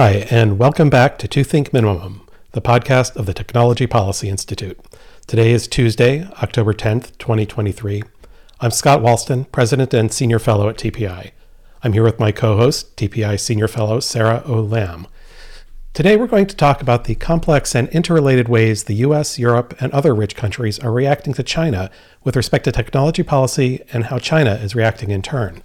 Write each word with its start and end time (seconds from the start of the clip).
Hi, 0.00 0.28
and 0.30 0.60
welcome 0.60 0.90
back 0.90 1.18
to 1.18 1.26
Two 1.26 1.42
Think 1.42 1.72
Minimum, 1.72 2.24
the 2.52 2.60
podcast 2.60 3.16
of 3.16 3.26
the 3.26 3.34
Technology 3.34 3.88
Policy 3.88 4.28
Institute. 4.28 4.78
Today 5.26 5.50
is 5.50 5.66
Tuesday, 5.66 6.22
October 6.40 6.72
10th, 6.72 7.18
2023. 7.18 8.04
I'm 8.60 8.70
Scott 8.70 9.00
Wallsten, 9.00 9.50
President 9.50 9.92
and 9.92 10.12
Senior 10.12 10.38
Fellow 10.38 10.68
at 10.68 10.76
TPI. 10.76 11.32
I'm 11.82 11.94
here 11.94 12.04
with 12.04 12.20
my 12.20 12.30
co 12.30 12.56
host, 12.56 12.96
TPI 12.96 13.40
Senior 13.40 13.66
Fellow 13.66 13.98
Sarah 13.98 14.44
O. 14.46 14.60
Lamb. 14.60 15.08
Today, 15.94 16.16
we're 16.16 16.28
going 16.28 16.46
to 16.46 16.54
talk 16.54 16.80
about 16.80 17.02
the 17.02 17.16
complex 17.16 17.74
and 17.74 17.88
interrelated 17.88 18.48
ways 18.48 18.84
the 18.84 18.94
US, 18.94 19.36
Europe, 19.36 19.74
and 19.80 19.90
other 19.90 20.14
rich 20.14 20.36
countries 20.36 20.78
are 20.78 20.92
reacting 20.92 21.34
to 21.34 21.42
China 21.42 21.90
with 22.22 22.36
respect 22.36 22.66
to 22.66 22.70
technology 22.70 23.24
policy 23.24 23.82
and 23.92 24.04
how 24.04 24.20
China 24.20 24.52
is 24.52 24.76
reacting 24.76 25.10
in 25.10 25.22
turn. 25.22 25.60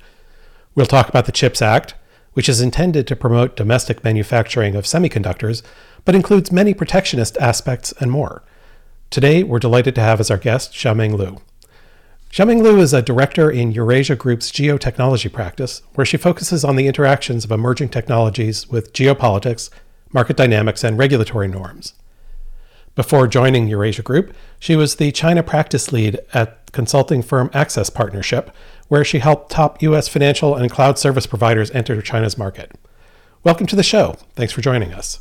We'll 0.73 0.88
talk 0.88 1.07
about 1.07 1.25
the 1.25 1.31
CHIPS 1.31 1.61
Act, 1.61 1.93
which 2.34 2.50
is 2.50 2.61
intended 2.61 3.07
to 3.07 3.15
promote 3.15 3.55
domestic 3.55 4.04
manufacturing 4.04 4.75
of 4.75 4.86
semiconductors, 4.86 5.61
but 6.05 6.15
includes 6.15 6.51
many 6.51 6.73
protectionist 6.73 7.37
aspects 7.37 7.93
and 8.00 8.11
more. 8.11 8.43
Today, 9.09 9.43
we're 9.43 9.59
delighted 9.59 9.96
to 9.96 10.01
have 10.01 10.19
as 10.19 10.32
our 10.32 10.37
guest 10.37 10.73
Xiaomeng 10.73 11.15
Lu. 11.15 11.37
Xiaomeng 12.32 12.64
Lu 12.64 12.79
is 12.79 12.93
a 12.93 13.01
director 13.04 13.51
in 13.51 13.71
Eurasia 13.71 14.15
Group's 14.15 14.51
geotechnology 14.51 15.32
practice, 15.32 15.83
where 15.93 16.06
she 16.06 16.18
focuses 16.18 16.64
on 16.64 16.75
the 16.75 16.87
interactions 16.87 17.46
of 17.46 17.51
emerging 17.51 17.89
technologies 17.89 18.68
with 18.68 18.92
geopolitics, 18.92 19.70
market 20.11 20.36
dynamics, 20.36 20.84
and 20.84 20.97
regulatory 20.97 21.47
norms. 21.47 21.93
Before 22.95 23.28
joining 23.28 23.68
Eurasia 23.68 24.01
Group, 24.01 24.36
she 24.59 24.75
was 24.75 24.95
the 24.95 25.11
China 25.11 25.43
practice 25.43 25.92
lead 25.92 26.20
at 26.34 26.71
consulting 26.71 27.21
firm 27.21 27.51
Access 27.54 27.89
Partnership, 27.89 28.50
where 28.93 29.04
she 29.04 29.18
helped 29.18 29.50
top 29.50 29.82
U.S. 29.82 30.07
financial 30.07 30.56
and 30.56 30.70
cloud 30.70 31.00
service 31.00 31.25
providers 31.25 31.71
enter 31.71 32.00
China's 32.00 32.38
market. 32.38 32.73
Welcome 33.44 33.66
to 33.66 33.75
the 33.75 33.81
show. 33.81 34.17
Thanks 34.36 34.53
for 34.53 34.61
joining 34.61 34.94
us. 34.94 35.20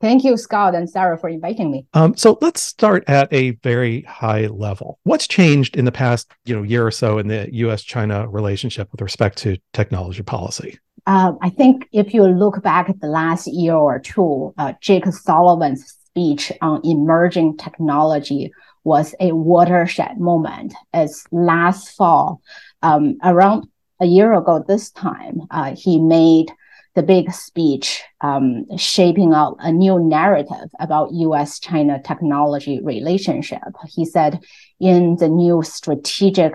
Thank 0.00 0.22
you, 0.22 0.36
Scott 0.36 0.72
and 0.76 0.88
Sarah, 0.88 1.18
for 1.18 1.28
inviting 1.28 1.72
me. 1.72 1.84
Um, 1.94 2.16
so 2.16 2.38
let's 2.40 2.62
start 2.62 3.02
at 3.08 3.26
a 3.32 3.50
very 3.64 4.02
high 4.02 4.46
level. 4.46 5.00
What's 5.02 5.26
changed 5.26 5.76
in 5.76 5.84
the 5.84 5.90
past, 5.90 6.30
you 6.44 6.54
know, 6.54 6.62
year 6.62 6.86
or 6.86 6.92
so 6.92 7.18
in 7.18 7.26
the 7.26 7.48
U.S.-China 7.52 8.32
relationship 8.32 8.88
with 8.92 9.00
respect 9.00 9.36
to 9.38 9.56
technology 9.72 10.22
policy? 10.22 10.78
Uh, 11.08 11.32
I 11.42 11.50
think 11.50 11.88
if 11.90 12.14
you 12.14 12.22
look 12.22 12.62
back 12.62 12.88
at 12.88 13.00
the 13.00 13.08
last 13.08 13.48
year 13.48 13.74
or 13.74 13.98
two, 13.98 14.54
uh, 14.58 14.74
Jake 14.80 15.06
Sullivan's 15.06 15.84
speech 15.84 16.52
on 16.62 16.82
emerging 16.84 17.56
technology 17.56 18.52
was 18.84 19.14
a 19.18 19.32
watershed 19.32 20.20
moment. 20.20 20.74
As 20.92 21.24
last 21.32 21.96
fall, 21.96 22.40
um, 22.82 23.16
around 23.24 23.66
a 24.00 24.06
year 24.06 24.34
ago 24.34 24.62
this 24.66 24.90
time, 24.90 25.42
uh, 25.50 25.74
he 25.76 25.98
made 25.98 26.52
the 26.94 27.02
big 27.02 27.32
speech 27.32 28.02
um, 28.20 28.66
shaping 28.76 29.32
out 29.32 29.56
a 29.58 29.72
new 29.72 29.98
narrative 29.98 30.70
about 30.78 31.12
US 31.12 31.58
China 31.58 32.00
technology 32.00 32.80
relationship. 32.82 33.62
He 33.88 34.04
said, 34.04 34.40
in 34.78 35.16
the 35.16 35.28
new 35.28 35.62
strategic 35.62 36.52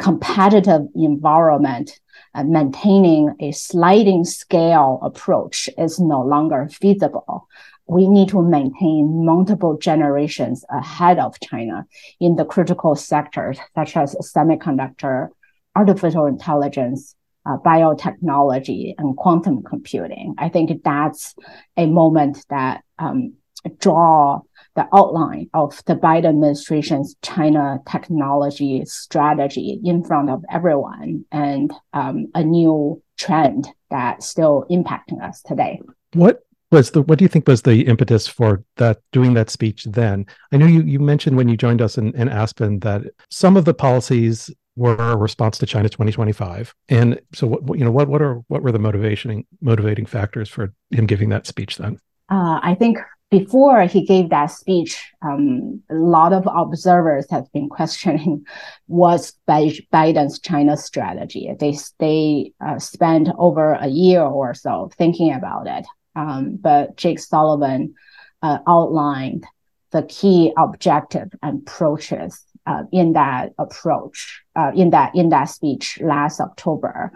competitive 0.00 0.82
environment, 0.94 2.00
uh, 2.34 2.44
maintaining 2.44 3.34
a 3.40 3.52
sliding 3.52 4.24
scale 4.24 4.98
approach 5.02 5.70
is 5.78 5.98
no 5.98 6.22
longer 6.22 6.68
feasible. 6.70 7.48
We 7.88 8.08
need 8.08 8.28
to 8.30 8.42
maintain 8.42 9.24
multiple 9.24 9.78
generations 9.78 10.64
ahead 10.70 11.18
of 11.18 11.38
China 11.40 11.86
in 12.20 12.36
the 12.36 12.44
critical 12.44 12.94
sectors 12.96 13.58
such 13.74 13.96
as 13.96 14.16
semiconductor, 14.16 15.28
artificial 15.74 16.26
intelligence, 16.26 17.14
uh, 17.46 17.56
biotechnology 17.58 18.94
and 18.98 19.16
quantum 19.16 19.62
computing. 19.62 20.34
I 20.38 20.48
think 20.48 20.82
that's 20.82 21.34
a 21.76 21.86
moment 21.86 22.44
that 22.50 22.82
um, 22.98 23.34
draw 23.78 24.40
the 24.74 24.86
outline 24.94 25.48
of 25.54 25.82
the 25.86 25.96
Biden 25.96 26.28
administration's 26.30 27.16
China 27.22 27.78
technology 27.88 28.84
strategy 28.84 29.80
in 29.84 30.04
front 30.04 30.30
of 30.30 30.44
everyone 30.50 31.24
and 31.32 31.72
um, 31.92 32.26
a 32.34 32.44
new 32.44 33.02
trend 33.16 33.68
that's 33.90 34.26
still 34.26 34.66
impacting 34.70 35.22
us 35.22 35.40
today. 35.42 35.80
What 36.12 36.45
was 36.70 36.90
the 36.90 37.02
what 37.02 37.18
do 37.18 37.24
you 37.24 37.28
think 37.28 37.46
was 37.46 37.62
the 37.62 37.82
impetus 37.86 38.26
for 38.26 38.62
that 38.76 38.98
doing 39.12 39.34
that 39.34 39.50
speech 39.50 39.84
then? 39.84 40.26
I 40.52 40.56
know 40.56 40.66
you 40.66 40.82
you 40.82 40.98
mentioned 40.98 41.36
when 41.36 41.48
you 41.48 41.56
joined 41.56 41.82
us 41.82 41.96
in, 41.98 42.14
in 42.14 42.28
Aspen 42.28 42.80
that 42.80 43.04
some 43.30 43.56
of 43.56 43.64
the 43.64 43.74
policies 43.74 44.50
were 44.76 44.96
a 44.96 45.16
response 45.16 45.58
to 45.58 45.66
China 45.66 45.88
2025. 45.88 46.74
And 46.88 47.20
so, 47.32 47.46
what 47.46 47.78
you 47.78 47.84
know, 47.84 47.90
what 47.90 48.08
what 48.08 48.22
are 48.22 48.36
what 48.48 48.62
were 48.62 48.72
the 48.72 48.78
motivating 48.78 49.46
motivating 49.60 50.06
factors 50.06 50.48
for 50.48 50.72
him 50.90 51.06
giving 51.06 51.30
that 51.30 51.46
speech 51.46 51.78
then? 51.78 51.98
Uh, 52.30 52.60
I 52.62 52.74
think 52.78 52.98
before 53.30 53.82
he 53.82 54.04
gave 54.04 54.30
that 54.30 54.46
speech, 54.46 55.12
um, 55.22 55.82
a 55.90 55.94
lot 55.94 56.32
of 56.32 56.46
observers 56.46 57.26
have 57.30 57.50
been 57.52 57.68
questioning 57.68 58.44
what's 58.86 59.32
Biden's 59.48 60.38
China 60.38 60.76
strategy. 60.76 61.52
They 61.58 61.76
they 61.98 62.52
uh, 62.64 62.78
spent 62.78 63.28
over 63.38 63.72
a 63.72 63.88
year 63.88 64.22
or 64.22 64.54
so 64.54 64.90
thinking 64.96 65.32
about 65.32 65.66
it. 65.66 65.86
Um, 66.16 66.56
but 66.56 66.96
Jake 66.96 67.20
Sullivan 67.20 67.94
uh, 68.42 68.58
outlined 68.66 69.46
the 69.92 70.02
key 70.02 70.52
objective 70.58 71.28
and 71.42 71.62
approaches 71.62 72.42
uh, 72.66 72.82
in 72.92 73.12
that 73.12 73.52
approach, 73.58 74.42
uh, 74.56 74.72
in 74.74 74.90
that 74.90 75.14
in 75.14 75.28
that 75.28 75.44
speech 75.44 76.00
last 76.00 76.40
October. 76.40 77.12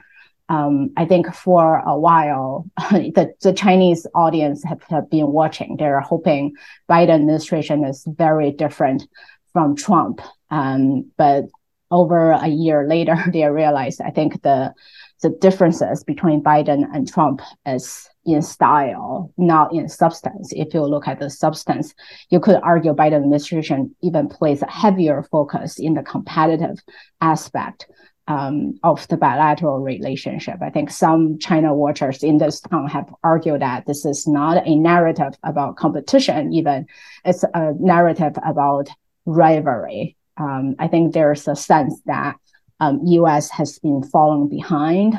Um, 0.48 0.90
I 0.96 1.04
think 1.04 1.32
for 1.32 1.78
a 1.86 1.98
while, 1.98 2.66
the, 2.90 3.32
the 3.40 3.52
Chinese 3.52 4.06
audience 4.14 4.64
have, 4.64 4.82
have 4.84 5.08
been 5.08 5.28
watching. 5.28 5.76
They're 5.76 6.00
hoping 6.00 6.54
Biden 6.88 7.10
administration 7.10 7.84
is 7.84 8.04
very 8.06 8.50
different 8.50 9.06
from 9.52 9.76
Trump. 9.76 10.20
Um, 10.50 11.10
but 11.16 11.44
over 11.90 12.32
a 12.32 12.48
year 12.48 12.86
later, 12.88 13.16
they 13.32 13.44
realized 13.44 14.00
I 14.00 14.10
think 14.10 14.42
the 14.42 14.74
the 15.22 15.30
differences 15.30 16.02
between 16.02 16.42
Biden 16.42 16.84
and 16.94 17.06
Trump 17.06 17.42
is 17.66 18.08
in 18.32 18.42
style, 18.42 19.32
not 19.36 19.72
in 19.72 19.88
substance. 19.88 20.52
If 20.52 20.74
you 20.74 20.82
look 20.82 21.08
at 21.08 21.20
the 21.20 21.30
substance, 21.30 21.94
you 22.30 22.40
could 22.40 22.56
argue 22.62 22.94
Biden 22.94 23.16
administration 23.16 23.94
even 24.02 24.28
places 24.28 24.62
a 24.62 24.70
heavier 24.70 25.22
focus 25.30 25.78
in 25.78 25.94
the 25.94 26.02
competitive 26.02 26.78
aspect 27.20 27.86
um, 28.28 28.78
of 28.84 29.08
the 29.08 29.16
bilateral 29.16 29.80
relationship. 29.80 30.62
I 30.62 30.70
think 30.70 30.90
some 30.90 31.38
China 31.38 31.74
watchers 31.74 32.22
in 32.22 32.38
this 32.38 32.60
town 32.60 32.86
have 32.88 33.12
argued 33.24 33.60
that 33.60 33.86
this 33.86 34.04
is 34.04 34.26
not 34.26 34.66
a 34.66 34.76
narrative 34.76 35.34
about 35.42 35.76
competition, 35.76 36.52
even 36.52 36.86
it's 37.24 37.42
a 37.42 37.74
narrative 37.80 38.34
about 38.46 38.88
rivalry. 39.26 40.16
Um, 40.36 40.76
I 40.78 40.86
think 40.86 41.12
there's 41.12 41.48
a 41.48 41.56
sense 41.56 42.00
that 42.06 42.36
um, 42.78 43.00
U.S. 43.04 43.50
has 43.50 43.78
been 43.78 44.02
falling 44.02 44.48
behind 44.48 45.16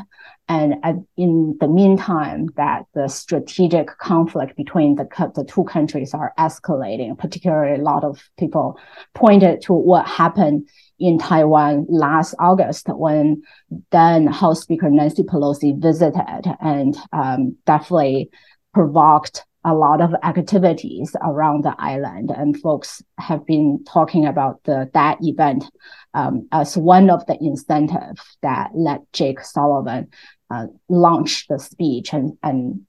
and 0.47 1.05
in 1.15 1.57
the 1.61 1.67
meantime, 1.67 2.49
that 2.57 2.85
the 2.93 3.07
strategic 3.07 3.97
conflict 3.99 4.57
between 4.57 4.95
the, 4.95 5.07
the 5.35 5.45
two 5.45 5.63
countries 5.63 6.13
are 6.13 6.33
escalating. 6.37 7.17
Particularly, 7.17 7.79
a 7.79 7.83
lot 7.83 8.03
of 8.03 8.21
people 8.37 8.77
pointed 9.15 9.61
to 9.63 9.73
what 9.73 10.07
happened 10.07 10.67
in 10.99 11.17
Taiwan 11.17 11.85
last 11.89 12.35
August 12.37 12.87
when 12.89 13.43
then 13.91 14.27
House 14.27 14.61
Speaker 14.61 14.89
Nancy 14.89 15.23
Pelosi 15.23 15.79
visited 15.81 16.43
and 16.59 16.97
um, 17.13 17.55
definitely 17.65 18.29
provoked 18.73 19.45
a 19.63 19.73
lot 19.73 20.01
of 20.01 20.13
activities 20.23 21.15
around 21.21 21.63
the 21.63 21.75
island, 21.77 22.31
and 22.31 22.59
folks 22.59 23.03
have 23.19 23.45
been 23.45 23.83
talking 23.85 24.25
about 24.25 24.63
the 24.63 24.89
that 24.93 25.17
event 25.21 25.65
um, 26.13 26.47
as 26.51 26.75
one 26.75 27.09
of 27.09 27.25
the 27.27 27.37
incentives 27.39 28.37
that 28.41 28.71
led 28.73 29.01
Jake 29.13 29.41
Sullivan 29.41 30.09
uh, 30.49 30.67
launch 30.89 31.47
the 31.47 31.59
speech 31.59 32.13
and 32.13 32.37
and 32.41 32.85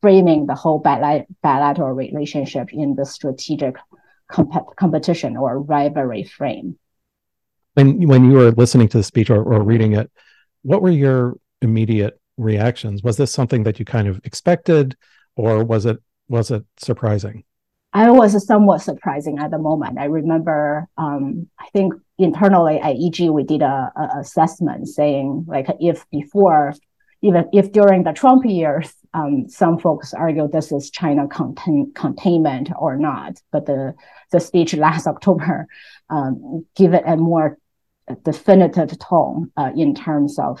framing 0.00 0.46
the 0.46 0.54
whole 0.54 0.78
bilateral 0.78 1.92
relationship 1.92 2.72
in 2.72 2.94
the 2.94 3.04
strategic 3.04 3.76
comp- 4.28 4.76
competition 4.76 5.36
or 5.36 5.60
rivalry 5.60 6.24
frame. 6.24 6.78
When 7.74 8.08
when 8.08 8.24
you 8.24 8.38
were 8.38 8.52
listening 8.52 8.88
to 8.88 8.98
the 8.98 9.04
speech 9.04 9.28
or, 9.28 9.42
or 9.42 9.62
reading 9.62 9.92
it, 9.92 10.10
what 10.62 10.80
were 10.80 10.90
your 10.90 11.36
immediate 11.60 12.18
reactions? 12.38 13.02
Was 13.02 13.16
this 13.18 13.32
something 13.32 13.64
that 13.64 13.78
you 13.78 13.84
kind 13.84 14.08
of 14.08 14.20
expected? 14.24 14.96
Or 15.36 15.64
was 15.64 15.86
it 15.86 15.98
was 16.28 16.50
it 16.50 16.64
surprising? 16.78 17.44
I 17.92 18.10
was 18.10 18.46
somewhat 18.46 18.82
surprising 18.82 19.38
at 19.38 19.50
the 19.50 19.58
moment. 19.58 19.98
I 19.98 20.04
remember, 20.04 20.86
um, 20.98 21.48
I 21.58 21.66
think 21.72 21.94
internally 22.18 22.78
at 22.78 22.96
EG 22.96 23.30
we 23.30 23.42
did 23.42 23.62
a, 23.62 23.90
a, 23.96 24.18
assessment 24.20 24.88
saying 24.88 25.46
like 25.48 25.68
if 25.80 26.04
before, 26.10 26.74
even 27.22 27.48
if 27.54 27.72
during 27.72 28.02
the 28.02 28.12
Trump 28.12 28.44
years, 28.44 28.92
um, 29.14 29.48
some 29.48 29.78
folks 29.78 30.12
argue 30.12 30.46
this 30.48 30.72
is 30.72 30.90
China 30.90 31.26
contain, 31.28 31.92
containment 31.94 32.70
or 32.78 32.96
not, 32.96 33.40
but 33.50 33.64
the 33.66 33.94
the 34.30 34.40
speech 34.40 34.74
last 34.74 35.06
October 35.14 35.66
um, 36.10 36.66
give 36.74 36.92
it 36.92 37.04
a 37.06 37.16
more 37.16 37.56
definitive 38.24 38.98
tone 38.98 39.50
uh, 39.56 39.70
in 39.74 39.94
terms 39.94 40.38
of 40.38 40.60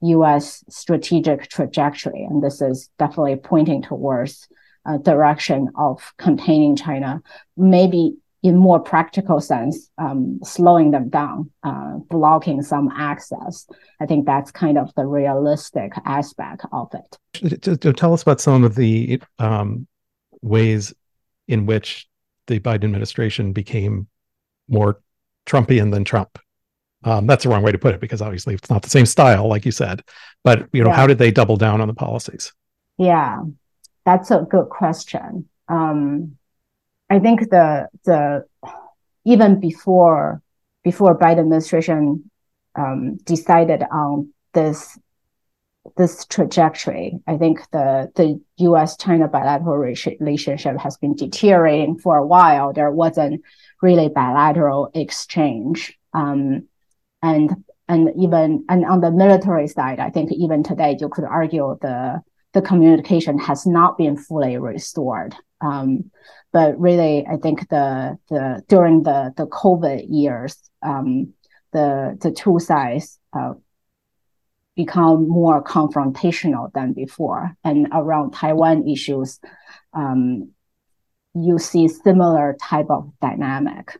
U.S. 0.00 0.64
strategic 0.68 1.48
trajectory, 1.48 2.22
and 2.24 2.42
this 2.42 2.60
is 2.60 2.90
definitely 2.98 3.36
pointing 3.36 3.82
towards 3.82 4.48
a 4.86 4.98
direction 4.98 5.68
of 5.76 6.12
containing 6.16 6.76
China, 6.76 7.20
maybe 7.56 8.16
in 8.42 8.56
more 8.56 8.78
practical 8.78 9.40
sense, 9.40 9.90
um, 9.98 10.38
slowing 10.44 10.92
them 10.92 11.08
down, 11.08 11.50
uh, 11.64 11.96
blocking 12.08 12.62
some 12.62 12.88
access. 12.96 13.66
I 14.00 14.06
think 14.06 14.26
that's 14.26 14.50
kind 14.52 14.78
of 14.78 14.94
the 14.94 15.04
realistic 15.04 15.92
aspect 16.04 16.64
of 16.72 16.88
it. 16.94 17.62
To, 17.62 17.92
tell 17.92 18.14
us 18.14 18.22
about 18.22 18.40
some 18.40 18.62
of 18.62 18.76
the 18.76 19.20
um, 19.38 19.88
ways 20.40 20.94
in 21.48 21.66
which 21.66 22.06
the 22.46 22.60
Biden 22.60 22.84
administration 22.84 23.52
became 23.52 24.06
more 24.68 25.00
Trumpian 25.46 25.90
than 25.90 26.04
Trump. 26.04 26.38
Um, 27.04 27.26
that's 27.26 27.44
the 27.44 27.50
wrong 27.50 27.62
way 27.62 27.72
to 27.72 27.78
put 27.78 27.94
it 27.94 28.00
because 28.00 28.20
obviously 28.20 28.54
it's 28.54 28.70
not 28.70 28.82
the 28.82 28.90
same 28.90 29.06
style, 29.06 29.48
like 29.48 29.64
you 29.64 29.72
said. 29.72 30.02
But 30.42 30.68
you 30.72 30.82
know, 30.82 30.90
yeah. 30.90 30.96
how 30.96 31.06
did 31.06 31.18
they 31.18 31.30
double 31.30 31.56
down 31.56 31.80
on 31.80 31.88
the 31.88 31.94
policies? 31.94 32.52
Yeah, 32.96 33.42
that's 34.04 34.30
a 34.30 34.46
good 34.48 34.68
question. 34.68 35.48
Um, 35.68 36.36
I 37.10 37.18
think 37.18 37.50
the 37.50 37.88
the 38.04 38.44
even 39.24 39.60
before 39.60 40.42
before 40.82 41.18
Biden 41.18 41.40
administration 41.40 42.30
um, 42.74 43.16
decided 43.18 43.82
on 43.90 44.32
this 44.54 44.98
this 45.96 46.26
trajectory, 46.26 47.18
I 47.26 47.36
think 47.36 47.60
the 47.70 48.10
the 48.14 48.40
U.S. 48.58 48.96
China 48.96 49.28
bilateral 49.28 49.76
relationship 49.76 50.78
has 50.78 50.96
been 50.96 51.14
deteriorating 51.14 51.98
for 51.98 52.18
a 52.18 52.26
while. 52.26 52.72
There 52.72 52.90
wasn't 52.90 53.42
really 53.82 54.08
bilateral 54.08 54.90
exchange, 54.94 55.98
um, 56.12 56.68
and 57.22 57.64
and 57.88 58.10
even 58.18 58.64
and 58.68 58.84
on 58.84 59.00
the 59.00 59.10
military 59.10 59.66
side, 59.66 59.98
I 59.98 60.10
think 60.10 60.30
even 60.32 60.62
today 60.62 60.96
you 61.00 61.08
could 61.08 61.24
argue 61.24 61.78
the 61.80 62.20
the 62.52 62.62
communication 62.62 63.38
has 63.38 63.66
not 63.66 63.98
been 63.98 64.16
fully 64.16 64.56
restored. 64.58 65.34
Um, 65.60 66.10
but 66.52 66.78
really, 66.78 67.26
I 67.26 67.36
think 67.36 67.68
the 67.68 68.18
the 68.28 68.62
during 68.68 69.02
the 69.02 69.32
the 69.36 69.46
COVID 69.46 70.06
years, 70.08 70.56
um, 70.82 71.34
the 71.72 72.16
the 72.20 72.30
two 72.30 72.58
sides 72.58 73.18
uh, 73.32 73.54
become 74.76 75.28
more 75.28 75.62
confrontational 75.62 76.72
than 76.72 76.92
before, 76.92 77.56
and 77.64 77.88
around 77.92 78.32
Taiwan 78.32 78.88
issues, 78.88 79.40
um, 79.92 80.52
you 81.34 81.58
see 81.58 81.88
similar 81.88 82.56
type 82.60 82.86
of 82.90 83.12
dynamic. 83.20 83.98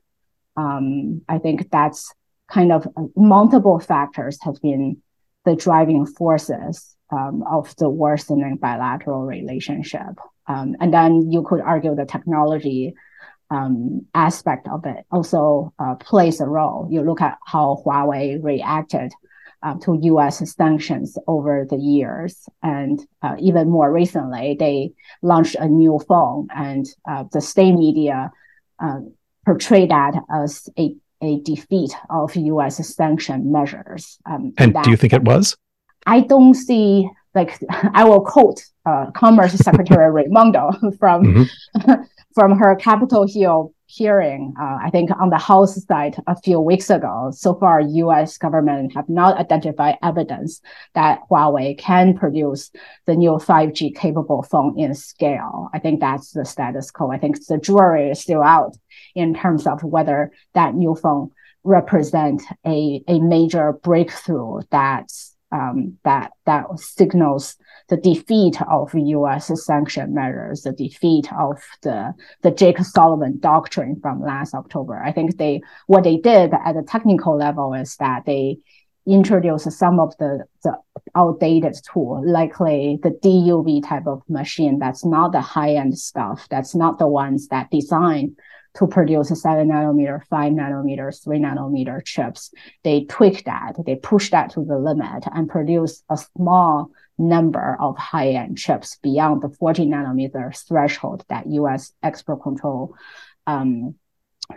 Um, 0.56 1.22
I 1.28 1.38
think 1.38 1.70
that's 1.70 2.12
kind 2.50 2.72
of 2.72 2.86
uh, 2.96 3.04
multiple 3.16 3.78
factors 3.78 4.38
have 4.42 4.60
been 4.62 4.98
the 5.44 5.54
driving 5.54 6.06
forces 6.06 6.96
um, 7.10 7.42
of 7.50 7.74
the 7.76 7.88
worsening 7.88 8.56
bilateral 8.56 9.24
relationship. 9.24 10.18
Um, 10.46 10.76
and 10.80 10.92
then 10.92 11.30
you 11.30 11.42
could 11.42 11.60
argue 11.60 11.94
the 11.94 12.06
technology 12.06 12.94
um, 13.50 14.06
aspect 14.14 14.68
of 14.68 14.84
it 14.84 15.04
also 15.10 15.72
uh, 15.78 15.94
plays 15.96 16.40
a 16.40 16.46
role. 16.46 16.88
You 16.90 17.02
look 17.02 17.20
at 17.20 17.38
how 17.46 17.82
Huawei 17.84 18.42
reacted 18.42 19.12
uh, 19.62 19.74
to 19.82 19.98
U.S. 20.02 20.54
sanctions 20.54 21.18
over 21.26 21.66
the 21.68 21.76
years, 21.76 22.48
and 22.62 23.00
uh, 23.22 23.34
even 23.40 23.70
more 23.70 23.90
recently, 23.90 24.56
they 24.58 24.92
launched 25.22 25.56
a 25.56 25.66
new 25.66 25.98
phone, 26.06 26.48
and 26.54 26.86
uh, 27.08 27.24
the 27.32 27.40
state 27.40 27.72
media 27.72 28.30
uh, 28.78 29.00
portrayed 29.44 29.90
that 29.90 30.14
as 30.30 30.68
a 30.78 30.94
a 31.22 31.40
defeat 31.40 31.92
of 32.10 32.34
U.S. 32.36 32.86
sanction 32.94 33.50
measures. 33.50 34.18
Um, 34.26 34.52
and 34.58 34.76
do 34.82 34.90
you 34.90 34.96
think 34.96 35.12
it 35.12 35.22
was? 35.22 35.56
I 36.06 36.20
don't 36.20 36.54
see 36.54 37.08
like 37.34 37.58
I 37.94 38.04
will 38.04 38.24
quote 38.24 38.62
uh, 38.86 39.10
Commerce 39.12 39.52
Secretary 39.54 40.10
Raimondo 40.16 40.70
from 40.98 41.24
mm-hmm. 41.24 41.92
from 42.34 42.58
her 42.58 42.76
Capitol 42.76 43.26
Hill 43.26 43.74
hearing. 43.86 44.54
Uh, 44.60 44.78
I 44.84 44.90
think 44.90 45.10
on 45.18 45.30
the 45.30 45.38
House 45.38 45.82
side 45.86 46.16
a 46.26 46.36
few 46.40 46.60
weeks 46.60 46.90
ago. 46.90 47.30
So 47.34 47.54
far, 47.54 47.80
U.S. 47.80 48.36
government 48.36 48.94
have 48.94 49.08
not 49.08 49.38
identified 49.38 49.96
evidence 50.02 50.60
that 50.94 51.20
Huawei 51.30 51.76
can 51.78 52.16
produce 52.16 52.70
the 53.06 53.16
new 53.16 53.32
5G 53.32 53.96
capable 53.96 54.42
phone 54.42 54.78
in 54.78 54.94
scale. 54.94 55.70
I 55.72 55.78
think 55.78 56.00
that's 56.00 56.32
the 56.32 56.44
status 56.44 56.90
quo. 56.90 57.10
I 57.10 57.18
think 57.18 57.44
the 57.46 57.58
jury 57.58 58.10
is 58.10 58.20
still 58.20 58.42
out 58.42 58.76
in 59.18 59.34
terms 59.34 59.66
of 59.66 59.82
whether 59.82 60.32
that 60.54 60.74
new 60.74 60.94
phone 60.94 61.30
represent 61.64 62.42
a, 62.66 63.02
a 63.08 63.18
major 63.20 63.72
breakthrough 63.82 64.60
that's 64.70 65.34
um, 65.50 65.96
that 66.04 66.32
that 66.44 66.66
signals 66.78 67.56
the 67.88 67.96
defeat 67.96 68.60
of 68.70 68.92
U.S. 68.94 69.50
sanction 69.64 70.14
measures, 70.14 70.62
the 70.62 70.72
defeat 70.72 71.32
of 71.32 71.56
the 71.82 72.12
the 72.42 72.50
Jake 72.50 72.78
Sullivan 72.78 73.38
doctrine 73.40 73.98
from 74.00 74.22
last 74.22 74.54
October. 74.54 75.02
I 75.02 75.12
think 75.12 75.38
they 75.38 75.62
what 75.86 76.04
they 76.04 76.18
did 76.18 76.52
at 76.52 76.74
the 76.74 76.84
technical 76.86 77.36
level 77.36 77.74
is 77.74 77.96
that 77.96 78.24
they 78.26 78.58
introduced 79.06 79.72
some 79.72 79.98
of 79.98 80.14
the, 80.18 80.44
the 80.62 80.76
outdated 81.14 81.74
tool, 81.90 82.22
likely 82.30 82.98
the 83.02 83.10
DUV 83.10 83.82
type 83.88 84.06
of 84.06 84.22
machine. 84.28 84.78
That's 84.78 85.04
not 85.04 85.32
the 85.32 85.40
high 85.40 85.74
end 85.74 85.98
stuff. 85.98 86.46
That's 86.50 86.74
not 86.74 86.98
the 86.98 87.08
ones 87.08 87.48
that 87.48 87.70
design 87.70 88.36
to 88.78 88.86
produce 88.86 89.28
seven 89.40 89.68
nanometer, 89.68 90.24
five 90.26 90.52
nanometer, 90.52 91.12
three 91.22 91.38
nanometer 91.38 92.04
chips. 92.04 92.52
They 92.84 93.04
tweak 93.04 93.44
that, 93.44 93.74
they 93.84 93.96
push 93.96 94.30
that 94.30 94.50
to 94.50 94.64
the 94.64 94.78
limit 94.78 95.24
and 95.32 95.48
produce 95.48 96.02
a 96.08 96.16
small 96.16 96.90
number 97.18 97.76
of 97.80 97.98
high-end 97.98 98.56
chips 98.56 98.96
beyond 99.02 99.42
the 99.42 99.48
40 99.48 99.86
nanometer 99.86 100.56
threshold 100.68 101.24
that 101.28 101.48
US 101.48 101.92
export 102.04 102.42
control 102.42 102.94
um, 103.48 103.96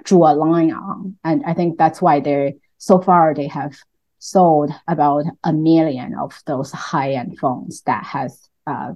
drew 0.04 0.24
a 0.24 0.36
line 0.36 0.72
on. 0.72 1.18
And 1.24 1.44
I 1.46 1.56
think 1.56 1.80
that's 1.80 2.02
why 2.02 2.20
they 2.20 2.58
so 2.78 3.00
far 3.00 3.34
they 3.34 3.48
have 3.48 3.76
sold 4.20 4.72
about 4.88 5.26
a 5.44 5.52
million 5.52 6.14
of 6.14 6.40
those 6.46 6.72
high-end 6.72 7.40
phones 7.40 7.82
that 7.84 8.04
has 8.04 8.50
uh, 8.68 8.94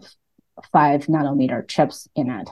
five 0.71 1.07
nanometer 1.07 1.67
chips 1.67 2.07
in 2.15 2.29
it. 2.29 2.49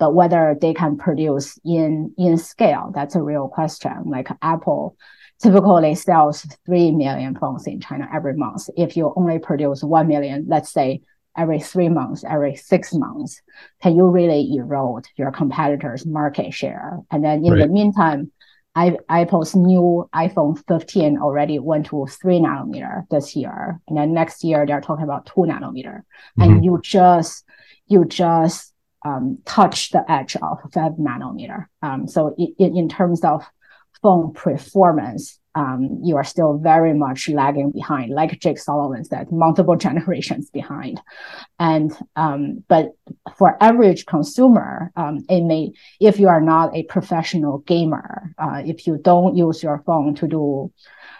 But 0.00 0.14
whether 0.14 0.56
they 0.60 0.74
can 0.74 0.96
produce 0.96 1.56
in 1.64 2.12
in 2.18 2.38
scale, 2.38 2.90
that's 2.92 3.14
a 3.14 3.22
real 3.22 3.46
question. 3.46 4.02
Like 4.06 4.28
Apple 4.42 4.96
typically 5.40 5.94
sells 5.94 6.44
3 6.66 6.90
million 6.92 7.36
phones 7.36 7.66
in 7.66 7.80
China 7.80 8.08
every 8.12 8.34
month. 8.34 8.68
If 8.76 8.96
you 8.96 9.12
only 9.14 9.38
produce 9.38 9.84
1 9.84 10.08
million, 10.08 10.46
let's 10.48 10.72
say 10.72 11.02
every 11.36 11.60
three 11.60 11.88
months, 11.88 12.24
every 12.28 12.56
six 12.56 12.92
months, 12.92 13.40
can 13.82 13.96
you 13.96 14.06
really 14.06 14.54
erode 14.56 15.06
your 15.16 15.30
competitors' 15.30 16.04
market 16.04 16.52
share? 16.52 16.98
And 17.10 17.24
then 17.24 17.44
in 17.44 17.52
right. 17.52 17.60
the 17.60 17.68
meantime, 17.68 18.32
I, 18.74 18.96
Apple's 19.08 19.54
new 19.54 20.08
iPhone 20.14 20.62
15 20.68 21.18
already 21.18 21.58
went 21.58 21.86
to 21.86 22.06
three 22.06 22.38
nanometer 22.38 23.08
this 23.10 23.34
year, 23.34 23.80
and 23.88 23.96
then 23.96 24.14
next 24.14 24.44
year 24.44 24.64
they're 24.64 24.80
talking 24.80 25.04
about 25.04 25.26
two 25.26 25.42
nanometer, 25.42 26.02
mm-hmm. 26.02 26.42
and 26.42 26.64
you 26.64 26.80
just 26.82 27.44
you 27.86 28.04
just 28.04 28.69
um, 29.04 29.38
touch 29.44 29.90
the 29.90 30.10
edge 30.10 30.36
of 30.36 30.58
five 30.72 30.92
nanometer. 30.92 31.66
Um, 31.82 32.06
so 32.06 32.34
in, 32.38 32.76
in 32.76 32.88
terms 32.88 33.24
of 33.24 33.44
phone 34.02 34.32
performance, 34.32 35.38
um, 35.54 36.00
you 36.02 36.16
are 36.16 36.24
still 36.24 36.58
very 36.58 36.94
much 36.94 37.28
lagging 37.28 37.72
behind, 37.72 38.12
like 38.12 38.38
Jake 38.38 38.58
Sullivan 38.58 39.04
said, 39.04 39.32
multiple 39.32 39.76
generations 39.76 40.48
behind. 40.50 41.00
And 41.58 41.92
um, 42.14 42.64
but 42.68 42.90
for 43.36 43.56
average 43.60 44.06
consumer, 44.06 44.92
um, 44.96 45.24
it 45.28 45.42
may 45.42 45.72
if 45.98 46.20
you 46.20 46.28
are 46.28 46.40
not 46.40 46.74
a 46.76 46.84
professional 46.84 47.58
gamer, 47.58 48.32
uh, 48.38 48.62
if 48.64 48.86
you 48.86 48.98
don't 48.98 49.36
use 49.36 49.62
your 49.62 49.82
phone 49.84 50.14
to 50.16 50.28
do 50.28 50.72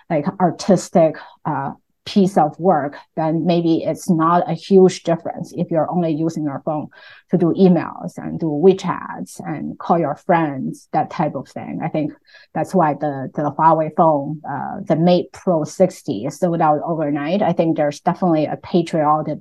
like 0.09 0.27
artistic 0.41 1.17
uh, 1.45 1.73
piece 2.05 2.37
of 2.37 2.59
work, 2.59 2.97
then 3.17 3.45
maybe 3.45 3.83
it's 3.83 4.09
not 4.09 4.49
a 4.51 4.55
huge 4.55 5.03
difference 5.03 5.53
if 5.57 5.71
you're 5.71 5.91
only 5.91 6.11
using 6.11 6.45
your 6.45 6.63
phone 6.65 6.89
to 7.31 7.37
do 7.37 7.55
emails 7.59 8.17
and 8.17 8.41
do 8.41 8.47
WeChats 8.47 9.41
and 9.47 9.79
call 9.79 9.99
your 9.99 10.17
friends, 10.17 10.89
that 10.93 11.11
type 11.11 11.35
of 11.35 11.49
thing. 11.49 11.81
I 11.83 11.89
think 11.89 12.13
that's 12.55 12.75
why 12.75 12.95
the, 12.95 13.31
the 13.35 13.51
Huawei 13.51 13.91
phone, 13.97 14.41
uh, 14.49 14.81
the 14.83 14.97
Mate 14.97 15.33
Pro 15.33 15.65
60 15.65 16.27
is 16.27 16.39
sold 16.39 16.61
out 16.61 16.81
overnight. 16.85 17.43
I 17.43 17.53
think 17.53 17.77
there's 17.77 18.01
definitely 18.01 18.47
a 18.47 18.57
patriotic 18.57 19.39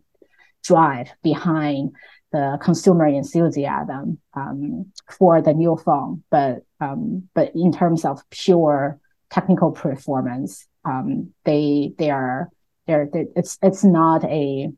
drive 0.63 1.09
behind 1.23 1.91
the 2.31 2.59
consumer 2.61 3.07
enthusiasm 3.07 4.19
um, 4.33 4.91
for 5.09 5.41
the 5.41 5.53
new 5.53 5.77
phone. 5.77 6.23
But 6.29 6.63
um, 6.79 7.27
but 7.33 7.51
in 7.55 7.71
terms 7.71 8.05
of 8.05 8.21
pure 8.29 8.99
technical 9.29 9.71
performance, 9.71 10.67
um, 10.85 11.33
they 11.45 11.93
they 11.97 12.09
are 12.09 12.49
they're, 12.87 13.09
they, 13.11 13.25
it's 13.35 13.57
it's 13.61 13.83
not 13.83 14.23
a 14.25 14.69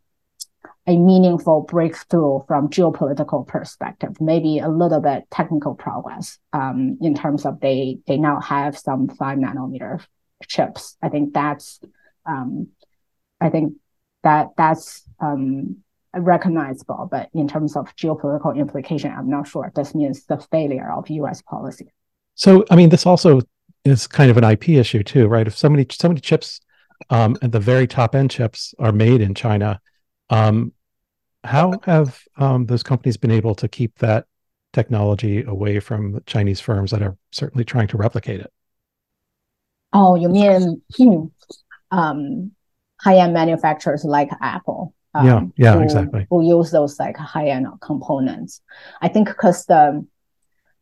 a 0.88 0.98
meaningful 0.98 1.62
breakthrough 1.62 2.44
from 2.48 2.70
geopolitical 2.70 3.48
perspective. 3.48 4.20
Maybe 4.20 4.60
a 4.60 4.70
little 4.70 5.00
bit 5.00 5.26
technical 5.30 5.76
progress 5.76 6.40
um, 6.54 6.98
in 7.02 7.14
terms 7.14 7.46
of 7.46 7.60
they 7.60 8.00
they 8.08 8.18
now 8.18 8.40
have 8.42 8.78
some 8.78 9.08
five 9.08 9.38
nanometer 9.38 10.04
chips. 10.48 10.98
I 11.02 11.10
think 11.10 11.34
that's 11.34 11.80
um, 12.26 12.70
I 13.40 13.50
think 13.50 13.74
that 14.24 14.50
that's 14.58 15.04
um, 15.20 15.78
recognizable. 16.14 17.08
But 17.12 17.30
in 17.34 17.48
terms 17.48 17.76
of 17.76 17.96
geopolitical 17.96 18.58
implication, 18.58 19.12
I'm 19.12 19.30
not 19.30 19.48
sure. 19.48 19.72
This 19.76 19.96
means 19.96 20.26
the 20.26 20.38
failure 20.52 20.92
of 20.92 21.10
U.S. 21.10 21.42
policy. 21.42 21.92
So, 22.36 22.66
I 22.72 22.76
mean, 22.76 22.90
this 22.90 23.06
also 23.06 23.42
is 23.84 24.08
kind 24.08 24.30
of 24.30 24.38
an 24.38 24.44
IP 24.44 24.70
issue 24.70 25.04
too, 25.04 25.28
right? 25.28 25.48
If 25.48 25.58
so 25.58 25.70
many 25.70 25.86
so 25.90 26.08
many 26.08 26.20
chips 26.20 26.62
um, 27.10 27.36
and 27.42 27.52
the 27.52 27.60
very 27.60 27.88
top 27.88 28.16
end 28.16 28.32
chips 28.32 28.74
are 28.80 28.92
made 28.92 29.22
in 29.22 29.34
China, 29.34 29.80
um, 30.30 30.74
how 31.44 31.74
have 31.84 32.20
um, 32.38 32.66
those 32.66 32.84
companies 32.84 33.18
been 33.18 33.32
able 33.32 33.56
to 33.56 33.68
keep 33.68 33.98
that 34.00 34.26
technology 34.74 35.44
away 35.44 35.80
from 35.80 36.14
the 36.14 36.22
Chinese 36.22 36.60
firms 36.60 36.92
that 36.92 37.02
are 37.02 37.18
certainly 37.32 37.66
trying 37.66 37.88
to 37.88 37.98
replicate 37.98 38.42
it? 38.42 38.52
Oh, 39.94 40.16
you 40.16 40.30
mean 40.30 40.82
hmm, 40.96 41.26
um, 41.92 42.52
high-end 43.02 43.34
manufacturers 43.34 44.06
like 44.06 44.30
Apple? 44.42 44.94
Um, 45.14 45.26
yeah, 45.26 45.42
yeah, 45.58 45.74
who, 45.74 45.82
exactly. 45.82 46.28
Who 46.30 46.46
use 46.46 46.72
those 46.72 46.98
like 47.00 47.18
high-end 47.18 47.68
components? 47.82 48.62
I 49.02 49.10
think 49.10 49.28
because 49.28 49.66
the, 49.66 50.06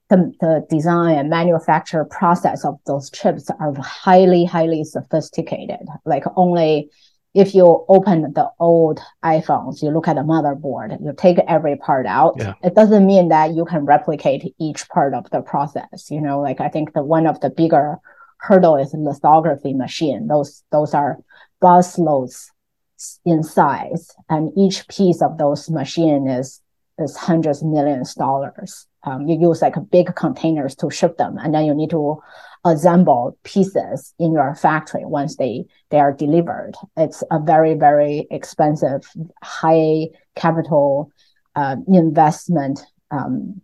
the 0.09 0.33
the 0.39 0.65
design 0.69 1.17
and 1.17 1.29
manufacture 1.29 2.03
process 2.05 2.65
of 2.65 2.79
those 2.85 3.09
chips 3.11 3.49
are 3.59 3.73
highly, 3.79 4.45
highly 4.45 4.83
sophisticated. 4.83 5.87
Like 6.05 6.23
only 6.35 6.89
if 7.35 7.53
you 7.53 7.85
open 7.87 8.33
the 8.33 8.49
old 8.59 8.99
iPhones, 9.23 9.83
you 9.83 9.91
look 9.91 10.07
at 10.07 10.15
the 10.15 10.21
motherboard, 10.21 10.99
you 11.03 11.13
take 11.15 11.37
every 11.47 11.75
part 11.75 12.07
out. 12.07 12.35
Yeah. 12.37 12.53
It 12.63 12.73
doesn't 12.73 13.05
mean 13.05 13.29
that 13.29 13.53
you 13.53 13.65
can 13.65 13.85
replicate 13.85 14.55
each 14.59 14.89
part 14.89 15.13
of 15.13 15.29
the 15.29 15.41
process. 15.41 16.09
You 16.09 16.21
know, 16.21 16.41
like 16.41 16.59
I 16.59 16.69
think 16.69 16.93
the 16.93 17.03
one 17.03 17.27
of 17.27 17.39
the 17.41 17.51
bigger 17.51 17.97
hurdle 18.39 18.77
is 18.77 18.93
lithography 18.93 19.73
machine. 19.73 20.27
Those 20.27 20.63
those 20.71 20.93
are 20.93 21.19
bus 21.61 21.99
loads 21.99 22.51
in 23.25 23.43
size, 23.43 24.11
and 24.29 24.51
each 24.57 24.87
piece 24.87 25.21
of 25.21 25.37
those 25.37 25.69
machine 25.69 26.27
is 26.27 26.61
is 26.97 27.15
hundreds 27.15 27.61
of 27.61 27.69
millions 27.69 28.15
dollars. 28.15 28.87
Um, 29.03 29.27
you 29.27 29.39
use 29.39 29.61
like 29.61 29.75
big 29.91 30.15
containers 30.15 30.75
to 30.75 30.89
ship 30.89 31.17
them, 31.17 31.37
and 31.37 31.53
then 31.53 31.65
you 31.65 31.73
need 31.73 31.89
to 31.91 32.21
assemble 32.65 33.37
pieces 33.43 34.13
in 34.19 34.33
your 34.33 34.53
factory 34.55 35.05
once 35.05 35.37
they 35.37 35.65
they 35.89 35.99
are 35.99 36.11
delivered. 36.11 36.73
It's 36.97 37.23
a 37.31 37.39
very 37.39 37.75
very 37.75 38.27
expensive, 38.29 39.09
high 39.41 40.09
capital 40.35 41.11
uh, 41.55 41.77
investment 41.87 42.81
um, 43.11 43.61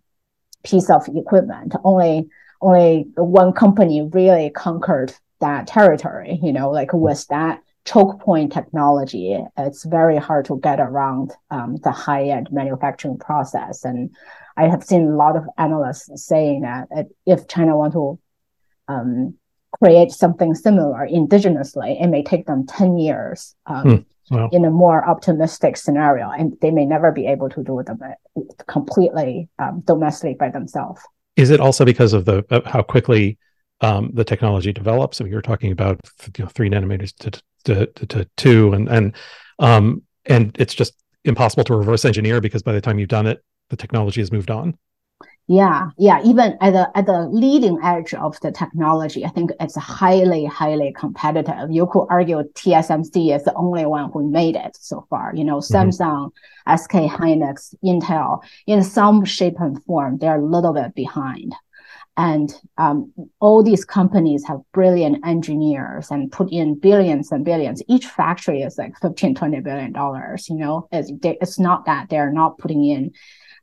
piece 0.64 0.90
of 0.90 1.08
equipment. 1.14 1.76
Only 1.84 2.30
only 2.62 3.08
one 3.16 3.54
company 3.54 4.08
really 4.12 4.50
conquered 4.50 5.14
that 5.42 5.68
territory. 5.68 6.40
You 6.42 6.54
know, 6.54 6.72
like 6.72 6.94
with 6.94 7.28
that 7.28 7.62
choke 7.86 8.20
point 8.20 8.52
technology, 8.52 9.40
it's 9.58 9.86
very 9.86 10.18
hard 10.18 10.46
to 10.46 10.60
get 10.60 10.80
around 10.80 11.32
um, 11.52 11.78
the 11.84 11.92
high 11.92 12.26
end 12.30 12.50
manufacturing 12.52 13.18
process. 13.18 13.86
And 13.86 14.16
I 14.58 14.68
have 14.68 14.84
seen 14.84 15.08
a 15.08 15.16
lot 15.16 15.38
of 15.38 15.46
analysts 15.58 16.26
saying 16.26 16.62
that 16.62 16.88
if 17.26 17.48
China 17.48 17.78
want 17.78 17.94
to 17.94 18.20
um, 18.88 19.36
create 19.82 20.12
something 20.12 20.56
similar 20.56 21.08
indigenously, 21.08 22.02
it 22.02 22.08
may 22.08 22.24
take 22.24 22.48
them 22.48 22.66
10 22.66 22.98
years 22.98 23.56
um, 23.68 24.06
hmm. 24.30 24.46
in 24.52 24.66
a 24.66 24.72
more 24.72 25.08
optimistic 25.08 25.78
scenario, 25.78 26.30
and 26.30 26.58
they 26.62 26.72
may 26.72 26.86
never 26.86 27.12
be 27.12 27.28
able 27.28 27.50
to 27.50 27.64
do 27.64 27.84
them 27.86 28.00
completely 28.68 29.48
um, 29.60 29.82
domestically 29.86 30.36
by 30.36 30.50
themselves. 30.50 31.02
Is 31.36 31.50
it 31.50 31.60
also 31.60 31.84
because 31.84 32.14
of 32.14 32.26
the 32.26 32.46
of 32.50 32.66
how 32.66 32.82
quickly 32.82 33.38
um, 33.82 34.12
the 34.14 34.24
technology 34.24 34.72
develops? 34.72 35.18
So 35.18 35.26
you're 35.26 35.42
talking 35.42 35.72
about 35.72 36.00
you 36.38 36.44
know, 36.44 36.50
three 36.50 36.70
nanometers 36.70 37.14
to, 37.18 37.42
to, 37.66 37.86
to, 37.86 38.06
to 38.06 38.30
two, 38.38 38.74
and 38.74 38.88
and 38.90 39.16
um, 39.60 40.02
and 40.26 40.56
it's 40.60 40.74
just 40.74 40.94
impossible 41.24 41.64
to 41.66 41.76
reverse 41.76 42.06
engineer 42.06 42.42
because 42.42 42.64
by 42.64 42.74
the 42.74 42.82
time 42.82 43.00
you've 43.00 43.10
done 43.10 43.28
it, 43.28 43.44
the 43.70 43.76
technology 43.76 44.22
has 44.22 44.32
moved 44.32 44.52
on. 44.52 44.78
Yeah, 45.48 45.90
yeah. 46.00 46.24
Even 46.24 46.58
at 46.60 46.72
the 46.74 46.90
at 46.98 47.06
the 47.06 47.28
leading 47.30 47.78
edge 47.84 48.16
of 48.16 48.40
the 48.42 48.52
technology, 48.52 49.24
I 49.24 49.30
think 49.30 49.52
it's 49.60 49.76
highly, 49.76 50.46
highly 50.46 50.92
competitive. 50.98 51.70
You 51.70 51.86
could 51.86 52.08
argue 52.10 52.38
TSMC 52.56 53.36
is 53.36 53.44
the 53.44 53.54
only 53.54 53.86
one 53.86 54.10
who 54.12 54.28
made 54.28 54.56
it 54.56 54.76
so 54.76 55.06
far. 55.08 55.34
You 55.36 55.44
know, 55.44 55.58
mm-hmm. 55.58 55.90
Samsung, 55.90 56.32
SK 56.76 56.94
Hynix, 57.16 57.76
Intel, 57.84 58.42
in 58.66 58.84
some 58.84 59.24
shape 59.24 59.60
and 59.60 59.84
form, 59.84 60.18
they're 60.18 60.40
a 60.40 60.44
little 60.44 60.74
bit 60.74 60.96
behind. 60.96 61.54
And 62.18 62.54
um, 62.78 63.12
all 63.42 63.62
these 63.62 63.84
companies 63.84 64.46
have 64.48 64.62
brilliant 64.74 65.26
engineers 65.26 66.12
and 66.12 66.32
put 66.32 66.50
in 66.52 66.80
billions 66.80 67.32
and 67.32 67.44
billions. 67.44 67.84
Each 67.90 68.06
factory 68.06 68.62
is 68.62 68.78
like 68.78 68.98
15, 69.02 69.36
20 69.36 69.60
billion 69.60 69.92
dollars. 69.92 70.48
You 70.48 70.56
know, 70.56 70.88
it's, 70.92 71.12
it's 71.24 71.60
not 71.60 71.86
that 71.86 72.08
they're 72.10 72.32
not 72.32 72.58
putting 72.58 72.86
in 72.86 73.12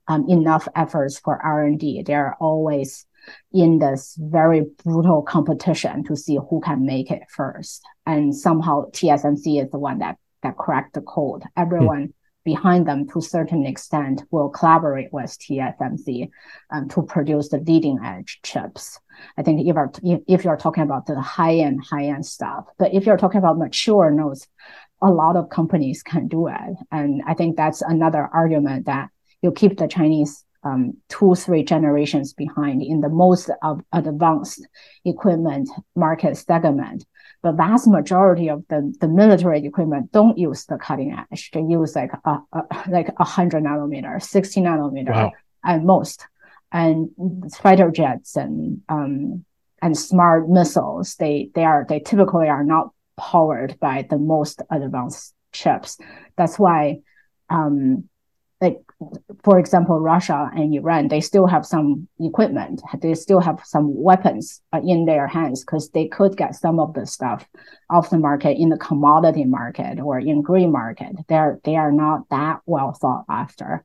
um, 0.08 0.28
enough 0.28 0.68
efforts 0.76 1.18
for 1.18 1.42
R&D. 1.42 2.02
They're 2.02 2.36
always 2.40 3.06
in 3.52 3.78
this 3.78 4.16
very 4.20 4.66
brutal 4.84 5.22
competition 5.22 6.04
to 6.04 6.16
see 6.16 6.38
who 6.50 6.60
can 6.60 6.84
make 6.84 7.10
it 7.10 7.22
first. 7.30 7.82
And 8.06 8.34
somehow 8.34 8.90
TSMC 8.90 9.62
is 9.62 9.70
the 9.70 9.78
one 9.78 9.98
that, 9.98 10.18
that 10.42 10.56
cracked 10.56 10.94
the 10.94 11.02
code. 11.02 11.44
Everyone 11.56 12.08
mm. 12.08 12.12
Behind 12.44 12.86
them 12.86 13.08
to 13.08 13.18
a 13.18 13.22
certain 13.22 13.64
extent 13.66 14.22
will 14.30 14.48
collaborate 14.48 15.12
with 15.12 15.38
TSMC 15.38 16.30
um, 16.70 16.88
to 16.88 17.02
produce 17.02 17.48
the 17.48 17.58
leading 17.58 17.98
edge 18.04 18.40
chips. 18.42 18.98
I 19.36 19.42
think 19.42 19.60
if 19.60 19.66
you're, 19.66 19.92
if 20.26 20.44
you're 20.44 20.56
talking 20.56 20.82
about 20.82 21.06
the 21.06 21.20
high 21.20 21.56
end, 21.56 21.84
high 21.84 22.06
end 22.06 22.26
stuff, 22.26 22.66
but 22.78 22.92
if 22.94 23.06
you're 23.06 23.16
talking 23.16 23.38
about 23.38 23.58
mature 23.58 24.10
nodes, 24.10 24.48
a 25.00 25.10
lot 25.10 25.36
of 25.36 25.50
companies 25.50 26.02
can 26.02 26.28
do 26.28 26.48
it. 26.48 26.76
And 26.90 27.22
I 27.26 27.34
think 27.34 27.56
that's 27.56 27.82
another 27.82 28.28
argument 28.32 28.86
that 28.86 29.10
you 29.42 29.52
keep 29.52 29.76
the 29.76 29.88
Chinese 29.88 30.44
um, 30.64 30.96
two, 31.08 31.34
three 31.34 31.64
generations 31.64 32.32
behind 32.32 32.82
in 32.82 33.00
the 33.00 33.08
most 33.08 33.50
advanced 33.92 34.66
equipment 35.04 35.68
market 35.96 36.36
segment. 36.36 37.04
The 37.42 37.52
vast 37.52 37.88
majority 37.88 38.48
of 38.48 38.64
the, 38.68 38.94
the 39.00 39.08
military 39.08 39.64
equipment 39.66 40.12
don't 40.12 40.38
use 40.38 40.64
the 40.66 40.78
cutting 40.78 41.12
edge. 41.32 41.50
They 41.52 41.60
use 41.60 41.96
like 41.96 42.12
a, 42.24 42.38
a 42.52 42.62
like 42.88 43.12
a 43.18 43.24
hundred 43.24 43.64
nanometer, 43.64 44.22
60 44.22 44.60
nanometer 44.60 45.10
wow. 45.10 45.32
at 45.64 45.82
most. 45.82 46.26
And 46.70 47.10
fighter 47.60 47.90
jets 47.90 48.36
and 48.36 48.80
um, 48.88 49.44
and 49.82 49.98
smart 49.98 50.48
missiles, 50.48 51.16
they 51.16 51.50
they 51.54 51.64
are 51.64 51.84
they 51.86 51.98
typically 51.98 52.48
are 52.48 52.64
not 52.64 52.90
powered 53.18 53.78
by 53.78 54.06
the 54.08 54.16
most 54.16 54.62
advanced 54.70 55.34
chips. 55.52 55.98
That's 56.36 56.58
why 56.58 57.00
um, 57.50 58.08
like 58.62 58.80
for 59.44 59.58
example, 59.58 60.00
Russia 60.00 60.50
and 60.54 60.74
Iran, 60.74 61.08
they 61.08 61.20
still 61.20 61.46
have 61.46 61.66
some 61.66 62.08
equipment. 62.20 62.82
They 63.00 63.14
still 63.14 63.40
have 63.40 63.60
some 63.64 63.94
weapons 63.94 64.60
uh, 64.72 64.80
in 64.84 65.04
their 65.04 65.26
hands 65.26 65.64
because 65.64 65.90
they 65.90 66.08
could 66.08 66.36
get 66.36 66.54
some 66.54 66.78
of 66.78 66.94
the 66.94 67.06
stuff 67.06 67.46
off 67.90 68.10
the 68.10 68.18
market 68.18 68.58
in 68.58 68.68
the 68.68 68.78
commodity 68.78 69.44
market 69.44 70.00
or 70.00 70.18
in 70.18 70.42
green 70.42 70.72
market. 70.72 71.12
They're 71.28 71.60
they 71.64 71.76
are 71.76 71.92
not 71.92 72.28
that 72.30 72.60
well 72.66 72.92
thought 72.92 73.24
after. 73.28 73.82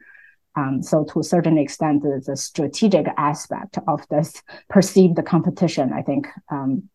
Um, 0.56 0.82
so 0.82 1.06
to 1.06 1.20
a 1.20 1.24
certain 1.24 1.58
extent, 1.60 2.02
the, 2.02 2.22
the, 2.26 2.36
strategic 2.36 3.06
aspect 3.16 3.78
of 3.88 4.08
this 4.10 4.42
perceived 4.70 5.24
competition, 5.24 5.94
I 5.94 6.02
think, 6.02 6.28
um, 6.50 6.90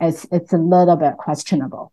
it's 0.00 0.26
it's 0.32 0.52
a 0.52 0.58
little 0.58 0.96
bit 0.96 1.16
questionable. 1.16 1.92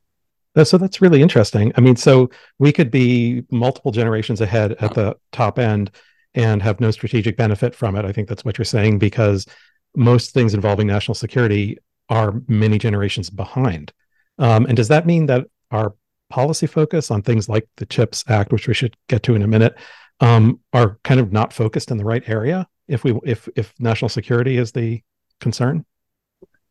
So 0.61 0.77
that's 0.77 1.01
really 1.01 1.21
interesting. 1.21 1.71
I 1.75 1.81
mean, 1.81 1.95
so 1.95 2.29
we 2.59 2.71
could 2.71 2.91
be 2.91 3.43
multiple 3.49 3.91
generations 3.91 4.39
ahead 4.39 4.73
at 4.73 4.93
the 4.93 5.15
top 5.31 5.57
end 5.57 5.89
and 6.35 6.61
have 6.61 6.79
no 6.79 6.91
strategic 6.91 7.37
benefit 7.37 7.73
from 7.73 7.95
it. 7.95 8.05
I 8.05 8.11
think 8.11 8.27
that's 8.27 8.45
what 8.45 8.57
you're 8.57 8.65
saying 8.65 8.99
because 8.99 9.47
most 9.95 10.33
things 10.33 10.53
involving 10.53 10.87
national 10.87 11.15
security 11.15 11.77
are 12.09 12.41
many 12.47 12.77
generations 12.77 13.29
behind. 13.29 13.93
Um, 14.37 14.65
and 14.65 14.75
does 14.77 14.87
that 14.89 15.05
mean 15.05 15.25
that 15.27 15.47
our 15.71 15.95
policy 16.29 16.67
focus 16.67 17.11
on 17.11 17.21
things 17.21 17.49
like 17.49 17.67
the 17.77 17.85
CHIPS 17.85 18.23
Act, 18.27 18.51
which 18.51 18.67
we 18.67 18.73
should 18.73 18.95
get 19.07 19.23
to 19.23 19.35
in 19.35 19.41
a 19.41 19.47
minute, 19.47 19.75
um, 20.19 20.59
are 20.71 20.99
kind 21.03 21.19
of 21.19 21.31
not 21.31 21.53
focused 21.53 21.91
in 21.91 21.97
the 21.97 22.05
right 22.05 22.27
area? 22.27 22.67
If 22.87 23.03
we 23.03 23.17
if 23.23 23.47
if 23.55 23.73
national 23.79 24.09
security 24.09 24.57
is 24.57 24.71
the 24.71 25.01
concern 25.39 25.85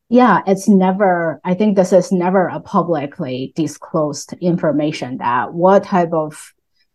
yeah, 0.08 0.40
it's 0.46 0.68
never, 0.68 1.40
I 1.44 1.54
think 1.54 1.76
this 1.76 1.92
is 1.92 2.12
never 2.12 2.48
a 2.48 2.60
publicly 2.60 3.52
disclosed 3.56 4.34
information 4.40 5.18
that 5.18 5.54
what 5.54 5.84
type 5.84 6.12
of 6.12 6.52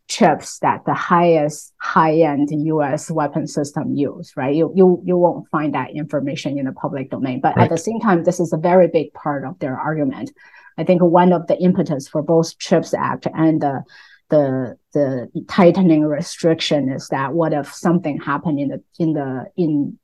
chips 0.07 0.59
that 0.59 0.85
the 0.85 0.93
highest 0.93 1.73
high-end 1.81 2.49
US 2.51 3.11
weapon 3.11 3.47
system 3.47 3.93
use, 3.93 4.33
right? 4.37 4.55
You 4.55 4.71
you 4.75 5.01
you 5.05 5.17
won't 5.17 5.49
find 5.49 5.73
that 5.73 5.91
information 5.91 6.57
in 6.57 6.65
the 6.65 6.71
public 6.71 7.09
domain. 7.09 7.41
But 7.41 7.57
right. 7.57 7.63
at 7.63 7.69
the 7.69 7.77
same 7.77 7.99
time, 7.99 8.23
this 8.23 8.39
is 8.39 8.53
a 8.53 8.57
very 8.57 8.87
big 8.87 9.13
part 9.13 9.45
of 9.45 9.59
their 9.59 9.77
argument. 9.77 10.31
I 10.77 10.83
think 10.83 11.01
one 11.01 11.33
of 11.33 11.47
the 11.47 11.57
impetus 11.57 12.07
for 12.07 12.21
both 12.21 12.57
CHIPS 12.57 12.93
Act 12.93 13.27
and 13.33 13.61
the 13.61 13.83
the 14.29 14.77
the 14.93 15.29
tightening 15.47 16.05
restriction 16.05 16.89
is 16.89 17.07
that 17.09 17.33
what 17.33 17.53
if 17.53 17.73
something 17.73 18.19
happened 18.19 18.59
in 18.59 18.69
the 18.69 18.83
in 18.99 19.13
the 19.13 19.45
in 19.57 19.99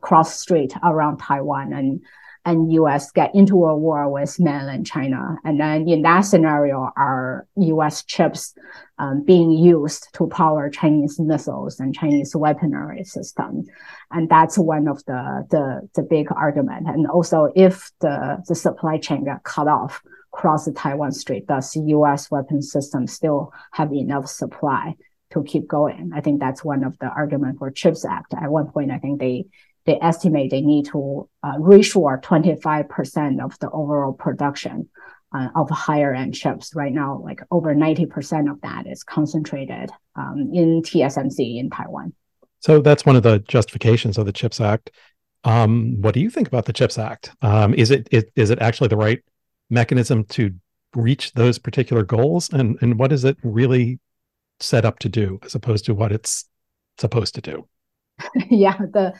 cross 0.00 0.40
Strait 0.40 0.74
around 0.82 1.18
Taiwan 1.18 1.72
and 1.72 2.00
and 2.44 2.72
US 2.72 3.10
get 3.12 3.34
into 3.34 3.64
a 3.64 3.76
war 3.76 4.10
with 4.10 4.40
mainland 4.40 4.86
China. 4.86 5.36
And 5.44 5.60
then 5.60 5.88
in 5.88 6.02
that 6.02 6.22
scenario, 6.22 6.90
are 6.96 7.46
US 7.56 8.04
chips 8.04 8.54
um, 8.98 9.24
being 9.24 9.52
used 9.52 10.08
to 10.14 10.26
power 10.26 10.68
Chinese 10.68 11.20
missiles 11.20 11.78
and 11.78 11.94
Chinese 11.94 12.34
weaponry 12.34 13.04
system? 13.04 13.64
And 14.10 14.28
that's 14.28 14.58
one 14.58 14.88
of 14.88 15.04
the, 15.04 15.46
the, 15.50 15.88
the 15.94 16.02
big 16.02 16.32
argument. 16.32 16.88
And 16.88 17.06
also 17.06 17.50
if 17.54 17.90
the, 18.00 18.42
the 18.48 18.54
supply 18.54 18.98
chain 18.98 19.24
got 19.24 19.44
cut 19.44 19.68
off 19.68 20.02
across 20.34 20.64
the 20.64 20.72
Taiwan 20.72 21.12
Strait, 21.12 21.46
does 21.46 21.76
US 21.76 22.30
weapon 22.30 22.60
system 22.60 23.06
still 23.06 23.52
have 23.72 23.92
enough 23.92 24.28
supply 24.28 24.96
to 25.30 25.44
keep 25.44 25.68
going? 25.68 26.10
I 26.12 26.20
think 26.20 26.40
that's 26.40 26.64
one 26.64 26.82
of 26.82 26.98
the 26.98 27.06
argument 27.06 27.58
for 27.58 27.70
CHIPS 27.70 28.04
Act. 28.04 28.34
At 28.34 28.50
one 28.50 28.66
point, 28.70 28.90
I 28.90 28.98
think 28.98 29.20
they 29.20 29.46
they 29.84 29.98
estimate 30.00 30.50
they 30.50 30.60
need 30.60 30.86
to 30.86 31.28
uh, 31.42 31.56
reshore 31.56 32.22
25% 32.22 33.44
of 33.44 33.58
the 33.58 33.70
overall 33.70 34.12
production 34.12 34.88
uh, 35.34 35.48
of 35.54 35.70
higher 35.70 36.14
end 36.14 36.34
chips. 36.34 36.74
Right 36.74 36.92
now, 36.92 37.20
like 37.22 37.40
over 37.50 37.74
90% 37.74 38.50
of 38.50 38.60
that 38.60 38.86
is 38.86 39.02
concentrated 39.02 39.90
um, 40.16 40.50
in 40.52 40.82
TSMC 40.82 41.58
in 41.58 41.70
Taiwan. 41.70 42.12
So 42.60 42.80
that's 42.80 43.04
one 43.04 43.16
of 43.16 43.22
the 43.22 43.40
justifications 43.40 44.18
of 44.18 44.26
the 44.26 44.32
CHIPS 44.32 44.60
Act. 44.60 44.90
Um, 45.44 46.00
what 46.00 46.14
do 46.14 46.20
you 46.20 46.30
think 46.30 46.46
about 46.46 46.66
the 46.66 46.72
CHIPS 46.72 46.98
Act? 46.98 47.32
Um, 47.42 47.74
is 47.74 47.90
it, 47.90 48.08
it 48.12 48.30
is 48.36 48.50
it 48.50 48.60
actually 48.60 48.88
the 48.88 48.96
right 48.96 49.20
mechanism 49.68 50.24
to 50.26 50.54
reach 50.94 51.32
those 51.32 51.58
particular 51.58 52.04
goals, 52.04 52.50
and 52.52 52.78
and 52.80 52.98
what 52.98 53.12
is 53.12 53.24
it 53.24 53.36
really 53.42 53.98
set 54.60 54.84
up 54.84 55.00
to 55.00 55.08
do 55.08 55.40
as 55.44 55.56
opposed 55.56 55.84
to 55.86 55.94
what 55.94 56.12
it's 56.12 56.48
supposed 56.98 57.34
to 57.34 57.40
do? 57.40 57.68
yeah, 58.50 58.76
the 58.78 59.14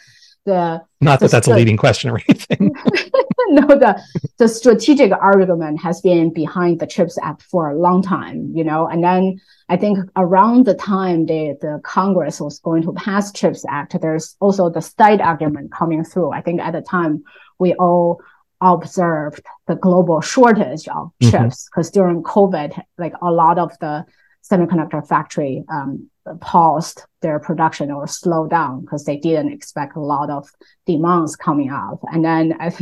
the 0.44 0.82
not 1.00 1.20
that 1.20 1.26
the 1.26 1.36
that's 1.36 1.48
a 1.48 1.54
leading 1.54 1.76
question 1.76 2.10
or 2.10 2.20
anything. 2.28 2.74
no, 3.48 3.66
the 3.66 4.00
the 4.38 4.48
strategic 4.48 5.12
argument 5.12 5.80
has 5.80 6.00
been 6.00 6.32
behind 6.32 6.80
the 6.80 6.86
Chips 6.86 7.18
Act 7.22 7.42
for 7.42 7.70
a 7.70 7.78
long 7.78 8.02
time, 8.02 8.50
you 8.54 8.64
know, 8.64 8.86
and 8.88 9.02
then 9.02 9.40
I 9.68 9.76
think 9.76 9.98
around 10.16 10.66
the 10.66 10.74
time 10.74 11.26
the 11.26 11.56
the 11.60 11.80
Congress 11.84 12.40
was 12.40 12.58
going 12.60 12.82
to 12.82 12.92
pass 12.92 13.32
Chips 13.32 13.64
Act, 13.68 14.00
there's 14.00 14.36
also 14.40 14.70
the 14.70 14.82
side 14.82 15.20
argument 15.20 15.72
coming 15.72 16.04
through. 16.04 16.32
I 16.32 16.40
think 16.40 16.60
at 16.60 16.72
the 16.72 16.82
time 16.82 17.24
we 17.58 17.74
all 17.74 18.20
observed 18.60 19.44
the 19.66 19.74
global 19.74 20.20
shortage 20.20 20.86
of 20.88 21.10
chips 21.20 21.68
because 21.68 21.90
mm-hmm. 21.90 22.00
during 22.00 22.22
COVID, 22.22 22.80
like 22.96 23.12
a 23.20 23.30
lot 23.30 23.58
of 23.58 23.76
the 23.80 24.06
semiconductor 24.48 25.06
factory 25.06 25.64
um, 25.68 26.10
paused 26.40 27.02
their 27.20 27.38
production 27.38 27.90
or 27.90 28.06
slowed 28.06 28.50
down 28.50 28.80
because 28.80 29.04
they 29.04 29.16
didn't 29.16 29.52
expect 29.52 29.96
a 29.96 30.00
lot 30.00 30.30
of 30.30 30.48
demands 30.86 31.36
coming 31.36 31.70
up. 31.70 32.00
And 32.12 32.24
then 32.24 32.52
at 32.60 32.80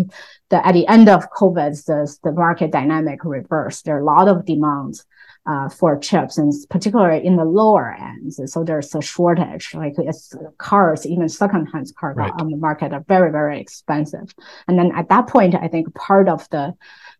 the, 0.50 0.66
at 0.66 0.72
the 0.72 0.86
end 0.86 1.08
of 1.08 1.30
COVID, 1.30 1.84
the, 1.84 2.16
the 2.22 2.32
market 2.32 2.70
dynamic 2.70 3.24
reversed. 3.24 3.84
There 3.84 3.96
are 3.96 4.00
a 4.00 4.04
lot 4.04 4.28
of 4.28 4.44
demands 4.44 5.04
uh, 5.46 5.68
for 5.68 5.98
chips, 5.98 6.38
and 6.38 6.52
particularly 6.68 7.24
in 7.24 7.36
the 7.36 7.44
lower 7.44 7.96
ends. 7.98 8.40
So 8.52 8.62
there's 8.62 8.94
a 8.94 9.00
shortage. 9.00 9.74
Like 9.74 9.94
it's 9.98 10.34
cars, 10.58 11.06
even 11.06 11.28
second-hand 11.28 11.94
cars 11.98 12.16
right. 12.16 12.32
on 12.38 12.50
the 12.50 12.56
market 12.56 12.92
are 12.92 13.04
very, 13.08 13.32
very 13.32 13.60
expensive. 13.60 14.34
And 14.68 14.78
then 14.78 14.92
at 14.94 15.08
that 15.08 15.28
point, 15.28 15.54
I 15.54 15.68
think 15.68 15.94
part 15.94 16.28
of 16.28 16.48
the 16.50 16.74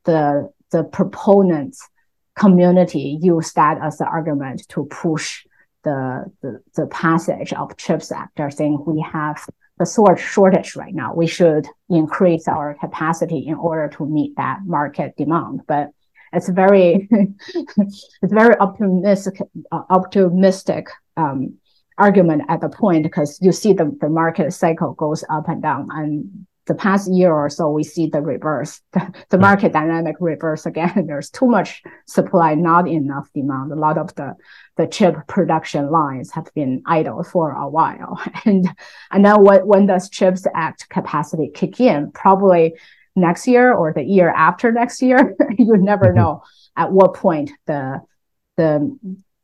the 0.05 0.51
the 0.71 0.85
proponents 0.85 1.89
community 2.41 3.19
use 3.21 3.53
that 3.53 3.79
as 3.83 3.99
the 3.99 4.07
argument 4.07 4.67
to 4.71 4.87
push 4.87 5.45
the, 5.85 6.25
the, 6.43 6.61
the 6.75 6.87
passage 6.87 7.53
of 7.53 7.77
CHIPS 7.77 8.11
Act. 8.13 8.41
Saying 8.53 8.83
we 8.87 9.01
have 9.01 9.47
the 9.79 9.87
sort 9.87 10.19
shortage 10.19 10.75
right 10.75 10.95
now. 10.95 11.15
We 11.15 11.27
should 11.27 11.67
increase 11.89 12.49
our 12.49 12.75
capacity 12.81 13.47
in 13.47 13.55
order 13.55 13.89
to 13.97 14.07
meet 14.07 14.37
that 14.37 14.61
market 14.65 15.17
demand. 15.17 15.61
But 15.69 15.91
it's 16.33 16.49
very, 16.49 17.09
it's 18.23 18.33
very 18.33 18.57
optimistic, 18.59 19.41
uh, 19.71 19.83
optimistic 19.91 20.89
um, 21.17 21.59
argument 21.99 22.43
at 22.49 22.61
the 22.63 22.71
point 22.71 23.03
because 23.03 23.39
you 23.43 23.53
see 23.53 23.75
the, 23.75 23.97
the 24.01 24.09
market 24.09 24.53
cycle 24.53 24.95
goes 24.95 25.23
up 25.29 25.49
and 25.49 25.63
down 25.63 25.89
and 25.93 26.47
the 26.67 26.75
past 26.75 27.11
year 27.13 27.33
or 27.33 27.49
so, 27.49 27.71
we 27.71 27.83
see 27.83 28.07
the 28.07 28.21
reverse, 28.21 28.81
the, 28.93 29.13
the 29.31 29.37
hmm. 29.37 29.43
market 29.43 29.73
dynamic 29.73 30.17
reverse 30.21 30.67
again. 30.67 31.05
There's 31.07 31.31
too 31.31 31.47
much 31.47 31.83
supply, 32.07 32.55
not 32.55 32.89
enough 32.89 33.29
demand. 33.35 33.73
A 33.73 33.77
lot 33.77 33.99
of 33.99 34.15
the, 34.15 34.35
the 34.77 34.87
chip 34.87 35.17
production 35.27 35.91
lines 35.91 36.31
have 36.33 36.53
been 36.55 36.83
idle 36.87 37.23
for 37.23 37.53
a 37.53 37.69
while. 37.69 38.21
And, 38.45 38.69
and 39.11 39.25
then 39.25 39.43
when, 39.43 39.67
when 39.67 39.87
does 39.87 40.09
CHIPS 40.09 40.47
Act 40.55 40.89
capacity 40.89 41.51
kick 41.53 41.79
in? 41.79 42.11
Probably 42.13 42.75
next 43.15 43.47
year 43.47 43.73
or 43.75 43.93
the 43.93 44.03
year 44.03 44.31
after 44.31 44.73
next 44.73 45.03
year. 45.03 45.37
you 45.59 45.77
never 45.77 46.07
mm-hmm. 46.07 46.17
know 46.17 46.43
at 46.77 46.91
what 46.91 47.15
point 47.15 47.51
the, 47.67 48.01
the 48.57 48.99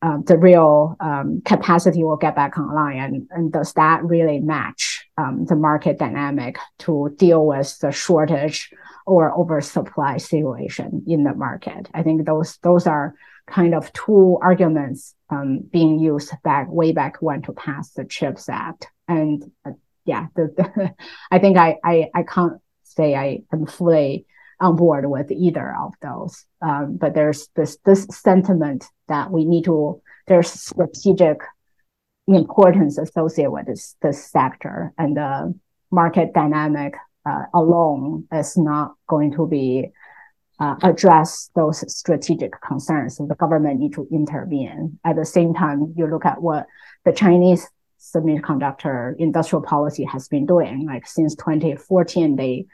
um, 0.07 0.23
the 0.23 0.38
real 0.38 0.97
um, 1.01 1.42
capacity 1.45 2.05
will 2.05 2.16
get 2.16 2.37
back 2.37 2.57
online, 2.57 2.99
and, 2.99 3.29
and 3.33 3.53
does 3.53 3.73
that 3.73 4.05
really 4.05 4.38
match 4.38 5.05
um, 5.19 5.47
the 5.47 5.57
market 5.57 5.99
dynamic 5.99 6.59
to 6.79 7.12
deal 7.16 7.45
with 7.45 7.77
the 7.81 7.90
shortage 7.90 8.71
or 9.05 9.37
oversupply 9.37 10.19
situation 10.19 11.03
in 11.09 11.25
the 11.25 11.35
market? 11.35 11.88
I 11.92 12.05
think 12.05 12.25
those 12.25 12.57
those 12.59 12.87
are 12.87 13.14
kind 13.49 13.75
of 13.75 13.92
two 13.95 14.38
arguments 14.40 15.12
um, 15.31 15.59
being 15.73 15.99
used 15.99 16.33
back 16.45 16.71
way 16.71 16.92
back 16.92 17.16
when 17.21 17.42
to 17.42 17.53
pass 17.53 17.90
the 17.90 18.05
Chips 18.05 18.49
Act, 18.49 18.87
and 19.09 19.51
uh, 19.64 19.73
yeah, 20.05 20.27
the, 20.37 20.55
the 20.57 20.95
I 21.33 21.40
think 21.40 21.59
I, 21.59 21.79
I 21.83 22.11
I 22.14 22.23
can't 22.23 22.61
say 22.85 23.16
I 23.16 23.40
am 23.53 23.66
fully 23.66 24.27
on 24.61 24.77
board 24.77 25.11
with 25.11 25.33
either 25.33 25.75
of 25.83 25.95
those. 26.01 26.45
Um, 26.62 26.97
but 26.97 27.14
there's 27.14 27.49
this 27.57 27.79
this 27.85 28.07
sentiment 28.11 28.85
that 29.09 29.31
we 29.31 29.45
need 29.45 29.64
to 29.64 30.03
there's 30.27 30.51
strategic 30.51 31.40
importance 32.27 32.99
associated 32.99 33.51
with 33.51 33.66
this 33.66 33.97
this 34.03 34.25
sector, 34.25 34.92
and 34.99 35.16
the 35.16 35.55
market 35.90 36.35
dynamic 36.35 36.95
uh, 37.25 37.45
alone 37.55 38.27
is 38.33 38.57
not 38.57 38.95
going 39.09 39.33
to 39.33 39.47
be 39.47 39.90
uh, 40.59 40.75
address 40.83 41.51
those 41.55 41.85
strategic 41.95 42.61
concerns. 42.61 43.16
So 43.16 43.27
the 43.27 43.35
government 43.35 43.81
need 43.81 43.92
to 43.95 44.09
intervene. 44.11 44.99
At 45.05 45.16
the 45.16 45.25
same 45.25 45.55
time, 45.55 45.95
you 45.97 46.07
look 46.07 46.25
at 46.25 46.40
what 46.40 46.66
the 47.05 47.12
Chinese 47.12 47.69
semiconductor 48.01 49.14
industrial 49.19 49.62
policy 49.62 50.05
has 50.05 50.29
been 50.29 50.47
doing. 50.47 50.87
Like 50.87 51.07
since 51.07 51.35
2014, 51.37 52.37
they 52.37 52.66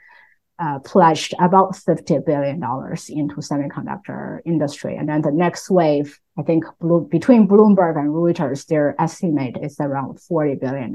uh, 0.59 0.79
pledged 0.81 1.35
about 1.41 1.75
$50 1.75 2.25
billion 2.25 2.57
into 2.57 3.37
semiconductor 3.37 4.41
industry. 4.45 4.97
And 4.97 5.09
then 5.09 5.23
the 5.23 5.33
next 5.33 5.71
wave, 5.71 6.19
I 6.39 6.43
think 6.43 6.65
between 7.11 7.49
Bloomberg 7.49 7.99
and 7.99 8.11
Reuters, 8.11 8.67
their 8.67 8.95
estimate 9.01 9.57
is 9.63 9.77
around 9.81 10.19
$40 10.19 10.61
billion. 10.61 10.95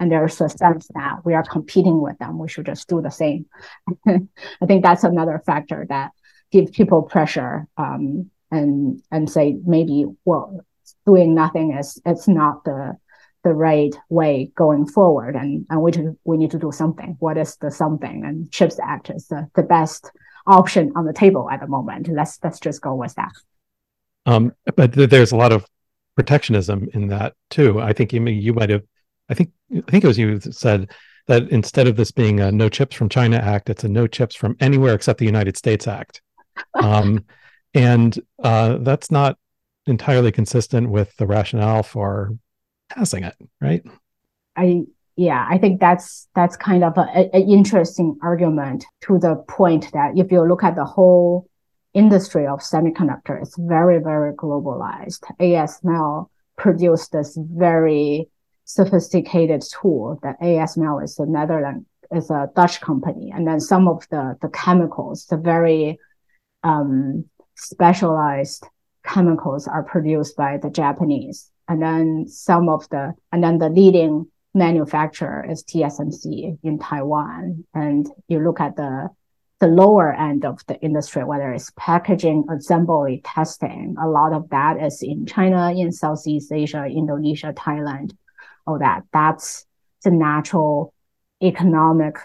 And 0.00 0.10
there's 0.10 0.40
a 0.40 0.48
sense 0.48 0.88
that 0.94 1.24
we 1.24 1.34
are 1.34 1.44
competing 1.44 2.00
with 2.00 2.18
them. 2.18 2.38
We 2.38 2.48
should 2.48 2.66
just 2.66 2.88
do 2.88 3.02
the 3.02 3.10
same. 3.10 3.46
I 4.06 4.66
think 4.66 4.82
that's 4.82 5.04
another 5.04 5.42
factor 5.44 5.86
that 5.88 6.12
gives 6.50 6.70
people 6.70 7.02
pressure 7.02 7.66
um, 7.76 8.30
and 8.50 9.02
and 9.10 9.28
say 9.30 9.56
maybe 9.64 10.04
well 10.24 10.60
doing 11.06 11.34
nothing 11.34 11.72
is 11.72 12.00
it's 12.04 12.28
not 12.28 12.62
the 12.64 12.96
the 13.44 13.52
right 13.52 13.94
way 14.08 14.50
going 14.54 14.86
forward 14.86 15.34
and, 15.34 15.66
and 15.68 15.82
we, 15.82 15.90
to, 15.92 16.16
we 16.24 16.36
need 16.36 16.50
to 16.52 16.58
do 16.58 16.70
something. 16.70 17.16
What 17.18 17.36
is 17.36 17.56
the 17.56 17.70
something? 17.70 18.24
And 18.24 18.50
CHIPS 18.52 18.78
Act 18.80 19.10
is 19.10 19.26
the, 19.26 19.48
the 19.54 19.62
best 19.62 20.10
option 20.46 20.92
on 20.96 21.04
the 21.04 21.12
table 21.12 21.48
at 21.50 21.60
the 21.60 21.66
moment. 21.66 22.08
Let's 22.08 22.38
let's 22.42 22.60
just 22.60 22.80
go 22.80 22.94
with 22.94 23.14
that. 23.14 23.32
Um, 24.26 24.52
but 24.76 24.92
there's 24.92 25.32
a 25.32 25.36
lot 25.36 25.52
of 25.52 25.66
protectionism 26.16 26.88
in 26.94 27.08
that 27.08 27.34
too. 27.50 27.80
I 27.80 27.92
think 27.92 28.12
you 28.12 28.24
you 28.26 28.52
might 28.52 28.70
have, 28.70 28.82
I 29.28 29.34
think 29.34 29.50
I 29.72 29.90
think 29.90 30.04
it 30.04 30.08
was 30.08 30.18
you 30.18 30.38
that 30.38 30.54
said 30.54 30.90
that 31.26 31.48
instead 31.50 31.86
of 31.86 31.96
this 31.96 32.10
being 32.10 32.40
a 32.40 32.52
No 32.52 32.68
Chips 32.68 32.96
from 32.96 33.08
China 33.08 33.36
Act, 33.36 33.70
it's 33.70 33.84
a 33.84 33.88
No 33.88 34.06
Chips 34.06 34.34
from 34.34 34.56
anywhere 34.60 34.94
except 34.94 35.18
the 35.18 35.26
United 35.26 35.56
States 35.56 35.86
Act, 35.86 36.20
um, 36.82 37.24
and 37.74 38.18
uh, 38.42 38.78
that's 38.78 39.10
not 39.10 39.38
entirely 39.86 40.30
consistent 40.30 40.88
with 40.88 41.14
the 41.16 41.26
rationale 41.26 41.82
for 41.82 42.36
passing 42.94 43.24
it, 43.24 43.34
right? 43.60 43.82
I 44.56 44.82
yeah, 45.16 45.46
I 45.48 45.58
think 45.58 45.80
that's 45.80 46.28
that's 46.34 46.56
kind 46.56 46.82
of 46.84 46.94
an 46.96 47.30
interesting 47.32 48.18
argument 48.22 48.84
to 49.02 49.18
the 49.18 49.36
point 49.48 49.92
that 49.92 50.12
if 50.16 50.32
you 50.32 50.42
look 50.42 50.64
at 50.64 50.74
the 50.74 50.84
whole 50.84 51.46
industry 51.92 52.46
of 52.46 52.60
semiconductor, 52.60 53.40
it's 53.40 53.56
very 53.58 53.98
very 53.98 54.32
globalized. 54.32 55.20
ASML 55.38 56.28
produced 56.56 57.12
this 57.12 57.38
very 57.38 58.28
sophisticated 58.64 59.62
tool. 59.62 60.18
That 60.22 60.40
ASML 60.40 61.04
is 61.04 61.18
a 61.18 61.26
Netherlands 61.26 61.86
is 62.10 62.30
a 62.30 62.50
Dutch 62.56 62.80
company, 62.80 63.32
and 63.34 63.46
then 63.46 63.60
some 63.60 63.88
of 63.88 64.06
the 64.10 64.36
the 64.40 64.48
chemicals, 64.48 65.26
the 65.26 65.36
very 65.36 65.98
um, 66.62 67.26
specialized 67.54 68.66
chemicals, 69.04 69.68
are 69.68 69.82
produced 69.82 70.36
by 70.36 70.56
the 70.56 70.70
Japanese 70.70 71.51
and 71.72 71.80
then 71.80 72.28
some 72.28 72.68
of 72.68 72.86
the 72.90 73.14
and 73.32 73.42
then 73.42 73.56
the 73.56 73.70
leading 73.70 74.26
manufacturer 74.52 75.46
is 75.50 75.64
TSMC 75.64 76.58
in 76.62 76.78
Taiwan. 76.78 77.64
And 77.72 78.06
you 78.28 78.40
look 78.40 78.60
at 78.60 78.76
the 78.76 79.08
the 79.60 79.68
lower 79.68 80.12
end 80.12 80.44
of 80.44 80.60
the 80.66 80.78
industry, 80.80 81.24
whether 81.24 81.50
it's 81.50 81.72
packaging, 81.76 82.44
assembly, 82.50 83.22
testing, 83.24 83.94
a 84.02 84.08
lot 84.08 84.34
of 84.34 84.50
that 84.50 84.82
is 84.82 85.02
in 85.02 85.24
China, 85.24 85.72
in 85.72 85.92
Southeast 85.92 86.52
Asia, 86.52 86.84
Indonesia, 86.84 87.54
Thailand, 87.54 88.12
all 88.66 88.78
that. 88.78 89.04
That's 89.12 89.64
the 90.04 90.10
natural 90.10 90.92
economic 91.42 92.16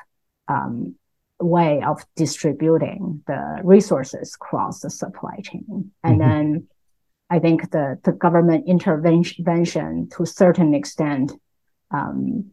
um, 0.50 0.96
way 1.40 1.84
of 1.84 2.04
distributing 2.18 3.24
the 3.28 3.62
resources 3.64 4.36
across 4.36 4.82
the 4.82 4.90
supply 4.90 5.40
chain. 5.42 5.92
And 6.04 6.20
mm-hmm. 6.20 6.30
then 6.30 6.68
I 7.30 7.40
think 7.40 7.72
the, 7.72 8.00
the 8.04 8.14
government 8.14 8.68
intervention 8.68 10.10
to 10.12 10.24
a 10.24 10.28
certain 10.28 10.74
extent 10.74 11.34
um, 11.92 12.52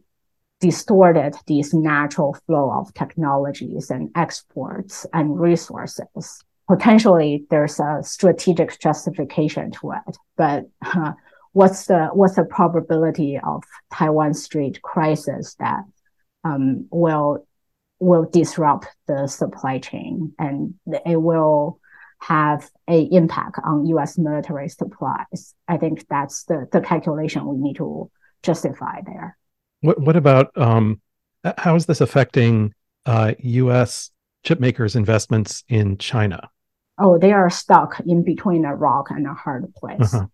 distorted 0.61 1.35
this 1.47 1.75
natural 1.75 2.37
flow 2.47 2.71
of 2.73 2.93
technologies 2.95 3.91
and 3.91 4.11
exports 4.17 5.07
and 5.13 5.39
resources. 5.39 6.43
Potentially, 6.69 7.45
there's 7.51 7.79
a 7.79 8.01
strategic 8.03 8.81
justification 8.81 9.71
to 9.73 9.93
it, 9.93 10.17
but 10.37 10.65
uh, 10.85 11.13
what's 11.53 11.87
the 11.87 12.07
what's 12.15 12.37
the 12.37 12.45
probability 12.45 13.39
of 13.39 13.63
Taiwan 13.93 14.33
Strait 14.35 14.81
crisis 14.83 15.55
that 15.57 15.85
um, 16.43 16.87
will 16.91 17.47
will 18.01 18.29
disrupt 18.31 18.87
the 19.07 19.27
supply 19.27 19.79
chain 19.79 20.33
and 20.39 20.75
it 21.07 21.21
will 21.21 21.79
have 22.21 22.71
a 22.89 23.03
impact 23.13 23.59
on 23.65 23.87
U.S. 23.87 24.19
military 24.19 24.69
supplies. 24.69 25.55
I 25.69 25.77
think 25.77 26.07
that's 26.09 26.45
the 26.45 26.69
the 26.73 26.81
calculation 26.81 27.47
we 27.47 27.57
need 27.57 27.77
to 27.77 28.11
justify 28.43 29.01
there. 29.05 29.37
What 29.81 30.01
what 30.01 30.17
about 30.17 30.57
um, 30.57 31.01
how 31.59 31.75
is 31.77 31.87
this 31.87 32.01
affecting 32.01 32.75
uh, 33.07 33.35
U.S. 33.39 34.11
chip 34.45 34.61
makers' 34.61 34.97
investments 34.97 35.65
in 35.69 35.99
China? 35.99 36.49
Oh, 36.99 37.19
they 37.19 37.33
are 37.33 37.51
stuck 37.51 38.01
in 38.07 38.23
between 38.23 38.65
a 38.65 38.75
rock 38.75 39.11
and 39.11 39.27
a 39.27 39.35
hard 39.35 39.73
place. 39.75 40.15
Uh-huh. 40.15 40.27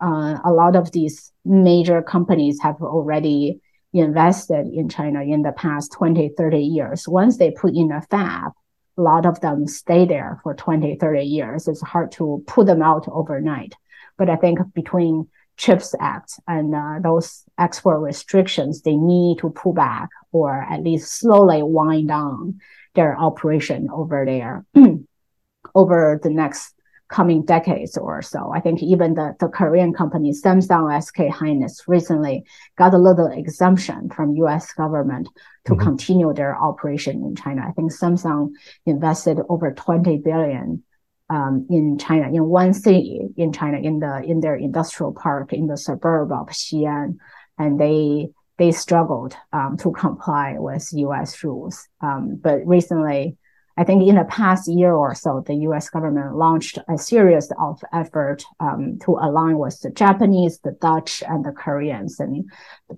Uh, 0.00 0.38
a 0.44 0.52
lot 0.52 0.76
of 0.76 0.92
these 0.92 1.32
major 1.44 2.02
companies 2.02 2.60
have 2.60 2.76
already 2.80 3.60
invested 3.92 4.66
in 4.66 4.88
China 4.88 5.22
in 5.22 5.42
the 5.42 5.52
past 5.52 5.92
20, 5.92 6.30
30 6.36 6.58
years. 6.58 7.08
Once 7.08 7.38
they 7.38 7.50
put 7.50 7.74
in 7.74 7.92
a 7.92 8.02
fab, 8.02 8.52
a 8.96 9.02
lot 9.02 9.26
of 9.26 9.40
them 9.40 9.66
stay 9.66 10.04
there 10.06 10.40
for 10.42 10.54
20, 10.54 10.96
30 10.96 11.22
years. 11.22 11.68
It's 11.68 11.80
hard 11.80 12.12
to 12.12 12.42
pull 12.46 12.64
them 12.64 12.82
out 12.82 13.06
overnight. 13.08 13.74
But 14.16 14.30
I 14.30 14.36
think 14.36 14.58
between 14.74 15.28
CHIPS 15.56 15.94
Act 16.00 16.40
and 16.46 16.74
uh, 16.74 16.98
those 17.02 17.44
export 17.58 18.00
restrictions, 18.00 18.82
they 18.82 18.96
need 18.96 19.38
to 19.38 19.50
pull 19.50 19.72
back 19.72 20.08
or 20.32 20.62
at 20.62 20.82
least 20.82 21.12
slowly 21.12 21.62
wind 21.62 22.08
down 22.08 22.60
their 22.94 23.18
operation 23.18 23.88
over 23.92 24.24
there 24.24 24.64
over 25.74 26.20
the 26.22 26.30
next 26.30 26.74
coming 27.08 27.44
decades 27.44 27.96
or 27.96 28.22
so. 28.22 28.50
I 28.54 28.60
think 28.60 28.82
even 28.82 29.14
the, 29.14 29.34
the 29.38 29.48
Korean 29.48 29.92
company 29.92 30.32
Samsung 30.32 31.02
SK 31.02 31.18
Hynix 31.30 31.82
recently 31.86 32.44
got 32.76 32.94
a 32.94 32.98
little 32.98 33.26
exemption 33.26 34.10
from 34.10 34.36
US 34.36 34.72
government 34.72 35.28
to 35.66 35.72
mm-hmm. 35.72 35.82
continue 35.82 36.32
their 36.32 36.56
operation 36.56 37.22
in 37.22 37.36
China. 37.36 37.64
I 37.66 37.72
think 37.72 37.92
Samsung 37.92 38.50
invested 38.86 39.38
over 39.48 39.72
20 39.72 40.18
billion 40.18 40.82
um, 41.30 41.66
in 41.70 41.98
China, 41.98 42.28
in 42.28 42.44
one 42.44 42.74
city 42.74 43.28
in 43.36 43.52
China, 43.52 43.78
in 43.78 43.98
the 43.98 44.22
in 44.22 44.40
their 44.40 44.56
industrial 44.56 45.12
park 45.12 45.52
in 45.52 45.66
the 45.66 45.76
suburb 45.76 46.32
of 46.32 46.48
Xi'an, 46.48 47.16
and 47.58 47.80
they 47.80 48.28
they 48.58 48.72
struggled 48.72 49.34
um, 49.52 49.76
to 49.78 49.90
comply 49.92 50.56
with 50.58 50.88
U.S. 50.92 51.42
rules. 51.42 51.88
Um, 52.00 52.38
but 52.40 52.66
recently, 52.66 53.36
I 53.76 53.82
think 53.82 54.08
in 54.08 54.14
the 54.14 54.24
past 54.24 54.68
year 54.68 54.94
or 54.94 55.14
so, 55.16 55.42
the 55.44 55.54
U.S. 55.68 55.90
government 55.90 56.36
launched 56.36 56.78
a 56.88 56.96
series 56.96 57.50
of 57.58 57.82
effort 57.92 58.44
um, 58.60 58.98
to 59.04 59.18
align 59.20 59.58
with 59.58 59.80
the 59.80 59.90
Japanese, 59.90 60.60
the 60.60 60.76
Dutch, 60.80 61.24
and 61.26 61.44
the 61.44 61.50
Koreans 61.50 62.20
and 62.20 62.48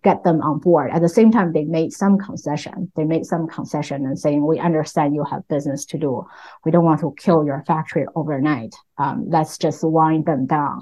get 0.03 0.23
them 0.23 0.43
on 0.43 0.59
board. 0.59 0.91
At 0.91 1.01
the 1.01 1.09
same 1.09 1.33
time, 1.33 1.53
they 1.53 1.65
made 1.65 1.93
some 1.93 2.19
concession. 2.19 2.93
They 2.95 3.05
made 3.05 3.25
some 3.25 3.49
concession 3.49 4.05
and 4.05 4.19
saying, 4.19 4.45
"We 4.45 4.59
understand 4.59 5.15
you 5.15 5.25
have 5.25 5.49
business 5.49 5.87
to 5.87 5.99
do. 5.99 6.27
We 6.65 6.73
don't 6.73 6.85
want 6.85 7.01
to 7.01 7.15
kill 7.17 7.47
your 7.47 7.65
factory 7.67 8.05
overnight. 8.15 8.75
Um, 8.99 9.25
let's 9.29 9.57
just 9.57 9.83
wind 9.83 10.27
them 10.27 10.47
down." 10.47 10.81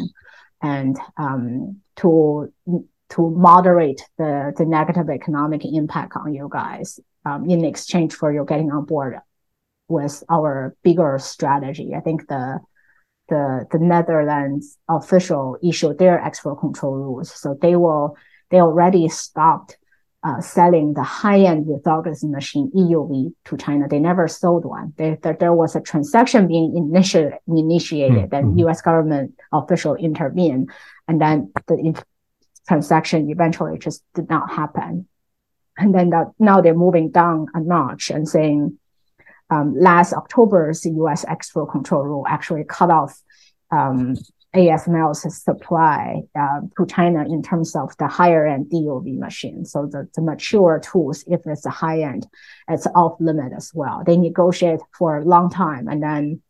And 0.60 0.98
um, 1.16 1.80
to 1.96 2.52
to 3.10 3.30
moderate 3.30 4.00
the, 4.18 4.52
the 4.56 4.64
negative 4.64 5.08
economic 5.08 5.64
impact 5.64 6.14
on 6.16 6.34
you 6.34 6.48
guys 6.50 6.98
um, 7.24 7.48
in 7.48 7.64
exchange 7.64 8.14
for 8.14 8.32
you 8.32 8.44
getting 8.48 8.72
on 8.72 8.84
board 8.86 9.20
with 9.88 10.22
our 10.30 10.76
bigger 10.82 11.18
strategy. 11.18 11.92
I 11.96 12.00
think 12.00 12.28
the 12.28 12.60
the 13.28 13.66
the 13.70 13.78
Netherlands 13.78 14.76
official 14.88 15.56
issued 15.62 15.98
their 15.98 16.20
export 16.20 16.60
control 16.60 16.94
rules, 16.94 17.32
so 17.32 17.56
they 17.60 17.76
will 17.76 18.16
they 18.50 18.60
already 18.60 19.08
stopped 19.08 19.78
uh, 20.24 20.40
selling 20.40 20.94
the 20.94 21.02
high-end 21.02 21.66
lithography 21.66 22.26
machine 22.26 22.70
EUV 22.74 23.34
to 23.44 23.56
China. 23.58 23.86
They 23.86 23.98
never 23.98 24.26
sold 24.26 24.64
one. 24.64 24.94
They, 24.96 25.18
there, 25.22 25.36
there 25.38 25.52
was 25.52 25.76
a 25.76 25.82
transaction 25.82 26.48
being 26.48 26.72
initi- 26.72 27.36
initiated, 27.46 28.30
mm-hmm. 28.30 28.34
and 28.34 28.58
U.S. 28.60 28.80
government 28.80 29.34
official 29.52 29.94
intervened, 29.96 30.70
and 31.06 31.20
then 31.20 31.52
the 31.66 31.76
in- 31.76 31.96
transaction 32.66 33.30
eventually 33.30 33.78
just 33.78 34.02
did 34.14 34.30
not 34.30 34.50
happen. 34.50 35.06
And 35.76 35.94
then 35.94 36.10
that, 36.10 36.28
now 36.38 36.60
they're 36.60 36.74
moving 36.74 37.10
down 37.10 37.48
a 37.52 37.60
notch 37.60 38.10
and 38.10 38.26
saying 38.26 38.78
um, 39.54 39.74
last 39.78 40.12
October's 40.12 40.84
U.S. 40.86 41.24
export 41.28 41.70
control 41.70 42.04
rule 42.04 42.26
actually 42.28 42.64
cut 42.64 42.90
off 42.90 43.20
um, 43.70 44.16
ASML's 44.54 45.42
supply 45.42 46.22
uh, 46.38 46.60
to 46.76 46.86
China 46.86 47.24
in 47.24 47.42
terms 47.42 47.74
of 47.74 47.96
the 47.98 48.06
higher 48.06 48.46
end 48.46 48.66
DUV 48.66 49.18
machine. 49.18 49.64
So 49.64 49.86
the, 49.86 50.08
the 50.14 50.22
mature 50.22 50.80
tools, 50.80 51.24
if 51.26 51.40
it's 51.46 51.66
a 51.66 51.70
high 51.70 52.02
end, 52.02 52.26
it's 52.68 52.86
off 52.94 53.16
limit 53.20 53.52
as 53.56 53.72
well. 53.74 54.02
They 54.06 54.16
negotiate 54.16 54.80
for 54.96 55.18
a 55.18 55.24
long 55.24 55.50
time, 55.50 55.88
and 55.88 56.02
then 56.02 56.42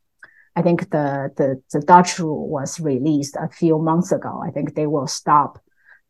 I 0.56 0.62
think 0.62 0.90
the 0.90 1.32
the, 1.36 1.62
the 1.72 1.80
Dutch 1.80 2.18
rule 2.18 2.48
was 2.48 2.78
released 2.78 3.36
a 3.36 3.48
few 3.48 3.78
months 3.78 4.12
ago. 4.12 4.42
I 4.44 4.50
think 4.50 4.74
they 4.74 4.86
will 4.86 5.06
stop 5.06 5.60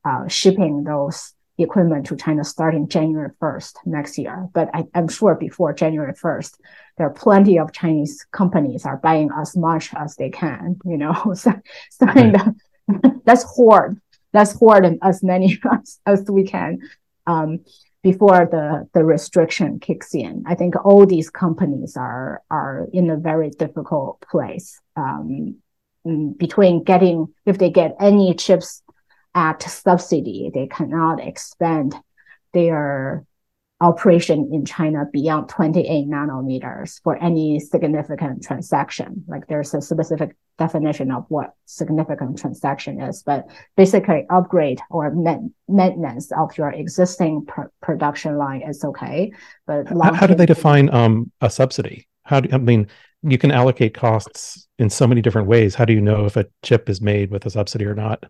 uh, 0.04 0.28
shipping 0.28 0.84
those 0.84 1.32
equipment 1.58 2.06
to 2.06 2.16
China 2.16 2.44
starting 2.44 2.88
January 2.88 3.30
1st 3.40 3.74
next 3.86 4.18
year. 4.18 4.48
But 4.52 4.70
I, 4.74 4.86
am 4.94 5.08
sure 5.08 5.34
before 5.34 5.72
January 5.72 6.12
1st, 6.12 6.58
there 6.96 7.06
are 7.06 7.12
plenty 7.12 7.58
of 7.58 7.72
Chinese 7.72 8.26
companies 8.32 8.84
are 8.84 8.96
buying 8.96 9.30
as 9.36 9.56
much 9.56 9.94
as 9.94 10.16
they 10.16 10.30
can, 10.30 10.78
you 10.84 10.96
know, 10.96 11.32
so, 11.34 11.52
starting 11.90 12.32
the, 12.88 13.20
let's 13.26 13.44
hoard, 13.44 14.00
let's 14.32 14.52
hoard 14.52 14.98
as 15.02 15.22
many 15.22 15.60
as, 15.72 16.00
as 16.06 16.24
we 16.28 16.44
can. 16.44 16.80
Um, 17.26 17.60
before 18.02 18.46
the, 18.50 18.86
the 18.92 19.02
restriction 19.02 19.80
kicks 19.80 20.14
in, 20.14 20.44
I 20.46 20.54
think 20.54 20.74
all 20.84 21.06
these 21.06 21.30
companies 21.30 21.96
are 21.96 22.42
are 22.50 22.86
in 22.92 23.08
a 23.08 23.16
very 23.16 23.48
difficult 23.48 24.22
place 24.30 24.78
um, 24.94 25.56
between 26.36 26.84
getting 26.84 27.28
if 27.46 27.56
they 27.56 27.70
get 27.70 27.96
any 27.98 28.34
chips 28.34 28.82
at 29.34 29.62
subsidy, 29.62 30.50
they 30.52 30.66
cannot 30.66 31.20
expand 31.20 31.94
their 32.52 33.26
operation 33.80 34.50
in 34.52 34.64
China 34.64 35.04
beyond 35.12 35.48
28 35.48 36.08
nanometers 36.08 37.00
for 37.02 37.22
any 37.22 37.58
significant 37.58 38.42
transaction. 38.42 39.24
Like 39.26 39.46
there's 39.48 39.74
a 39.74 39.82
specific 39.82 40.36
definition 40.58 41.10
of 41.10 41.26
what 41.28 41.54
significant 41.64 42.38
transaction 42.38 43.00
is, 43.02 43.22
but 43.24 43.46
basically 43.76 44.26
upgrade 44.30 44.80
or 44.90 45.12
maintenance 45.68 46.30
of 46.32 46.56
your 46.56 46.70
existing 46.70 47.44
pr- 47.46 47.62
production 47.82 48.38
line 48.38 48.62
is 48.62 48.84
okay. 48.84 49.32
But 49.66 49.88
how, 49.88 50.14
how 50.14 50.26
do 50.28 50.34
they 50.34 50.46
define 50.46 50.88
um, 50.94 51.30
a 51.40 51.50
subsidy? 51.50 52.06
How 52.22 52.40
do 52.40 52.48
I 52.52 52.58
mean? 52.58 52.88
You 53.26 53.38
can 53.38 53.50
allocate 53.50 53.94
costs 53.94 54.68
in 54.78 54.90
so 54.90 55.06
many 55.06 55.22
different 55.22 55.48
ways. 55.48 55.74
How 55.74 55.86
do 55.86 55.94
you 55.94 56.00
know 56.02 56.26
if 56.26 56.36
a 56.36 56.44
chip 56.62 56.90
is 56.90 57.00
made 57.00 57.30
with 57.30 57.46
a 57.46 57.50
subsidy 57.50 57.86
or 57.86 57.94
not? 57.94 58.24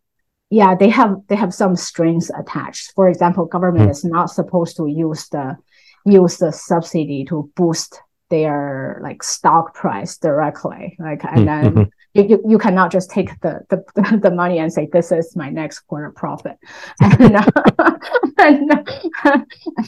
Yeah, 0.51 0.75
they 0.75 0.89
have 0.91 1.17
they 1.29 1.37
have 1.37 1.55
some 1.55 1.77
strings 1.77 2.31
attached. 2.39 2.93
For 2.95 3.09
example, 3.09 3.47
government 3.47 3.89
mm. 3.89 3.91
is 3.91 4.05
not 4.05 4.31
supposed 4.31 4.77
to 4.77 4.87
use 4.87 5.29
the 5.29 5.57
use 6.05 6.39
the 6.39 6.53
subsidy 6.53 7.25
to 7.27 7.51
boost 7.57 8.01
their 8.31 9.01
like 9.03 9.23
stock 9.23 9.75
price 9.75 10.17
directly. 10.19 10.97
Like 10.99 11.25
and 11.25 11.39
mm. 11.39 11.45
then 11.47 11.65
mm-hmm. 11.65 11.83
you, 12.15 12.29
you, 12.29 12.43
you 12.51 12.59
cannot 12.59 12.93
just 12.93 13.11
take 13.11 13.39
the, 13.41 13.61
the 13.71 14.19
the 14.23 14.31
money 14.31 14.59
and 14.59 14.73
say 14.73 14.89
this 14.93 15.13
is 15.13 15.37
my 15.37 15.51
next 15.51 15.81
quarter 15.81 16.11
profit. 16.11 16.57
and, 17.01 17.37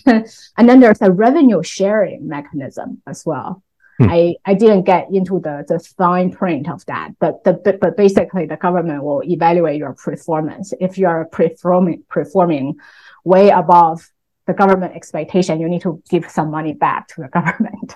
and, 0.07 0.27
and 0.57 0.69
then 0.69 0.81
there's 0.81 1.03
a 1.03 1.11
revenue 1.11 1.63
sharing 1.63 2.29
mechanism 2.29 3.03
as 3.07 3.25
well. 3.27 3.63
Hmm. 3.99 4.11
I, 4.11 4.37
I 4.45 4.55
didn't 4.55 4.83
get 4.83 5.09
into 5.11 5.41
the, 5.41 5.65
the 5.67 5.79
fine 5.79 6.31
print 6.31 6.69
of 6.69 6.85
that, 6.87 7.13
but 7.19 7.45
the, 7.45 7.55
but, 7.55 7.81
but 7.81 7.97
basically 7.97 8.45
the 8.45 8.57
government 8.57 9.03
will 9.03 9.23
evaluate 9.23 9.79
your 9.79 9.95
performance. 9.95 10.75
If 10.81 10.99
you 10.99 11.07
are 11.07 11.25
performing, 11.25 12.05
performing 12.09 12.77
way 13.25 13.49
above 13.49 14.07
the 14.47 14.53
government 14.53 14.95
expectation, 14.95 15.61
you 15.61 15.69
need 15.69 15.83
to 15.83 16.03
give 16.11 16.31
some 16.31 16.51
money 16.51 16.75
back 16.75 17.09
to 17.09 17.23
the 17.23 17.29
government. 17.33 17.95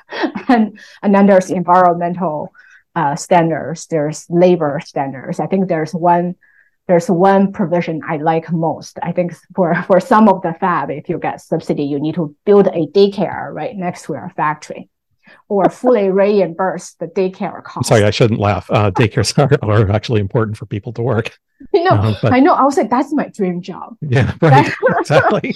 and, 0.49 0.79
and 1.03 1.15
then 1.15 1.27
there's 1.27 1.51
environmental 1.51 2.53
uh, 2.97 3.15
standards, 3.15 3.87
there's 3.87 4.27
labor 4.31 4.81
standards. 4.85 5.39
I 5.39 5.47
think 5.47 5.69
there's 5.69 5.95
one 5.95 6.37
there's 6.87 7.09
one 7.09 7.53
provision 7.53 8.01
I 8.05 8.17
like 8.17 8.51
most. 8.51 8.99
I 9.01 9.13
think 9.13 9.33
for, 9.55 9.81
for 9.85 10.01
some 10.01 10.29
of 10.29 10.43
the 10.43 10.55
fab, 10.55 10.91
if 10.91 11.09
you 11.09 11.21
get 11.21 11.41
subsidy, 11.41 11.85
you 11.85 12.01
need 12.01 12.17
to 12.17 12.35
build 12.45 12.67
a 12.67 12.89
daycare 12.89 13.53
right 13.53 13.77
next 13.77 14.07
to 14.07 14.15
your 14.15 14.33
factory 14.35 14.91
or 15.49 15.69
fully 15.69 16.11
reimburse 16.11 16.95
the 16.95 17.07
daycare 17.07 17.63
cost. 17.65 17.89
sorry, 17.89 18.05
I 18.05 18.11
shouldn't 18.11 18.41
laugh. 18.41 18.71
Uh, 18.71 18.91
daycares 18.91 19.37
are, 19.37 19.59
are 19.69 19.91
actually 19.91 20.21
important 20.21 20.57
for 20.57 20.67
people 20.67 20.93
to 20.95 21.03
work. 21.03 21.39
I 21.75 21.79
know, 21.79 21.91
um, 21.91 22.17
but, 22.23 22.33
I 22.33 22.41
know. 22.41 22.55
I 22.55 22.63
was 22.63 22.77
like, 22.77 22.89
that's 22.89 23.13
my 23.13 23.29
dream 23.29 23.61
job. 23.61 23.97
Yeah, 24.09 24.35
right. 24.41 24.73
exactly. 24.99 25.55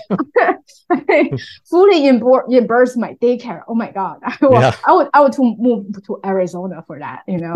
fully 1.64 2.10
reimburse 2.20 2.96
my 2.96 3.14
daycare. 3.14 3.62
Oh 3.66 3.74
my 3.74 3.90
god, 3.90 4.18
I 4.22 4.36
would, 4.42 4.52
yeah. 4.52 4.76
I 4.86 4.92
would, 4.92 5.08
I 5.14 5.20
would 5.20 5.32
to 5.34 5.56
move 5.58 5.86
to 6.06 6.20
Arizona 6.24 6.84
for 6.86 6.98
that. 6.98 7.22
You 7.26 7.38
know. 7.38 7.54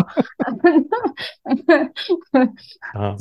um, 2.95 3.19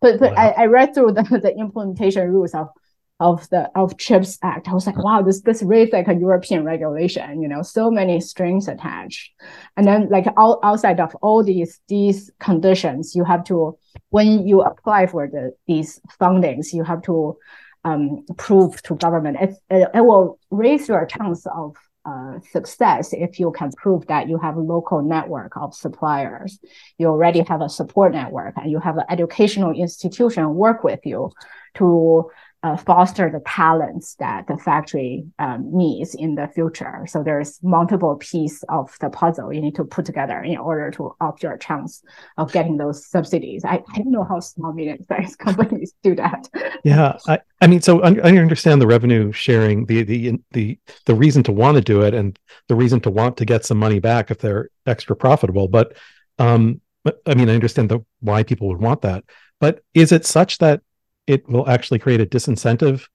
but 0.00 0.18
but 0.20 0.38
I, 0.38 0.50
I 0.50 0.66
read 0.66 0.94
through 0.94 1.12
the, 1.12 1.22
the 1.42 1.54
implementation 1.56 2.28
rules 2.30 2.54
of 2.54 2.70
of 3.20 3.48
the 3.50 3.70
of 3.76 3.96
chips 3.96 4.38
act. 4.42 4.68
I 4.68 4.74
was 4.74 4.86
like 4.86 4.96
wow 4.96 5.22
this 5.22 5.42
this 5.42 5.62
really 5.62 5.90
like 5.90 6.08
a 6.08 6.14
european 6.14 6.64
regulation 6.64 7.40
you 7.40 7.48
know 7.48 7.62
so 7.62 7.90
many 7.90 8.20
strings 8.20 8.68
attached. 8.68 9.32
And 9.76 9.86
then 9.86 10.08
like 10.10 10.26
all, 10.36 10.58
outside 10.62 11.00
of 11.00 11.14
all 11.22 11.42
these 11.44 11.80
these 11.88 12.30
conditions 12.40 13.14
you 13.14 13.24
have 13.24 13.44
to 13.44 13.78
when 14.10 14.46
you 14.46 14.62
apply 14.62 15.06
for 15.06 15.28
the 15.28 15.52
these 15.66 16.00
fundings 16.20 16.72
you 16.72 16.82
have 16.84 17.02
to 17.02 17.36
um, 17.84 18.24
prove 18.36 18.82
to 18.82 18.94
government. 18.96 19.36
It, 19.40 19.54
it, 19.70 19.88
it 19.94 20.04
will 20.04 20.38
raise 20.50 20.88
your 20.88 21.04
chance 21.06 21.46
of 21.46 21.76
uh, 22.06 22.38
success 22.52 23.12
if 23.12 23.38
you 23.40 23.50
can 23.52 23.70
prove 23.72 24.06
that 24.08 24.28
you 24.28 24.38
have 24.38 24.56
a 24.56 24.60
local 24.60 25.02
network 25.02 25.56
of 25.56 25.74
suppliers. 25.74 26.58
You 26.98 27.08
already 27.08 27.40
have 27.40 27.60
a 27.60 27.68
support 27.68 28.12
network 28.12 28.54
and 28.56 28.70
you 28.70 28.78
have 28.78 28.96
an 28.98 29.04
educational 29.08 29.72
institution 29.72 30.54
work 30.54 30.84
with 30.84 31.00
you 31.04 31.30
to 31.74 32.30
uh, 32.64 32.78
foster 32.78 33.30
the 33.30 33.40
talents 33.40 34.14
that 34.14 34.46
the 34.46 34.56
factory 34.56 35.26
um, 35.38 35.68
needs 35.70 36.14
in 36.14 36.34
the 36.34 36.48
future. 36.48 37.04
So 37.06 37.22
there's 37.22 37.62
multiple 37.62 38.16
pieces 38.16 38.64
of 38.70 38.90
the 39.02 39.10
puzzle 39.10 39.52
you 39.52 39.60
need 39.60 39.74
to 39.74 39.84
put 39.84 40.06
together 40.06 40.40
in 40.40 40.56
order 40.56 40.90
to 40.92 41.14
up 41.20 41.42
your 41.42 41.58
chance 41.58 42.02
of 42.38 42.52
getting 42.52 42.78
those 42.78 43.06
subsidies. 43.06 43.66
I, 43.66 43.82
I 43.92 43.98
don't 43.98 44.10
know 44.10 44.24
how 44.24 44.40
small 44.40 44.72
medium-sized 44.72 45.38
companies 45.46 45.92
do 46.02 46.14
that. 46.14 46.48
Yeah, 46.84 47.18
I, 47.28 47.40
I 47.60 47.66
mean, 47.66 47.82
so 47.82 48.02
I, 48.02 48.14
I 48.24 48.38
understand 48.38 48.80
the 48.80 48.86
revenue 48.86 49.30
sharing, 49.30 49.84
the 49.84 50.02
the 50.02 50.40
the 50.52 50.78
the 51.04 51.14
reason 51.14 51.42
to 51.42 51.52
want 51.52 51.74
to 51.74 51.82
do 51.82 52.00
it, 52.00 52.14
and 52.14 52.38
the 52.68 52.76
reason 52.76 52.98
to 53.00 53.10
want 53.10 53.36
to 53.36 53.44
get 53.44 53.66
some 53.66 53.76
money 53.76 53.98
back 53.98 54.30
if 54.30 54.38
they're 54.38 54.70
extra 54.86 55.14
profitable. 55.14 55.68
But 55.68 55.98
um, 56.38 56.80
I 57.26 57.34
mean, 57.34 57.50
I 57.50 57.54
understand 57.54 57.90
the 57.90 58.00
why 58.20 58.42
people 58.42 58.68
would 58.68 58.80
want 58.80 59.02
that. 59.02 59.24
But 59.60 59.80
is 59.92 60.12
it 60.12 60.24
such 60.24 60.58
that 60.58 60.80
it 61.26 61.48
will 61.48 61.68
actually 61.68 61.98
create 61.98 62.20
a 62.20 62.26
disincentive 62.26 63.06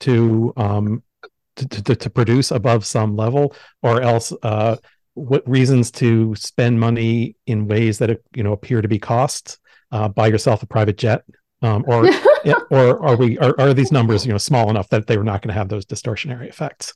to 0.00 0.52
um, 0.56 1.02
to, 1.56 1.68
to, 1.68 1.94
to, 1.94 2.10
produce 2.10 2.50
above 2.50 2.84
some 2.84 3.16
level, 3.16 3.54
or 3.82 4.02
else 4.02 4.32
uh, 4.42 4.76
what 5.14 5.48
reasons 5.48 5.92
to 5.92 6.34
spend 6.34 6.80
money 6.80 7.36
in 7.46 7.68
ways 7.68 7.98
that 7.98 8.20
you 8.34 8.42
know 8.42 8.52
appear 8.52 8.82
to 8.82 8.88
be 8.88 8.98
costs? 8.98 9.58
Uh, 9.92 10.08
buy 10.08 10.26
yourself 10.26 10.62
a 10.62 10.66
private 10.66 10.98
jet, 10.98 11.22
um, 11.62 11.84
or 11.86 12.08
or 12.70 13.04
are 13.06 13.16
we 13.16 13.38
are, 13.38 13.54
are 13.58 13.72
these 13.72 13.92
numbers 13.92 14.26
you 14.26 14.32
know 14.32 14.38
small 14.38 14.68
enough 14.70 14.88
that 14.88 15.06
they 15.06 15.16
were 15.16 15.24
not 15.24 15.42
going 15.42 15.52
to 15.52 15.58
have 15.58 15.68
those 15.68 15.86
distortionary 15.86 16.48
effects? 16.48 16.94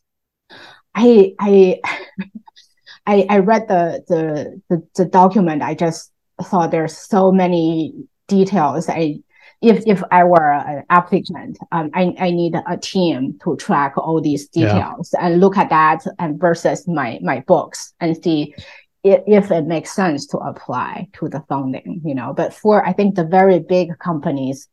I 0.94 1.34
I 1.38 1.80
I, 3.06 3.26
I 3.30 3.38
read 3.38 3.68
the, 3.68 4.04
the 4.08 4.60
the 4.68 4.86
the 4.96 5.04
document. 5.04 5.62
I 5.62 5.74
just 5.74 6.12
thought 6.42 6.70
there's 6.70 6.96
so 6.96 7.32
many 7.32 7.94
details. 8.26 8.88
I 8.88 9.20
if 9.60 9.82
if 9.86 10.02
I 10.10 10.24
were 10.24 10.52
an 10.52 10.84
applicant, 10.88 11.58
um, 11.72 11.90
I, 11.92 12.14
I 12.18 12.30
need 12.30 12.54
a 12.54 12.76
team 12.76 13.38
to 13.42 13.56
track 13.56 13.98
all 13.98 14.20
these 14.20 14.48
details 14.48 15.10
yeah. 15.12 15.26
and 15.26 15.40
look 15.40 15.56
at 15.56 15.70
that 15.70 16.04
and 16.18 16.38
versus 16.38 16.86
my 16.86 17.18
my 17.22 17.40
books 17.40 17.92
and 18.00 18.22
see 18.22 18.54
if, 19.02 19.22
if 19.26 19.50
it 19.50 19.66
makes 19.66 19.92
sense 19.92 20.26
to 20.28 20.38
apply 20.38 21.08
to 21.14 21.28
the 21.28 21.42
funding, 21.48 22.00
you 22.04 22.14
know. 22.14 22.32
But 22.32 22.54
for 22.54 22.86
I 22.86 22.92
think 22.92 23.16
the 23.16 23.24
very 23.24 23.58
big 23.58 23.98
companies, 23.98 24.68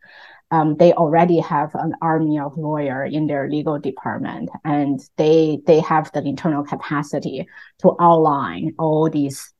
um, 0.51 0.75
they 0.77 0.93
already 0.93 1.39
have 1.39 1.73
an 1.73 1.95
army 2.01 2.39
of 2.39 2.55
lawyer 2.55 3.05
in 3.05 3.25
their 3.25 3.49
legal 3.49 3.79
department, 3.79 4.51
and 4.63 4.99
they 5.17 5.61
they 5.65 5.79
have 5.79 6.11
the 6.11 6.21
internal 6.21 6.63
capacity 6.63 7.47
to 7.79 7.95
outline 7.99 8.75
all 8.77 9.09
these 9.09 9.51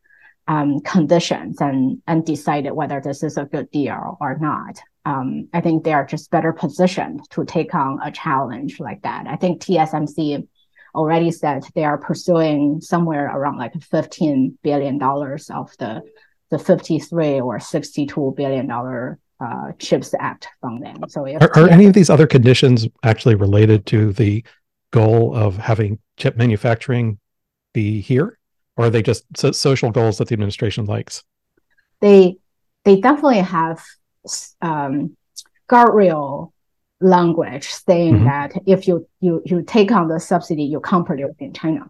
um, 0.47 0.81
conditions 0.81 1.61
and 1.61 2.03
and 2.05 2.27
decide 2.27 2.71
whether 2.71 3.01
this 3.01 3.23
is 3.23 3.37
a 3.37 3.45
good 3.45 3.71
deal 3.71 4.17
or 4.21 4.37
not 4.39 4.79
um, 5.05 5.47
I 5.53 5.61
think 5.61 5.83
they 5.83 5.93
are 5.93 6.05
just 6.05 6.31
better 6.31 6.51
positioned 6.51 7.21
to 7.31 7.45
take 7.45 7.73
on 7.75 7.99
a 8.03 8.11
challenge 8.11 8.79
like 8.79 9.03
that. 9.03 9.27
I 9.27 9.35
think 9.35 9.61
TSMC 9.61 10.47
already 10.95 11.31
said 11.31 11.63
they 11.75 11.85
are 11.85 11.97
pursuing 11.97 12.81
somewhere 12.81 13.25
around 13.27 13.57
like 13.57 13.73
$15 13.73 14.55
billion 14.63 15.01
of 15.01 15.71
the, 15.77 16.01
the 16.49 16.57
53 16.59 17.41
or 17.41 17.59
$62 17.59 18.35
billion 18.35 18.71
uh, 18.71 19.71
CHIPS 19.77 20.15
Act 20.19 20.47
funding. 20.61 20.97
So 21.09 21.25
if, 21.25 21.41
are, 21.41 21.51
are 21.57 21.69
any 21.69 21.85
of 21.85 21.93
these 21.93 22.09
other 22.09 22.25
conditions 22.25 22.87
actually 23.03 23.35
related 23.35 23.85
to 23.87 24.13
the 24.13 24.43
goal 24.91 25.35
of 25.35 25.57
having 25.57 25.99
chip 26.17 26.37
manufacturing 26.37 27.19
be 27.73 28.01
here? 28.01 28.39
Or 28.77 28.85
are 28.85 28.89
they 28.89 29.01
just 29.03 29.25
so- 29.37 29.51
social 29.51 29.91
goals 29.91 30.17
that 30.17 30.29
the 30.29 30.33
administration 30.33 30.85
likes? 30.85 31.23
They 32.01 32.37
they 32.83 33.01
definitely 33.01 33.39
have 33.39 33.83
um, 34.61 35.15
guardrail 35.69 36.51
language 37.01 37.67
saying 37.67 38.15
mm-hmm. 38.15 38.25
that 38.25 38.53
if 38.65 38.87
you, 38.87 39.07
you 39.19 39.41
you 39.45 39.63
take 39.63 39.91
on 39.91 40.07
the 40.07 40.19
subsidy, 40.19 40.63
you 40.63 40.79
can't 40.79 41.05
produce 41.05 41.35
in 41.39 41.53
China. 41.53 41.89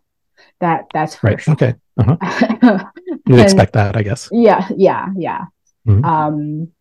That 0.60 0.86
that's 0.94 1.24
right. 1.24 1.40
Sure. 1.40 1.54
Okay. 1.54 1.76
Uh-huh. 1.98 2.86
You'd 3.28 3.40
expect 3.40 3.74
that, 3.74 3.96
I 3.96 4.04
guess. 4.04 4.30
Yeah, 4.32 4.68
yeah, 4.76 5.08
yeah. 5.16 5.46
Mm-hmm. 5.88 6.06
Um, 6.06 6.72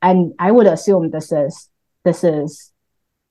and 0.00 0.32
I 0.38 0.50
would 0.50 0.66
assume 0.66 1.10
this 1.10 1.32
is 1.32 1.68
this 2.04 2.24
is 2.24 2.72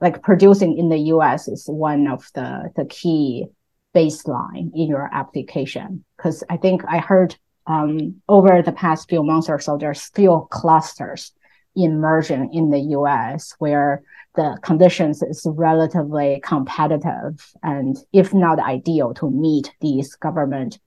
like 0.00 0.22
producing 0.22 0.78
in 0.78 0.88
the 0.88 0.98
U.S. 0.98 1.48
is 1.48 1.66
one 1.66 2.08
of 2.08 2.28
the 2.34 2.70
the 2.76 2.84
key 2.84 3.46
baseline 3.94 4.70
in 4.74 4.88
your 4.88 5.08
application 5.12 6.04
because 6.16 6.42
I 6.48 6.56
think 6.56 6.82
I 6.88 6.98
heard 6.98 7.36
um, 7.66 8.20
over 8.28 8.62
the 8.62 8.72
past 8.72 9.08
few 9.08 9.22
months 9.22 9.48
or 9.48 9.60
so 9.60 9.76
there's 9.76 10.00
still 10.00 10.48
clusters 10.50 11.32
immersion 11.74 12.50
in 12.52 12.70
the 12.70 12.80
US 12.96 13.54
where 13.58 14.02
the 14.34 14.58
conditions 14.62 15.22
is 15.22 15.46
relatively 15.46 16.40
competitive 16.44 17.52
and 17.62 17.96
if 18.12 18.32
not 18.32 18.58
ideal 18.58 19.14
to 19.14 19.30
meet 19.30 19.72
these 19.80 20.14
government 20.16 20.78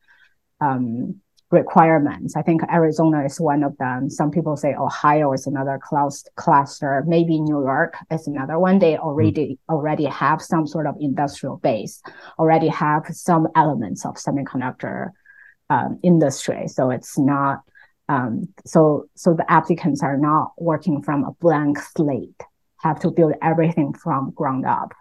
um, 0.61 1.21
requirements. 1.51 2.35
I 2.35 2.41
think 2.41 2.61
Arizona 2.71 3.23
is 3.23 3.39
one 3.39 3.63
of 3.63 3.77
them. 3.77 4.09
Some 4.09 4.31
people 4.31 4.57
say 4.57 4.73
Ohio 4.73 5.31
is 5.33 5.47
another 5.47 5.79
cluster. 5.79 7.03
Maybe 7.07 7.39
New 7.39 7.61
York 7.63 7.95
is 8.11 8.27
another 8.27 8.57
one. 8.59 8.79
They 8.79 8.97
already 8.97 9.59
mm. 9.69 9.73
already 9.73 10.05
have 10.05 10.41
some 10.41 10.65
sort 10.67 10.87
of 10.87 10.95
industrial 10.99 11.57
base, 11.57 12.01
already 12.39 12.67
have 12.67 13.05
some 13.11 13.47
elements 13.55 14.05
of 14.05 14.15
semiconductor 14.15 15.09
um, 15.69 15.99
industry. 16.03 16.67
So 16.67 16.89
it's 16.89 17.17
not 17.17 17.61
um, 18.07 18.47
so, 18.65 19.07
so 19.15 19.33
the 19.33 19.49
applicants 19.51 20.03
are 20.03 20.17
not 20.17 20.51
working 20.57 21.01
from 21.01 21.23
a 21.23 21.31
blank 21.33 21.79
slate, 21.79 22.41
have 22.83 22.99
to 22.99 23.11
build 23.11 23.33
everything 23.41 23.93
from 23.93 24.31
ground 24.31 24.65
up. 24.65 24.93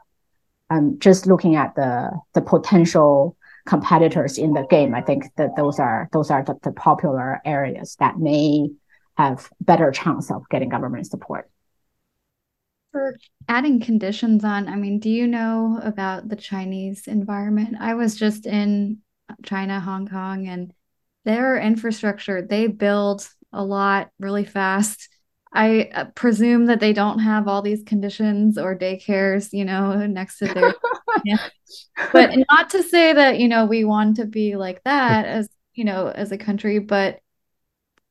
Um, 0.70 0.98
just 0.98 1.26
looking 1.26 1.56
at 1.56 1.74
the 1.74 2.10
the 2.32 2.40
potential 2.40 3.36
competitors 3.66 4.38
in 4.38 4.54
the 4.54 4.66
game, 4.66 4.94
I 4.94 5.02
think 5.02 5.26
that 5.36 5.56
those 5.56 5.78
are 5.78 6.08
those 6.12 6.30
are 6.30 6.42
the, 6.42 6.54
the 6.62 6.72
popular 6.72 7.40
areas 7.44 7.96
that 8.00 8.18
may 8.18 8.70
have 9.16 9.48
better 9.60 9.90
chance 9.90 10.30
of 10.30 10.48
getting 10.48 10.70
government 10.70 11.06
support. 11.06 11.50
For 12.92 13.16
adding 13.48 13.80
conditions 13.80 14.44
on, 14.44 14.68
I 14.68 14.76
mean, 14.76 14.98
do 14.98 15.10
you 15.10 15.26
know 15.26 15.80
about 15.82 16.28
the 16.28 16.36
Chinese 16.36 17.06
environment? 17.06 17.76
I 17.78 17.94
was 17.94 18.16
just 18.16 18.46
in 18.46 18.98
China, 19.44 19.80
Hong 19.80 20.08
Kong, 20.08 20.46
and 20.46 20.72
their 21.24 21.58
infrastructure, 21.58 22.42
they 22.42 22.66
build 22.66 23.28
a 23.52 23.64
lot 23.64 24.10
really 24.18 24.44
fast. 24.44 25.08
I 25.52 25.90
uh, 25.94 26.06
presume 26.16 26.66
that 26.66 26.80
they 26.80 26.92
don't 26.92 27.20
have 27.20 27.46
all 27.46 27.62
these 27.62 27.84
conditions 27.84 28.58
or 28.58 28.76
daycares, 28.76 29.52
you 29.52 29.64
know, 29.64 30.06
next 30.06 30.38
to 30.38 30.46
their. 30.46 30.74
yeah. 31.24 31.38
But 32.12 32.30
not 32.50 32.70
to 32.70 32.82
say 32.82 33.12
that, 33.12 33.38
you 33.38 33.48
know, 33.48 33.66
we 33.66 33.84
want 33.84 34.16
to 34.16 34.26
be 34.26 34.56
like 34.56 34.82
that 34.84 35.26
as, 35.26 35.48
you 35.74 35.84
know, 35.84 36.08
as 36.08 36.32
a 36.32 36.38
country, 36.38 36.78
but 36.78 37.20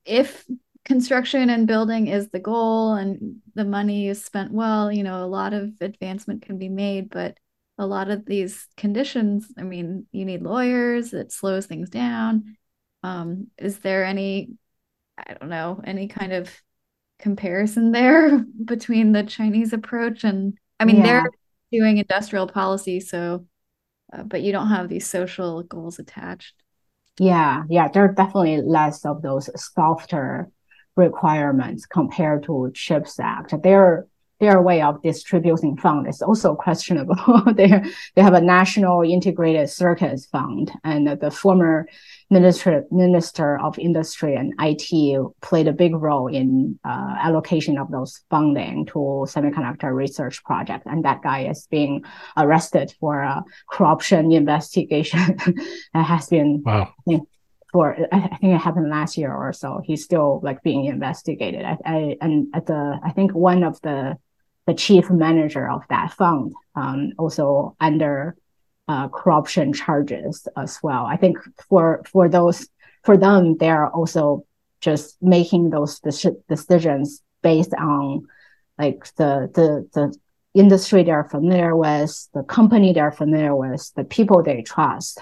if 0.06 0.46
construction 0.86 1.50
and 1.50 1.68
building 1.68 2.08
is 2.08 2.30
the 2.30 2.40
goal 2.40 2.94
and 2.94 3.38
the 3.56 3.66
money 3.66 4.08
is 4.08 4.24
spent 4.24 4.52
well, 4.52 4.92
you 4.92 5.04
know, 5.04 5.24
a 5.24 5.28
lot 5.28 5.54
of 5.54 5.72
advancement 5.82 6.42
can 6.42 6.58
be 6.58 6.70
made. 6.70 7.10
But 7.10 7.38
a 7.78 7.86
lot 7.86 8.10
of 8.10 8.26
these 8.26 8.68
conditions, 8.78 9.48
I 9.58 9.64
mean, 9.64 10.06
you 10.12 10.26
need 10.26 10.44
lawyers, 10.44 11.14
it 11.14 11.32
slows 11.32 11.66
things 11.66 11.90
down. 11.90 12.58
Um, 13.04 13.48
is 13.58 13.80
there 13.80 14.06
any, 14.06 14.52
I 15.18 15.34
don't 15.34 15.50
know, 15.50 15.82
any 15.84 16.08
kind 16.08 16.34
of 16.34 16.50
comparison 17.20 17.92
there 17.92 18.40
between 18.66 19.12
the 19.12 19.24
Chinese 19.24 19.74
approach 19.74 20.24
and, 20.24 20.58
I 20.80 20.86
mean, 20.86 20.98
yeah. 20.98 21.04
they're 21.04 21.30
doing 21.72 21.98
industrial 21.98 22.48
policy, 22.48 23.00
so, 23.00 23.46
uh, 24.12 24.24
but 24.24 24.42
you 24.42 24.52
don't 24.52 24.70
have 24.70 24.90
these 24.90 25.08
social 25.08 25.64
goals 25.64 26.00
attached. 26.00 26.56
Yeah, 27.20 27.64
yeah, 27.70 27.90
there 27.90 28.06
are 28.06 28.14
definitely 28.14 28.62
less 28.62 29.06
of 29.06 29.22
those 29.22 29.50
softer 29.56 30.50
requirements 30.96 31.86
compared 31.86 32.44
to 32.44 32.72
CHIPS 32.74 33.20
Act. 33.20 33.54
They're 33.62 34.08
their 34.44 34.62
way 34.62 34.82
of 34.82 35.02
distributing 35.02 35.78
fund 35.78 36.06
is 36.08 36.22
also 36.22 36.54
questionable. 36.54 37.16
they 37.56 37.70
they 38.16 38.22
have 38.22 38.34
a 38.34 38.42
national 38.42 39.02
integrated 39.02 39.70
circuits 39.70 40.26
fund, 40.26 40.72
and 40.84 41.08
the 41.08 41.32
former 41.32 41.88
minister 42.30 42.84
minister 42.92 43.58
of 43.60 43.80
industry 43.80 44.36
and 44.36 44.54
IT 44.60 44.88
played 45.42 45.68
a 45.70 45.80
big 45.84 45.96
role 45.96 46.28
in 46.28 46.78
uh, 46.84 47.16
allocation 47.24 47.78
of 47.78 47.90
those 47.90 48.20
funding 48.30 48.86
to 48.88 49.00
semiconductor 49.34 49.96
research 49.96 50.44
project, 50.44 50.86
and 50.86 51.06
that 51.06 51.22
guy 51.22 51.48
is 51.48 51.68
being 51.72 52.04
arrested 52.36 52.94
for 53.00 53.22
a 53.22 53.44
corruption 53.72 54.32
investigation. 54.34 55.38
that 55.94 56.06
has 56.06 56.28
been 56.28 56.62
wow. 56.66 56.94
I 57.00 57.04
think, 57.06 57.30
for 57.72 57.96
I 58.12 58.38
think 58.40 58.56
it 58.56 58.62
happened 58.62 58.90
last 58.90 59.18
year 59.18 59.34
or 59.34 59.54
so. 59.54 59.82
He's 59.86 60.04
still 60.04 60.42
like 60.44 60.62
being 60.64 60.86
investigated. 60.86 61.64
I, 61.64 61.78
I 61.86 62.18
and 62.20 62.48
at 62.54 62.66
the 62.66 63.00
I 63.04 63.12
think 63.12 63.34
one 63.34 63.64
of 63.64 63.80
the 63.82 64.18
the 64.66 64.74
chief 64.74 65.10
manager 65.10 65.70
of 65.70 65.84
that 65.90 66.14
fund 66.14 66.54
um, 66.76 67.12
also 67.18 67.76
under 67.80 68.36
uh, 68.88 69.08
corruption 69.10 69.74
charges 69.74 70.48
as 70.58 70.80
well. 70.84 71.06
I 71.06 71.18
think 71.18 71.38
for 71.70 72.04
for 72.06 72.28
those 72.30 72.68
for 73.04 73.18
them, 73.18 73.58
they're 73.58 73.88
also 73.88 74.46
just 74.82 75.18
making 75.22 75.70
those 75.70 76.00
decisions 76.00 77.22
based 77.42 77.74
on 77.74 78.28
like 78.78 79.06
the 79.16 79.50
the 79.54 79.88
the 79.94 80.16
industry 80.54 81.04
they're 81.04 81.24
familiar 81.24 81.76
with, 81.76 82.30
the 82.34 82.44
company 82.44 82.94
they're 82.94 83.12
familiar 83.12 83.56
with, 83.56 83.92
the 83.96 84.04
people 84.04 84.44
they 84.44 84.62
trust, 84.62 85.22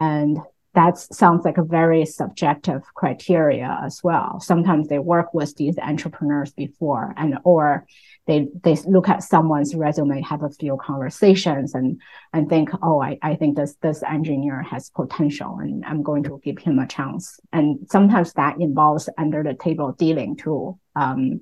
and 0.00 0.38
that 0.74 0.98
sounds 0.98 1.44
like 1.44 1.56
a 1.56 1.64
very 1.64 2.04
subjective 2.04 2.82
criteria 2.94 3.78
as 3.82 4.04
well. 4.04 4.40
Sometimes 4.40 4.88
they 4.88 4.98
work 4.98 5.32
with 5.32 5.56
these 5.56 5.78
entrepreneurs 5.78 6.52
before 6.52 7.14
and 7.16 7.38
or 7.44 7.86
they 8.26 8.48
they 8.62 8.76
look 8.86 9.08
at 9.08 9.22
someone's 9.22 9.74
resume, 9.74 10.20
have 10.22 10.42
a 10.42 10.50
few 10.50 10.76
conversations 10.80 11.74
and 11.74 12.00
and 12.32 12.48
think, 12.48 12.70
oh, 12.82 13.00
I, 13.00 13.18
I 13.22 13.36
think 13.36 13.56
this 13.56 13.76
this 13.82 14.02
engineer 14.02 14.62
has 14.62 14.90
potential 14.90 15.58
and 15.60 15.84
I'm 15.84 16.02
going 16.02 16.24
to 16.24 16.40
give 16.42 16.58
him 16.58 16.78
a 16.78 16.86
chance. 16.86 17.38
And 17.52 17.86
sometimes 17.90 18.32
that 18.32 18.60
involves 18.60 19.08
under 19.16 19.42
the 19.42 19.54
table 19.54 19.92
dealing 19.92 20.36
too. 20.36 20.78
Um, 20.96 21.40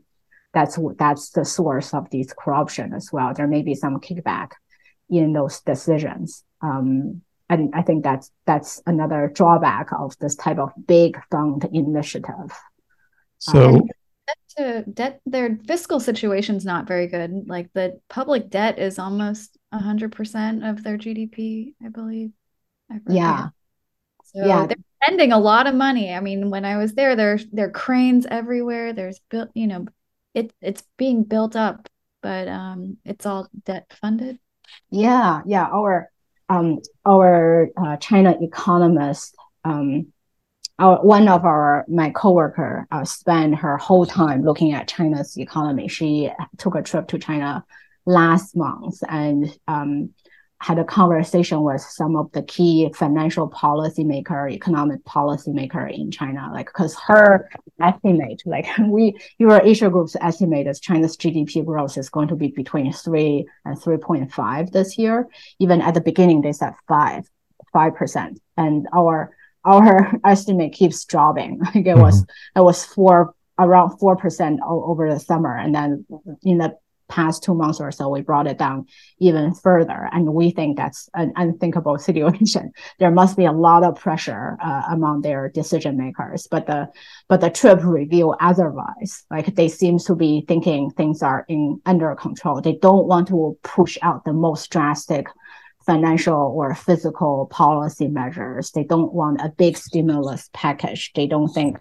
that's 0.53 0.79
that's 0.99 1.31
the 1.31 1.45
source 1.45 1.95
of 1.95 2.11
this 2.11 2.33
corruption 2.39 2.93
as 2.93 3.11
well. 3.13 3.33
There 3.35 3.49
may 3.49 3.63
be 3.63 3.75
some 3.75 3.99
kickback 4.01 4.53
in 5.11 5.33
those 5.33 5.61
decisions. 5.61 6.45
Um, 6.61 7.23
and 7.49 7.75
I 7.75 7.83
think 7.83 8.05
that's 8.05 8.31
that's 8.47 8.83
another 8.87 9.31
drawback 9.35 9.89
of 9.93 10.17
this 10.19 10.37
type 10.37 10.59
of 10.59 10.71
big 10.87 11.19
fund 11.31 11.69
initiative. 11.73 12.53
So 13.39 13.77
um, 13.77 13.89
to 14.57 14.85
debt 14.93 15.21
their 15.27 15.59
fiscal 15.67 16.01
situation's 16.01 16.65
not 16.65 16.87
very 16.87 17.07
good. 17.07 17.47
Like 17.47 17.73
the 17.73 18.01
public 18.09 18.51
debt 18.51 18.79
is 18.79 18.99
almost 18.99 19.57
hundred 19.73 20.13
percent 20.13 20.65
of 20.65 20.85
their 20.85 20.97
GDP, 20.97 21.75
I 21.85 21.89
believe. 21.89 22.31
I 22.91 23.01
yeah. 23.09 23.49
So 24.25 24.47
yeah. 24.47 24.67
they're 24.67 24.77
spending 25.03 25.33
a 25.33 25.39
lot 25.39 25.67
of 25.67 25.75
money. 25.75 26.13
I 26.13 26.21
mean, 26.21 26.51
when 26.51 26.65
I 26.65 26.77
was 26.77 26.95
there, 26.95 27.17
there's 27.17 27.47
there 27.51 27.67
are 27.67 27.71
cranes 27.71 28.27
everywhere. 28.27 28.93
There's 28.93 29.21
built, 29.31 29.51
you 29.55 29.67
know, 29.67 29.87
it 30.33 30.53
it's 30.61 30.83
being 30.97 31.25
built 31.25 31.57
up, 31.57 31.89
but 32.23 32.49
um 32.49 32.99
it's 33.05 33.27
all 33.27 33.49
debt 33.65 33.93
funded. 34.01 34.39
Yeah, 34.91 35.43
yeah. 35.47 35.67
Our 35.67 36.09
um, 36.49 36.79
our 37.07 37.69
uh, 37.77 37.97
China 37.97 38.37
economist, 38.41 39.35
um, 39.65 40.13
our, 40.79 41.05
one 41.05 41.29
of 41.29 41.45
our 41.45 41.85
my 41.89 42.11
coworker 42.11 42.87
uh, 42.91 43.05
spent 43.05 43.55
her 43.57 43.77
whole 43.77 44.07
time 44.07 44.43
looking 44.45 44.73
at 44.73 44.89
China's 44.89 45.39
economy. 45.39 45.89
She 45.89 46.31
took 46.59 46.75
a 46.75 46.83
trip 46.83 47.09
to 47.09 47.19
China 47.19 47.65
last 48.07 48.57
month 48.57 48.99
and 49.09 49.57
um, 49.69 50.11
had 50.61 50.79
a 50.79 50.85
conversation 50.85 51.63
with 51.63 51.81
some 51.81 52.17
of 52.17 52.33
the 52.33 52.43
key 52.43 52.91
financial 52.95 53.49
policymaker, 53.51 54.51
economic 54.51 55.05
policymaker 55.05 55.93
in 55.93 56.11
China. 56.11 56.51
Like, 56.53 56.67
because 56.67 56.97
her 57.07 57.49
estimate, 57.81 58.43
like 58.47 58.67
we, 58.79 59.17
Eurasia 59.39 59.91
Group's 59.91 60.17
estimate 60.21 60.67
is 60.67 60.81
China's 60.81 61.17
GDP 61.17 61.65
growth 61.65 61.97
is 61.99 62.09
going 62.09 62.29
to 62.29 62.37
be 62.37 62.49
between 62.49 62.93
three 62.93 63.47
and 63.65 63.81
three 63.81 63.99
point 63.99 64.33
five 64.33 64.73
this 64.73 64.99
year. 64.99 65.29
Even 65.61 65.81
at 65.81 65.95
the 65.95 66.01
beginning, 66.01 66.41
they 66.41 66.53
said 66.53 66.73
five, 66.89 67.29
five 67.73 67.95
percent, 67.95 68.41
and 68.57 68.89
our 68.93 69.37
our 69.65 70.13
estimate 70.25 70.73
keeps 70.73 71.05
dropping. 71.05 71.61
Like 71.75 71.77
it 71.77 71.85
mm-hmm. 71.85 72.01
was 72.01 72.25
it 72.57 72.61
was 72.61 72.85
four 72.85 73.35
around 73.59 73.99
four 73.99 74.17
percent 74.17 74.61
over 74.65 75.13
the 75.13 75.21
summer, 75.21 75.57
and 75.57 75.75
then 75.75 76.07
in 76.43 76.59
the 76.59 76.77
past 77.09 77.43
two 77.43 77.55
months 77.55 77.81
or 77.81 77.93
so, 77.93 78.09
we 78.09 78.21
brought 78.21 78.47
it 78.47 78.59
down 78.59 78.87
even 79.19 79.55
further. 79.55 80.09
And 80.13 80.35
we 80.35 80.51
think 80.51 80.77
that's 80.77 81.09
an 81.15 81.33
unthinkable 81.37 81.99
situation. 82.09 82.73
there 82.99 83.11
must 83.11 83.37
be 83.37 83.45
a 83.45 83.53
lot 83.53 83.85
of 83.85 83.97
pressure 83.97 84.57
uh, 84.63 84.83
among 84.91 85.23
their 85.23 85.49
decision 85.49 85.97
makers, 85.97 86.49
but 86.51 86.67
the, 86.67 86.89
but 87.29 87.41
the 87.41 87.51
trip 87.51 87.81
reveal 87.83 88.37
otherwise. 88.41 89.25
Like 89.31 89.55
they 89.55 89.69
seem 89.69 89.99
to 90.01 90.15
be 90.15 90.45
thinking 90.49 90.91
things 90.91 91.23
are 91.23 91.45
in 91.49 91.81
under 91.87 92.15
control. 92.15 92.61
They 92.61 92.77
don't 92.77 93.07
want 93.07 93.29
to 93.29 93.57
push 93.63 93.99
out 94.03 94.25
the 94.25 94.33
most 94.33 94.71
drastic 94.71 95.27
financial 95.87 96.53
or 96.57 96.75
fiscal 96.75 97.47
policy 97.51 98.09
measures. 98.09 98.71
They 98.71 98.85
don't 98.85 99.13
want 99.13 99.41
a 99.41 99.49
big 99.51 99.77
stimulus 99.77 100.51
package. 100.53 101.13
They 101.15 101.27
don't 101.27 101.49
think 101.49 101.79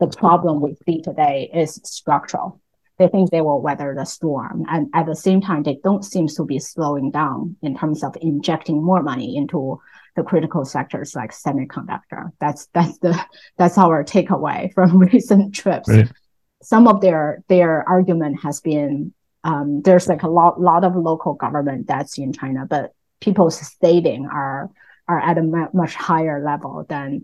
the 0.00 0.08
problem 0.08 0.60
we 0.60 0.76
see 0.86 1.00
today 1.00 1.50
is 1.52 1.80
structural 1.84 2.60
they 3.02 3.08
think 3.08 3.30
they 3.30 3.40
will 3.40 3.60
weather 3.60 3.94
the 3.96 4.04
storm. 4.04 4.64
And 4.68 4.88
at 4.94 5.06
the 5.06 5.16
same 5.16 5.40
time, 5.40 5.62
they 5.62 5.78
don't 5.82 6.04
seem 6.04 6.28
to 6.28 6.44
be 6.44 6.58
slowing 6.58 7.10
down 7.10 7.56
in 7.62 7.76
terms 7.76 8.04
of 8.04 8.16
injecting 8.20 8.82
more 8.82 9.02
money 9.02 9.36
into 9.36 9.80
the 10.14 10.22
critical 10.22 10.64
sectors 10.64 11.14
like 11.14 11.32
semiconductor. 11.32 12.30
That's 12.38 12.66
that's 12.74 12.98
the 12.98 13.18
that's 13.56 13.78
our 13.78 14.04
takeaway 14.04 14.72
from 14.74 14.98
recent 14.98 15.54
trips. 15.54 15.88
Right. 15.88 16.10
Some 16.62 16.86
of 16.86 17.00
their 17.00 17.42
their 17.48 17.88
argument 17.88 18.40
has 18.42 18.60
been 18.60 19.12
um, 19.42 19.82
there's 19.82 20.06
like 20.06 20.22
a 20.22 20.28
lot 20.28 20.60
lot 20.60 20.84
of 20.84 20.94
local 20.94 21.34
government 21.34 21.86
debts 21.86 22.18
in 22.18 22.32
China, 22.32 22.66
but 22.68 22.92
people's 23.22 23.58
saving 23.80 24.26
are 24.26 24.70
are 25.08 25.20
at 25.20 25.38
a 25.38 25.42
much 25.72 25.94
higher 25.94 26.42
level 26.44 26.86
than, 26.88 27.22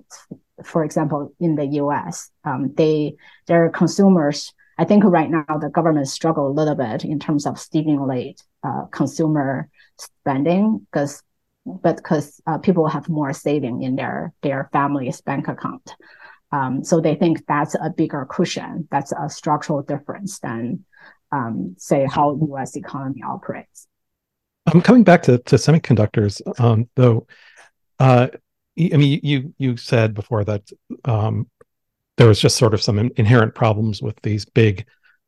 for 0.64 0.82
example, 0.84 1.32
in 1.38 1.54
the 1.54 1.66
U.S. 1.82 2.30
Um, 2.44 2.72
they 2.74 3.16
their 3.46 3.68
consumers 3.68 4.52
I 4.78 4.84
think 4.84 5.02
right 5.04 5.28
now 5.28 5.58
the 5.61 5.70
government 5.70 6.06
struggle 6.08 6.46
a 6.46 6.54
little 6.54 6.76
bit 6.76 7.04
in 7.04 7.18
terms 7.18 7.46
of 7.46 7.58
stimulate 7.58 8.42
uh, 8.62 8.84
consumer 8.92 9.68
spending 9.98 10.87
because 10.90 11.22
but 11.66 11.96
because 11.96 12.40
uh, 12.46 12.58
people 12.58 12.87
have 12.88 13.08
more 13.08 13.32
saving 13.32 13.82
in 13.82 13.96
their 13.96 14.32
their 14.42 14.70
family's 14.72 15.20
bank 15.20 15.48
account. 15.48 15.94
Um, 16.52 16.84
so 16.84 17.00
they 17.00 17.16
think 17.16 17.44
that's 17.46 17.74
a 17.74 17.90
bigger 17.90 18.24
cushion. 18.30 18.88
That's 18.90 19.12
a 19.12 19.28
structural 19.28 19.82
difference 19.82 20.38
than 20.38 20.84
um, 21.30 21.74
say 21.76 22.06
how 22.06 22.38
U.S. 22.40 22.76
economy 22.76 23.22
operates. 23.22 23.88
I'm 24.72 24.83
coming 24.83 25.04
back 25.04 25.22
to, 25.24 25.38
to 25.38 25.57
semiconductors, 25.57 26.40
um, 26.61 26.88
though. 26.94 27.26
Uh, 27.98 28.28
I 28.78 28.96
mean, 28.96 29.20
you 29.22 29.54
you 29.59 29.76
said 29.76 30.14
before 30.14 30.44
that 30.44 30.70
um, 31.04 31.49
there 32.16 32.28
was 32.28 32.40
just 32.40 32.57
sort 32.57 32.74
of 32.74 32.82
some 32.82 32.99
inherent 33.16 33.55
problems 33.55 34.03
with 34.03 34.20
these 34.22 34.45
big 34.45 34.86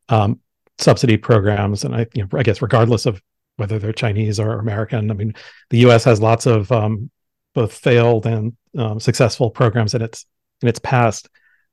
um, 0.09 0.39
subsidy 0.77 1.17
programs, 1.17 1.83
and 1.83 1.95
I, 1.95 2.07
you 2.13 2.23
know, 2.23 2.39
I 2.39 2.43
guess 2.43 2.61
regardless 2.61 3.05
of 3.05 3.21
whether 3.57 3.77
they're 3.77 3.93
Chinese 3.93 4.39
or 4.39 4.59
American, 4.59 5.11
I 5.11 5.13
mean, 5.13 5.33
the 5.69 5.79
U.S. 5.79 6.03
has 6.05 6.21
lots 6.21 6.45
of 6.45 6.71
um, 6.71 7.09
both 7.53 7.73
failed 7.73 8.25
and 8.25 8.55
um, 8.77 8.99
successful 8.99 9.49
programs 9.49 9.93
in 9.93 10.01
its 10.01 10.25
in 10.61 10.67
its 10.67 10.79
past. 10.79 11.29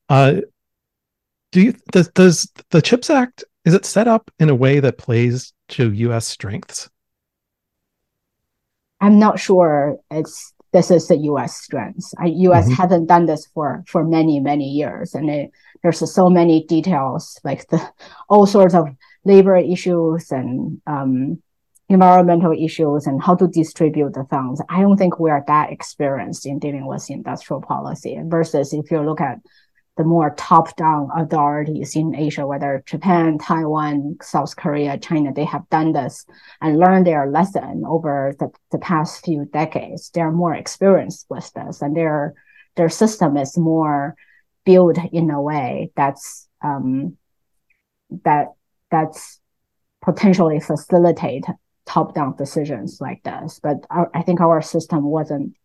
Uh, 0.08 0.36
do 1.52 1.60
you 1.60 1.74
does 1.92 2.08
does 2.08 2.50
the 2.70 2.82
Chips 2.82 3.10
Act 3.10 3.44
is 3.64 3.74
it 3.74 3.84
set 3.84 4.08
up 4.08 4.30
in 4.38 4.48
a 4.48 4.54
way 4.54 4.80
that 4.80 4.98
plays 4.98 5.52
to 5.68 5.92
U.S. 5.92 6.26
strengths? 6.26 6.88
I'm 9.00 9.18
not 9.18 9.38
sure 9.38 9.98
it's 10.10 10.52
this 10.72 10.90
is 10.90 11.08
the 11.08 11.16
U.S. 11.16 11.54
strength. 11.54 12.12
I, 12.18 12.26
U.S. 12.26 12.64
Mm-hmm. 12.64 12.74
hasn't 12.74 13.08
done 13.08 13.26
this 13.26 13.46
for 13.54 13.84
for 13.86 14.04
many 14.04 14.40
many 14.40 14.68
years, 14.68 15.14
and 15.14 15.30
it, 15.30 15.50
there's 15.82 16.12
so 16.12 16.28
many 16.28 16.64
details 16.64 17.40
like 17.44 17.66
the 17.68 17.80
all 18.28 18.46
sorts 18.46 18.74
of 18.74 18.88
labor 19.24 19.56
issues 19.56 20.30
and 20.30 20.80
um, 20.86 21.42
environmental 21.88 22.52
issues 22.52 23.06
and 23.06 23.22
how 23.22 23.34
to 23.34 23.48
distribute 23.48 24.12
the 24.12 24.24
funds. 24.24 24.62
I 24.68 24.82
don't 24.82 24.96
think 24.96 25.18
we 25.18 25.30
are 25.30 25.44
that 25.46 25.72
experienced 25.72 26.46
in 26.46 26.58
dealing 26.58 26.86
with 26.86 27.08
industrial 27.10 27.62
policy 27.62 28.18
versus 28.24 28.72
if 28.72 28.90
you 28.90 29.00
look 29.00 29.20
at 29.20 29.38
the 29.98 30.04
more 30.04 30.32
top-down 30.36 31.10
authorities 31.14 31.96
in 31.96 32.14
Asia, 32.14 32.46
whether 32.46 32.84
Japan, 32.86 33.36
Taiwan, 33.36 34.16
South 34.22 34.56
Korea, 34.56 34.96
China, 34.96 35.34
they 35.34 35.44
have 35.44 35.68
done 35.70 35.92
this 35.92 36.24
and 36.62 36.78
learned 36.78 37.04
their 37.04 37.28
lesson 37.28 37.82
over 37.84 38.32
the, 38.38 38.48
the 38.70 38.78
past 38.78 39.24
few 39.24 39.44
decades. 39.44 40.10
They're 40.10 40.30
more 40.30 40.54
experienced 40.54 41.26
with 41.28 41.52
this 41.52 41.82
and 41.82 41.94
their 41.96 42.34
their 42.76 42.88
system 42.88 43.36
is 43.36 43.58
more 43.58 44.14
built 44.64 44.98
in 45.12 45.30
a 45.30 45.42
way 45.42 45.90
that's 45.96 46.48
um, 46.62 47.16
that 48.24 48.52
that's 48.92 49.40
potentially 50.00 50.60
facilitate 50.60 51.44
top-down 51.86 52.36
decisions 52.36 53.00
like 53.00 53.24
this. 53.24 53.58
But 53.60 53.84
our, 53.90 54.08
I 54.14 54.22
think 54.22 54.40
our 54.40 54.62
system 54.62 55.02
wasn't 55.02 55.56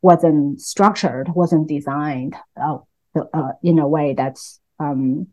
wasn't 0.00 0.62
structured, 0.62 1.28
wasn't 1.34 1.68
designed 1.68 2.36
uh, 2.56 2.78
uh, 3.16 3.52
in 3.62 3.78
a 3.78 3.88
way 3.88 4.14
that's 4.14 4.60
um, 4.78 5.28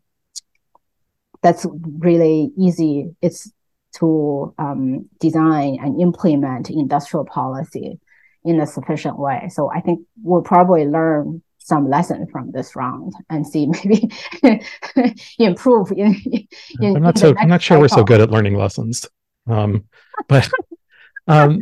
that's 1.42 1.66
really 2.00 2.52
easy. 2.58 3.16
It's 3.22 3.52
to 3.96 4.54
um, 4.58 5.08
design 5.20 5.78
and 5.82 6.02
implement 6.02 6.70
industrial 6.70 7.26
policy 7.26 8.00
in 8.44 8.60
a 8.60 8.66
sufficient 8.66 9.18
way. 9.18 9.50
So 9.52 9.70
I 9.70 9.82
think 9.82 10.02
we'll 10.22 10.42
probably 10.42 10.86
learn 10.86 11.42
some 11.60 11.90
lesson 11.90 12.28
from 12.32 12.52
this 12.52 12.76
round 12.76 13.14
and 13.30 13.48
see 13.48 13.68
maybe 13.84 14.12
improve 15.40 15.92
in, 15.92 16.22
in, 16.82 16.96
I'm 16.98 17.04
not 17.04 17.18
so 17.18 17.34
I'm 17.38 17.48
not 17.48 17.62
sure 17.62 17.76
cycle. 17.76 17.82
we're 17.82 17.88
so 17.88 18.04
good 18.04 18.22
at 18.22 18.32
learning 18.32 18.56
lessons. 18.56 19.08
Um, 19.48 19.86
but 20.28 20.50
um, 21.28 21.62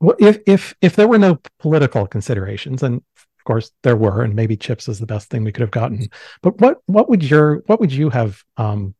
if 0.18 0.38
if 0.46 0.74
if 0.80 0.96
there 0.96 1.08
were 1.08 1.18
no 1.18 1.40
political 1.58 2.06
considerations, 2.06 2.82
and 2.82 3.02
of 3.44 3.52
course 3.52 3.72
there 3.82 3.96
were, 3.96 4.22
and 4.22 4.34
maybe 4.34 4.56
chips 4.56 4.88
is 4.88 4.98
the 4.98 5.06
best 5.06 5.28
thing 5.28 5.44
we 5.44 5.52
could 5.52 5.60
have 5.60 5.70
gotten. 5.70 6.08
But 6.40 6.58
what 6.62 6.78
what 6.86 7.10
would 7.10 7.22
your 7.22 7.62
what 7.66 7.78
would 7.78 7.92
you 7.92 8.08
have 8.08 8.42
um, 8.56 8.94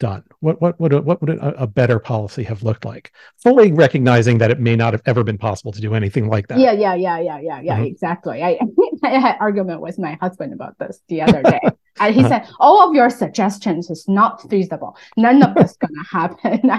done? 0.00 0.24
What 0.40 0.60
what 0.60 0.80
would 0.80 0.92
a, 0.92 1.00
what 1.00 1.20
would 1.20 1.30
a, 1.30 1.62
a, 1.62 1.66
better 1.68 2.00
policy 2.00 2.42
have 2.42 2.64
looked 2.64 2.84
like? 2.84 3.12
Fully 3.38 3.70
recognizing 3.70 4.38
that 4.38 4.50
it 4.50 4.58
may 4.58 4.74
not 4.74 4.92
have 4.92 5.02
ever 5.06 5.22
been 5.22 5.38
possible 5.38 5.70
to 5.70 5.80
do 5.80 5.94
anything 5.94 6.28
like 6.28 6.48
that. 6.48 6.58
Yeah, 6.58 6.72
yeah, 6.72 6.96
yeah, 6.96 7.20
yeah, 7.20 7.38
yeah, 7.38 7.60
yeah. 7.60 7.76
Mm-hmm. 7.76 7.84
Exactly. 7.84 8.42
I 8.42 8.58
I 9.04 9.18
had 9.20 9.36
argument 9.38 9.80
with 9.80 10.00
my 10.00 10.18
husband 10.20 10.52
about 10.52 10.76
this 10.80 11.00
the 11.06 11.22
other 11.22 11.42
day. 11.44 11.60
And 11.98 12.14
he 12.14 12.20
uh-huh. 12.20 12.28
said, 12.28 12.54
all 12.60 12.86
of 12.86 12.94
your 12.94 13.10
suggestions 13.10 13.90
is 13.90 14.06
not 14.08 14.48
feasible. 14.50 14.96
None 15.16 15.42
of 15.42 15.54
this 15.54 15.76
gonna 15.76 16.04
happen. 16.10 16.70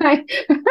I, 0.00 0.24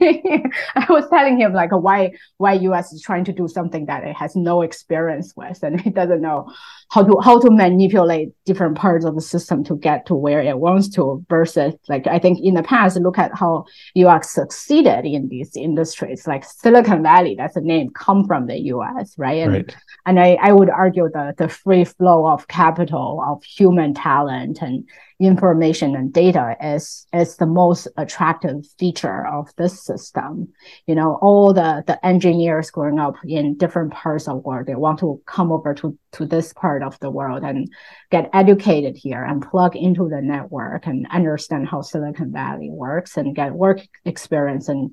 I, 0.00 0.42
I, 0.76 0.86
was 0.88 1.08
telling 1.08 1.40
him 1.40 1.52
like 1.52 1.70
why 1.70 2.12
why 2.38 2.54
US 2.54 2.92
is 2.92 3.02
trying 3.02 3.24
to 3.24 3.32
do 3.32 3.48
something 3.48 3.86
that 3.86 4.04
it 4.04 4.14
has 4.16 4.34
no 4.36 4.62
experience 4.62 5.32
with 5.36 5.62
and 5.62 5.84
it 5.86 5.94
doesn't 5.94 6.20
know 6.20 6.52
how 6.90 7.02
to 7.02 7.18
how 7.22 7.38
to 7.40 7.50
manipulate 7.50 8.30
different 8.44 8.76
parts 8.76 9.04
of 9.04 9.14
the 9.14 9.20
system 9.20 9.64
to 9.64 9.76
get 9.76 10.06
to 10.06 10.14
where 10.14 10.42
it 10.42 10.58
wants 10.58 10.88
to 10.90 11.24
versus 11.28 11.74
like 11.88 12.06
I 12.06 12.18
think 12.18 12.40
in 12.42 12.54
the 12.54 12.62
past 12.62 12.96
look 12.96 13.18
at 13.18 13.32
how 13.34 13.64
US 13.94 14.30
succeeded 14.30 15.04
in 15.04 15.28
these 15.28 15.56
industries 15.56 16.26
like 16.26 16.44
Silicon 16.44 17.02
Valley 17.02 17.34
that's 17.36 17.56
a 17.56 17.60
name 17.60 17.90
come 17.90 18.26
from 18.26 18.46
the 18.46 18.58
US 18.74 19.14
right 19.16 19.38
and 19.42 19.52
right. 19.52 19.76
and 20.06 20.20
I, 20.20 20.36
I 20.40 20.52
would 20.52 20.70
argue 20.70 21.08
the 21.12 21.34
the 21.38 21.48
free 21.48 21.84
flow 21.84 22.26
of 22.26 22.48
capital 22.48 23.11
of 23.20 23.42
human 23.42 23.94
talent 23.94 24.62
and 24.62 24.88
information 25.20 25.94
and 25.94 26.12
data 26.12 26.56
is 26.60 27.06
is 27.12 27.36
the 27.36 27.46
most 27.46 27.86
attractive 27.96 28.64
feature 28.78 29.26
of 29.26 29.50
this 29.56 29.84
system. 29.84 30.48
You 30.86 30.94
know, 30.94 31.18
all 31.20 31.52
the 31.52 31.84
the 31.86 32.04
engineers 32.04 32.70
growing 32.70 32.98
up 32.98 33.14
in 33.24 33.56
different 33.56 33.92
parts 33.92 34.28
of 34.28 34.36
the 34.36 34.48
world, 34.48 34.66
they 34.66 34.74
want 34.74 35.00
to 35.00 35.20
come 35.26 35.52
over 35.52 35.74
to 35.74 35.98
to 36.12 36.26
this 36.26 36.52
part 36.52 36.82
of 36.82 36.98
the 37.00 37.10
world 37.10 37.42
and 37.42 37.68
get 38.10 38.30
educated 38.32 38.96
here 38.96 39.22
and 39.22 39.42
plug 39.42 39.76
into 39.76 40.08
the 40.08 40.20
network 40.22 40.86
and 40.86 41.06
understand 41.10 41.68
how 41.68 41.82
Silicon 41.82 42.32
Valley 42.32 42.70
works 42.70 43.16
and 43.16 43.34
get 43.34 43.52
work 43.52 43.80
experience 44.04 44.68
and 44.68 44.90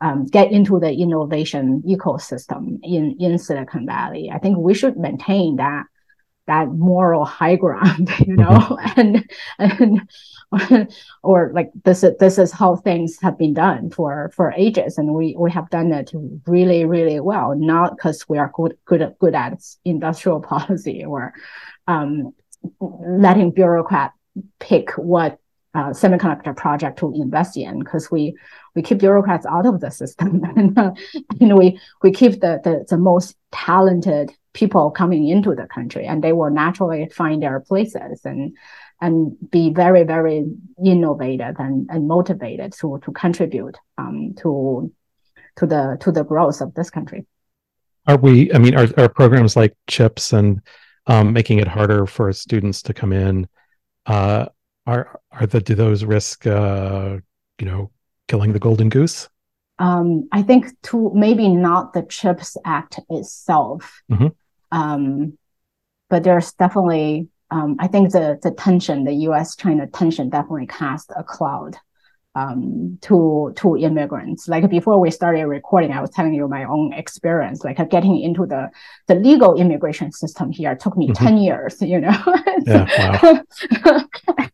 um, 0.00 0.26
get 0.26 0.50
into 0.50 0.78
the 0.80 0.92
innovation 0.92 1.82
ecosystem 1.86 2.78
in, 2.82 3.16
in 3.20 3.38
Silicon 3.38 3.86
Valley. 3.86 4.30
I 4.32 4.38
think 4.38 4.56
we 4.58 4.74
should 4.74 4.96
maintain 4.96 5.56
that 5.56 5.84
that 6.50 6.68
moral 6.68 7.24
high 7.24 7.54
ground, 7.54 8.10
you 8.26 8.34
know, 8.34 8.48
mm-hmm. 8.48 9.00
and 9.00 10.02
and 10.52 10.92
or 11.22 11.52
like 11.54 11.70
this 11.84 12.02
is 12.02 12.18
this 12.18 12.38
is 12.38 12.50
how 12.50 12.74
things 12.74 13.18
have 13.22 13.38
been 13.38 13.54
done 13.54 13.88
for 13.88 14.32
for 14.34 14.52
ages, 14.56 14.98
and 14.98 15.14
we 15.14 15.36
we 15.38 15.48
have 15.52 15.70
done 15.70 15.92
it 15.92 16.10
really 16.46 16.84
really 16.84 17.20
well, 17.20 17.54
not 17.54 17.96
because 17.96 18.28
we 18.28 18.36
are 18.36 18.50
good 18.54 18.76
good 18.84 19.14
good 19.20 19.34
at 19.34 19.62
industrial 19.84 20.40
policy 20.52 21.04
or 21.04 21.32
um, 21.86 22.34
letting 22.80 23.52
bureaucrat 23.52 24.12
pick 24.58 24.90
what 24.96 25.38
uh, 25.74 25.90
semiconductor 25.90 26.56
project 26.56 26.98
to 26.98 27.12
invest 27.14 27.56
in 27.56 27.78
because 27.78 28.10
we 28.10 28.34
we 28.74 28.82
keep 28.82 28.98
bureaucrats 28.98 29.46
out 29.46 29.66
of 29.66 29.80
the 29.80 29.90
system. 29.90 30.42
And 30.56 30.76
uh, 30.76 30.90
you 31.38 31.46
know 31.46 31.56
we 31.56 31.78
we 32.02 32.10
keep 32.10 32.40
the, 32.40 32.60
the 32.64 32.84
the 32.88 32.98
most 32.98 33.36
talented 33.52 34.32
people 34.52 34.90
coming 34.90 35.28
into 35.28 35.54
the 35.54 35.66
country 35.66 36.06
and 36.06 36.22
they 36.22 36.32
will 36.32 36.50
naturally 36.50 37.08
find 37.08 37.42
their 37.42 37.60
places 37.60 38.20
and 38.24 38.56
and 39.00 39.36
be 39.50 39.70
very 39.70 40.02
very 40.04 40.44
innovative 40.84 41.56
and, 41.58 41.88
and 41.90 42.08
motivated 42.08 42.72
to 42.72 43.00
to 43.04 43.12
contribute 43.12 43.76
um, 43.98 44.34
to 44.36 44.92
to 45.56 45.66
the 45.66 45.96
to 46.00 46.12
the 46.12 46.24
growth 46.24 46.60
of 46.60 46.74
this 46.74 46.90
country. 46.90 47.26
Are 48.06 48.16
we 48.16 48.52
i 48.52 48.58
mean 48.58 48.74
are, 48.76 48.88
are 48.96 49.08
programs 49.08 49.56
like 49.56 49.76
chips 49.86 50.32
and 50.32 50.60
um, 51.06 51.32
making 51.32 51.58
it 51.58 51.68
harder 51.68 52.06
for 52.06 52.32
students 52.32 52.82
to 52.82 52.94
come 52.94 53.12
in 53.12 53.48
uh, 54.06 54.46
are 54.86 55.20
are 55.30 55.46
the 55.46 55.60
do 55.60 55.74
those 55.74 56.04
risk 56.04 56.46
uh, 56.46 57.18
you 57.58 57.66
know 57.66 57.90
killing 58.28 58.52
the 58.52 58.58
golden 58.58 58.88
goose? 58.88 59.28
Um, 59.78 60.28
I 60.32 60.42
think 60.42 60.66
to 60.84 61.10
maybe 61.14 61.48
not 61.48 61.94
the 61.94 62.02
CHIPS 62.02 62.56
Act 62.64 63.00
itself, 63.08 64.02
mm-hmm. 64.10 64.28
Um, 64.72 65.36
but 66.10 66.24
there's 66.24 66.52
definitely 66.52 67.28
um, 67.50 67.76
I 67.80 67.88
think 67.88 68.12
the 68.12 68.38
the 68.42 68.52
tension, 68.52 69.04
the 69.04 69.14
U.S. 69.28 69.56
China 69.56 69.86
tension, 69.86 70.30
definitely 70.30 70.66
cast 70.66 71.10
a 71.16 71.24
cloud 71.24 71.76
um, 72.36 72.98
to 73.02 73.52
to 73.56 73.76
immigrants. 73.76 74.46
Like 74.46 74.68
before 74.70 75.00
we 75.00 75.10
started 75.10 75.46
recording, 75.46 75.92
I 75.92 76.00
was 76.00 76.10
telling 76.10 76.32
you 76.32 76.46
my 76.46 76.64
own 76.64 76.92
experience. 76.92 77.64
Like 77.64 77.76
getting 77.90 78.20
into 78.20 78.46
the 78.46 78.70
the 79.08 79.16
legal 79.16 79.56
immigration 79.56 80.12
system 80.12 80.52
here 80.52 80.76
took 80.76 80.96
me 80.96 81.08
mm-hmm. 81.08 81.24
ten 81.24 81.38
years. 81.38 81.76
You 81.90 81.98
know, 81.98 82.16
yeah, 82.66 83.42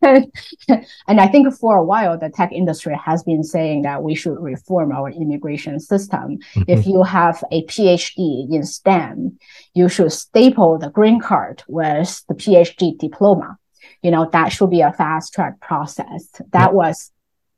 and, 0.01 0.33
and 1.07 1.21
I 1.21 1.27
think 1.27 1.53
for 1.53 1.77
a 1.77 1.83
while 1.83 2.17
the 2.17 2.29
tech 2.29 2.51
industry 2.51 2.97
has 3.05 3.21
been 3.21 3.43
saying 3.43 3.83
that 3.83 4.01
we 4.01 4.15
should 4.15 4.39
reform 4.39 4.91
our 4.91 5.11
immigration 5.11 5.79
system. 5.79 6.39
Mm-hmm. 6.39 6.63
If 6.67 6.87
you 6.87 7.03
have 7.03 7.43
a 7.51 7.63
PhD 7.65 8.51
in 8.51 8.63
STEM, 8.63 9.37
you 9.75 9.87
should 9.87 10.11
staple 10.11 10.79
the 10.79 10.89
green 10.89 11.19
card 11.21 11.63
with 11.67 12.23
the 12.27 12.33
PhD 12.33 12.97
diploma 12.97 13.59
you 14.01 14.11
know 14.11 14.29
that 14.31 14.49
should 14.49 14.69
be 14.69 14.81
a 14.81 14.93
fast 14.93 15.33
track 15.33 15.59
process 15.59 16.29
that 16.51 16.73
was 16.73 17.11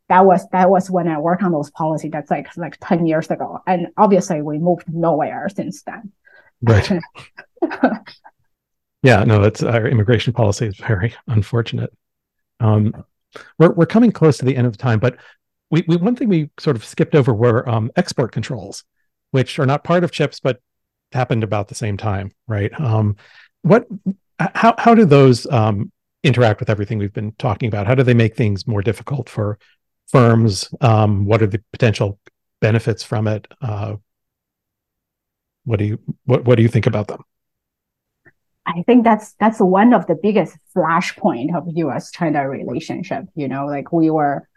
that 0.10 0.26
was 0.26 0.48
that 0.52 0.70
was 0.70 0.90
when 0.90 1.08
I 1.08 1.20
worked 1.20 1.44
on 1.44 1.52
those 1.52 1.70
policies. 1.72 2.12
That's 2.12 2.30
like 2.30 2.56
like 2.58 2.78
ten 2.82 3.06
years 3.06 3.30
ago, 3.30 3.60
and 3.66 3.88
obviously 3.98 4.42
we 4.42 4.58
moved 4.58 4.86
nowhere 4.88 5.48
since 5.50 5.84
then. 5.84 6.12
Right. 6.62 6.92
yeah, 9.04 9.24
no, 9.24 9.42
that's 9.42 9.64
our 9.64 9.88
immigration 9.88 10.34
policy 10.34 10.68
is 10.68 10.78
very 10.78 11.14
unfortunate. 11.28 11.94
Um, 12.60 13.06
we're 13.58 13.72
we're 13.72 13.86
coming 13.86 14.12
close 14.12 14.38
to 14.40 14.46
the 14.46 14.56
end 14.56 14.68
of 14.68 14.78
time, 14.78 15.00
but 15.00 15.18
we, 15.70 15.84
we 15.88 15.98
one 15.98 16.16
thing 16.16 16.30
we 16.30 16.50
sort 16.60 16.76
of 16.76 16.84
skipped 16.84 17.16
over 17.16 17.34
were 17.34 17.68
um, 17.70 17.92
export 17.96 18.32
controls, 18.32 18.84
which 19.32 19.60
are 19.60 19.66
not 19.66 19.84
part 19.84 20.04
of 20.04 20.12
chips, 20.12 20.40
but 20.40 20.60
happened 21.12 21.44
about 21.44 21.68
the 21.68 21.76
same 21.76 21.98
time, 21.98 22.32
right? 22.48 22.72
Um, 22.80 23.16
what 23.62 23.88
how 24.40 24.74
how 24.78 24.96
do 24.96 25.06
those 25.06 25.46
um, 25.48 25.92
interact 26.24 26.60
with 26.60 26.70
everything 26.70 26.98
we've 26.98 27.14
been 27.14 27.34
talking 27.34 27.68
about? 27.68 27.88
How 27.88 27.96
do 27.96 28.04
they 28.04 28.14
make 28.14 28.36
things 28.36 28.68
more 28.68 28.82
difficult 28.82 29.30
for 29.30 29.60
firms? 30.12 30.70
Um, 30.82 31.26
what 31.26 31.42
are 31.42 31.48
the 31.48 31.62
potential 31.72 32.20
benefits 32.62 33.04
from 33.04 33.28
it? 33.28 33.48
Uh, 33.62 33.96
what 35.64 35.80
do 35.80 35.86
you 35.86 36.00
what 36.26 36.46
what 36.46 36.56
do 36.56 36.64
you 36.64 36.70
think 36.70 36.88
about 36.88 37.08
them? 37.08 37.24
I 38.66 38.84
think 38.84 39.04
that's 39.04 39.34
that's 39.40 39.60
one 39.60 39.94
of 39.94 40.06
the 40.08 40.16
biggest 40.16 40.58
flashpoint 40.76 41.56
of 41.56 41.66
U.S. 41.76 42.12
China 42.12 42.48
relationship. 42.48 43.26
You 43.36 43.48
know, 43.48 43.66
like 43.66 43.92
we 43.92 44.10
were, 44.10 44.48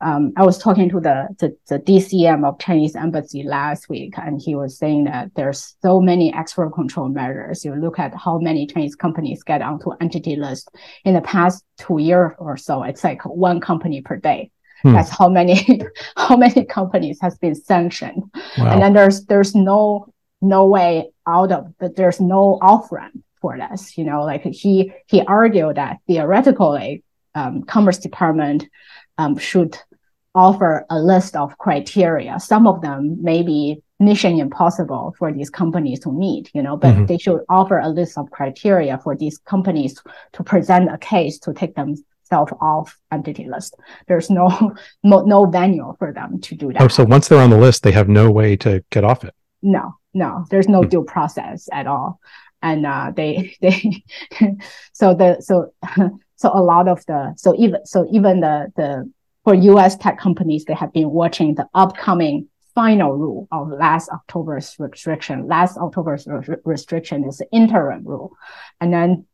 um, 0.00 0.32
I 0.36 0.44
was 0.44 0.58
talking 0.58 0.88
to 0.90 1.00
the, 1.00 1.28
the 1.38 1.56
the 1.68 1.78
DCM 1.78 2.46
of 2.46 2.58
Chinese 2.58 2.96
embassy 2.96 3.42
last 3.42 3.88
week, 3.88 4.14
and 4.16 4.40
he 4.40 4.54
was 4.54 4.78
saying 4.78 5.04
that 5.04 5.34
there's 5.36 5.76
so 5.82 6.00
many 6.00 6.32
export 6.32 6.74
control 6.74 7.08
measures. 7.08 7.64
You 7.64 7.74
look 7.74 7.98
at 7.98 8.14
how 8.14 8.38
many 8.38 8.66
Chinese 8.66 8.96
companies 8.96 9.42
get 9.42 9.62
onto 9.62 9.90
entity 10.00 10.36
list 10.36 10.70
in 11.04 11.14
the 11.14 11.22
past 11.22 11.64
two 11.78 11.98
years 11.98 12.32
or 12.38 12.56
so. 12.56 12.82
It's 12.82 13.04
like 13.04 13.22
one 13.24 13.60
company 13.60 14.00
per 14.00 14.16
day 14.16 14.50
Hmm. 14.82 14.92
That's 14.92 15.10
how 15.10 15.28
many 15.28 15.82
how 16.16 16.36
many 16.36 16.64
companies 16.64 17.18
has 17.20 17.36
been 17.38 17.54
sanctioned. 17.54 18.22
Wow. 18.58 18.72
And 18.72 18.82
then 18.82 18.92
there's 18.92 19.24
there's 19.26 19.54
no 19.54 20.12
no 20.40 20.66
way 20.66 21.10
out 21.26 21.52
of 21.52 21.72
that. 21.80 21.96
There's 21.96 22.20
no 22.20 22.58
off 22.62 22.90
ramp 22.92 23.22
for 23.40 23.56
this. 23.56 23.98
You 23.98 24.04
know, 24.04 24.22
like 24.24 24.42
he 24.44 24.92
he 25.06 25.22
argued 25.22 25.76
that 25.76 25.98
theoretically, 26.06 27.02
um, 27.34 27.62
Commerce 27.62 27.98
Department 27.98 28.66
um, 29.16 29.36
should 29.36 29.76
offer 30.34 30.86
a 30.90 30.98
list 30.98 31.34
of 31.34 31.58
criteria. 31.58 32.38
Some 32.38 32.66
of 32.66 32.80
them 32.80 33.22
may 33.22 33.42
be 33.42 33.82
mission 34.00 34.38
impossible 34.38 35.14
for 35.18 35.32
these 35.32 35.50
companies 35.50 36.00
to 36.00 36.12
meet, 36.12 36.50
you 36.54 36.62
know, 36.62 36.76
but 36.76 36.94
mm-hmm. 36.94 37.06
they 37.06 37.18
should 37.18 37.40
offer 37.48 37.78
a 37.78 37.88
list 37.88 38.16
of 38.16 38.30
criteria 38.30 38.98
for 38.98 39.16
these 39.16 39.38
companies 39.38 40.00
to 40.32 40.44
present 40.44 40.92
a 40.92 40.98
case 40.98 41.38
to 41.40 41.52
take 41.52 41.74
themselves 42.28 42.52
off 42.60 42.96
entity 43.12 43.48
list. 43.48 43.76
There's 44.06 44.30
no, 44.30 44.48
no 45.02 45.22
no 45.22 45.46
venue 45.46 45.94
for 45.98 46.12
them 46.12 46.40
to 46.40 46.54
do 46.54 46.72
that. 46.72 46.82
Oh, 46.82 46.88
so 46.88 47.04
once 47.04 47.28
they're 47.28 47.40
on 47.40 47.50
the 47.50 47.58
list, 47.58 47.82
they 47.82 47.92
have 47.92 48.08
no 48.08 48.30
way 48.30 48.56
to 48.58 48.84
get 48.90 49.04
off 49.04 49.24
it. 49.24 49.34
No, 49.62 49.94
no, 50.14 50.44
there's 50.50 50.68
no 50.68 50.80
mm-hmm. 50.80 50.90
due 50.90 51.04
process 51.04 51.68
at 51.72 51.86
all, 51.86 52.20
and 52.62 52.86
uh, 52.86 53.12
they 53.14 53.56
they 53.60 54.04
so 54.92 55.14
the 55.14 55.40
so 55.40 55.72
so 56.36 56.50
a 56.52 56.62
lot 56.62 56.88
of 56.88 57.04
the 57.06 57.34
so 57.36 57.54
even 57.56 57.84
so 57.84 58.06
even 58.10 58.40
the 58.40 58.72
the 58.76 59.10
for 59.44 59.54
U.S. 59.54 59.96
tech 59.96 60.18
companies, 60.18 60.64
they 60.64 60.74
have 60.74 60.92
been 60.92 61.10
watching 61.10 61.54
the 61.54 61.66
upcoming 61.74 62.48
final 62.74 63.12
rule 63.12 63.48
of 63.50 63.70
last 63.70 64.08
October's 64.10 64.76
restriction. 64.78 65.48
Last 65.48 65.78
October's 65.78 66.26
re- 66.26 66.56
restriction 66.64 67.24
is 67.24 67.38
the 67.38 67.50
interim 67.50 68.04
rule. 68.04 68.36
And 68.80 68.92
then 68.92 69.26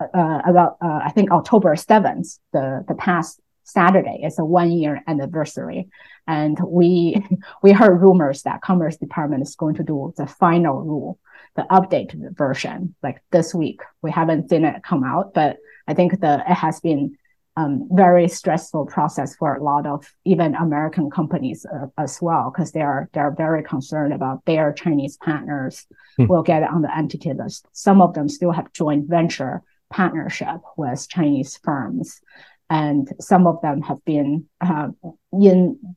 uh, 0.00 0.40
about, 0.46 0.76
uh, 0.80 1.00
I 1.04 1.10
think 1.10 1.30
October 1.30 1.74
7th, 1.74 2.38
the, 2.52 2.84
the 2.88 2.94
past 2.94 3.40
Saturday 3.64 4.20
is 4.24 4.38
a 4.38 4.44
one 4.44 4.70
year 4.70 5.02
anniversary. 5.06 5.88
And 6.26 6.58
we, 6.64 7.24
we 7.62 7.72
heard 7.72 8.00
rumors 8.00 8.42
that 8.42 8.62
Commerce 8.62 8.96
Department 8.96 9.42
is 9.42 9.56
going 9.56 9.74
to 9.76 9.82
do 9.82 10.14
the 10.16 10.26
final 10.26 10.82
rule, 10.82 11.18
the 11.56 11.66
updated 11.70 12.36
version, 12.36 12.94
like 13.02 13.22
this 13.32 13.54
week. 13.54 13.80
We 14.02 14.10
haven't 14.10 14.48
seen 14.48 14.64
it 14.64 14.82
come 14.82 15.04
out, 15.04 15.34
but 15.34 15.56
I 15.88 15.94
think 15.94 16.20
the, 16.20 16.42
it 16.48 16.54
has 16.54 16.80
been 16.80 17.16
um, 17.56 17.88
very 17.90 18.28
stressful 18.28 18.86
process 18.86 19.34
for 19.34 19.54
a 19.54 19.62
lot 19.62 19.86
of 19.86 20.06
even 20.24 20.54
American 20.54 21.10
companies 21.10 21.64
uh, 21.64 21.86
as 21.96 22.20
well, 22.20 22.50
because 22.50 22.72
they 22.72 22.82
are 22.82 23.08
they're 23.14 23.30
very 23.30 23.62
concerned 23.62 24.12
about 24.12 24.44
their 24.44 24.72
Chinese 24.72 25.16
partners 25.16 25.86
hmm. 26.16 26.26
will 26.26 26.42
get 26.42 26.62
on 26.62 26.82
the 26.82 26.94
entity 26.94 27.32
list. 27.32 27.66
Some 27.72 28.02
of 28.02 28.12
them 28.12 28.28
still 28.28 28.52
have 28.52 28.72
joint 28.72 29.08
venture 29.08 29.62
partnership 29.90 30.60
with 30.76 31.08
Chinese 31.08 31.58
firms, 31.62 32.20
and 32.68 33.08
some 33.20 33.46
of 33.46 33.60
them 33.62 33.82
have 33.82 34.04
been 34.04 34.46
uh, 34.60 34.88
in 35.32 35.96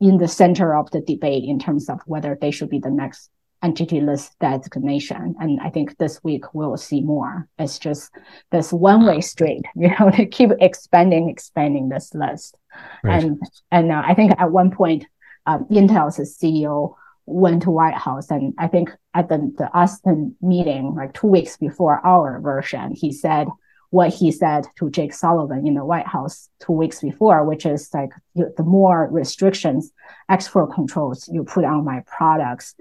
in 0.00 0.16
the 0.16 0.28
center 0.28 0.74
of 0.74 0.90
the 0.90 1.00
debate 1.00 1.44
in 1.44 1.58
terms 1.58 1.88
of 1.88 2.00
whether 2.06 2.36
they 2.40 2.50
should 2.50 2.70
be 2.70 2.78
the 2.78 2.90
next 2.90 3.30
entity 3.62 4.00
list 4.00 4.34
designation. 4.40 5.34
And 5.38 5.60
I 5.60 5.70
think 5.70 5.98
this 5.98 6.22
week 6.24 6.54
we'll 6.54 6.76
see 6.76 7.02
more. 7.02 7.46
It's 7.58 7.78
just 7.78 8.10
this 8.50 8.72
one 8.72 9.04
way 9.04 9.20
street, 9.20 9.62
you 9.76 9.88
know, 9.88 10.10
they 10.16 10.26
keep 10.26 10.50
expanding, 10.60 11.28
expanding 11.28 11.88
this 11.88 12.14
list. 12.14 12.56
Right. 13.04 13.22
And, 13.22 13.42
and 13.70 13.92
uh, 13.92 14.02
I 14.04 14.14
think 14.14 14.32
at 14.38 14.50
one 14.50 14.70
point, 14.70 15.06
um, 15.46 15.66
Intel's 15.70 16.18
CEO 16.18 16.94
went 17.26 17.62
to 17.62 17.70
White 17.70 17.94
House. 17.94 18.30
And 18.30 18.54
I 18.58 18.66
think 18.66 18.90
at 19.14 19.28
the, 19.28 19.52
the 19.56 19.70
Austin 19.72 20.36
meeting, 20.40 20.94
like 20.94 21.14
two 21.14 21.26
weeks 21.26 21.56
before 21.56 22.04
our 22.04 22.40
version, 22.40 22.94
he 22.94 23.12
said, 23.12 23.48
what 23.90 24.14
he 24.14 24.30
said 24.30 24.66
to 24.78 24.88
Jake 24.88 25.12
Sullivan 25.12 25.66
in 25.66 25.74
the 25.74 25.84
White 25.84 26.06
House 26.06 26.48
two 26.60 26.72
weeks 26.72 27.00
before, 27.00 27.44
which 27.44 27.66
is 27.66 27.90
like 27.92 28.10
the 28.34 28.62
more 28.62 29.08
restrictions, 29.10 29.92
export 30.28 30.72
controls 30.72 31.28
you 31.28 31.42
put 31.42 31.64
on 31.64 31.84
my 31.84 32.02
products, 32.06 32.76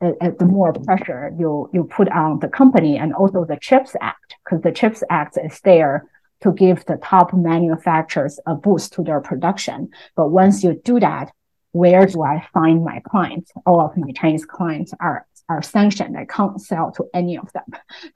the 0.00 0.44
more 0.44 0.72
pressure 0.72 1.32
you 1.38 1.70
you 1.72 1.84
put 1.84 2.08
on 2.08 2.40
the 2.40 2.48
company 2.48 2.98
and 2.98 3.14
also 3.14 3.44
the 3.44 3.58
CHIPS 3.60 3.96
Act, 4.00 4.34
because 4.44 4.62
the 4.62 4.72
CHIPS 4.72 5.02
Act 5.08 5.38
is 5.42 5.60
there 5.60 6.08
to 6.40 6.52
give 6.52 6.84
the 6.84 6.96
top 6.96 7.32
manufacturers 7.32 8.38
a 8.46 8.54
boost 8.54 8.92
to 8.94 9.02
their 9.02 9.20
production. 9.20 9.90
But 10.16 10.28
once 10.28 10.62
you 10.62 10.80
do 10.84 11.00
that, 11.00 11.32
where 11.72 12.06
do 12.06 12.22
I 12.22 12.46
find 12.52 12.84
my 12.84 13.00
clients? 13.00 13.52
All 13.66 13.80
of 13.80 13.96
my 13.96 14.12
Chinese 14.12 14.44
clients 14.44 14.92
are 15.00 15.26
are 15.48 15.62
sanctioned. 15.62 16.16
I 16.16 16.26
can't 16.26 16.60
sell 16.60 16.92
to 16.92 17.06
any 17.14 17.38
of 17.38 17.50
them. 17.52 17.64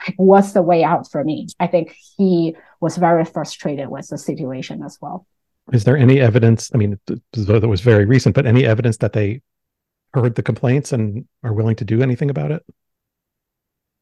Like, 0.06 0.14
What's 0.16 0.52
the 0.52 0.62
way 0.62 0.84
out 0.84 1.10
for 1.10 1.24
me? 1.24 1.48
I 1.58 1.66
think 1.66 1.96
he 2.18 2.56
was 2.80 2.96
very 2.96 3.24
frustrated 3.24 3.88
with 3.88 4.08
the 4.08 4.18
situation 4.18 4.82
as 4.82 4.98
well. 5.00 5.26
Is 5.72 5.84
there 5.84 5.96
any 5.96 6.20
evidence? 6.20 6.70
I 6.74 6.76
mean, 6.76 6.98
that 7.06 7.68
was 7.68 7.80
very 7.80 8.04
recent, 8.04 8.34
but 8.34 8.46
any 8.46 8.66
evidence 8.66 8.98
that 8.98 9.12
they 9.12 9.40
heard 10.12 10.34
the 10.34 10.42
complaints 10.42 10.92
and 10.92 11.26
are 11.42 11.54
willing 11.54 11.76
to 11.76 11.84
do 11.84 12.02
anything 12.02 12.28
about 12.28 12.50
it? 12.50 12.62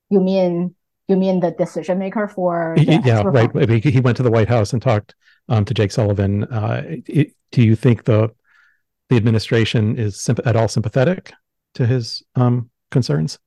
You 0.09 0.21
mean 0.21 0.75
you 1.07 1.17
mean 1.17 1.41
the 1.41 1.51
decision 1.51 1.99
maker 1.99 2.29
for 2.29 2.75
yeah 2.79 3.23
right 3.25 3.51
I 3.55 3.67
mean, 3.67 3.83
he 3.83 4.01
went 4.01 4.17
to 4.19 4.23
the 4.23 4.31
white 4.31 4.49
house 4.49 4.73
and 4.73 4.81
talked 4.81 5.17
um, 5.49 5.65
to 5.65 5.75
jake 5.75 5.91
sullivan 5.91 6.45
uh, 6.45 6.83
it, 6.87 7.33
do 7.51 7.63
you 7.63 7.75
think 7.75 8.05
the 8.05 8.31
the 9.11 9.17
administration 9.17 9.99
is 9.99 10.31
at 10.47 10.57
all 10.57 10.69
sympathetic 10.69 11.33
to 11.75 11.85
his 11.85 12.23
um, 12.37 12.71
concerns? 12.91 13.39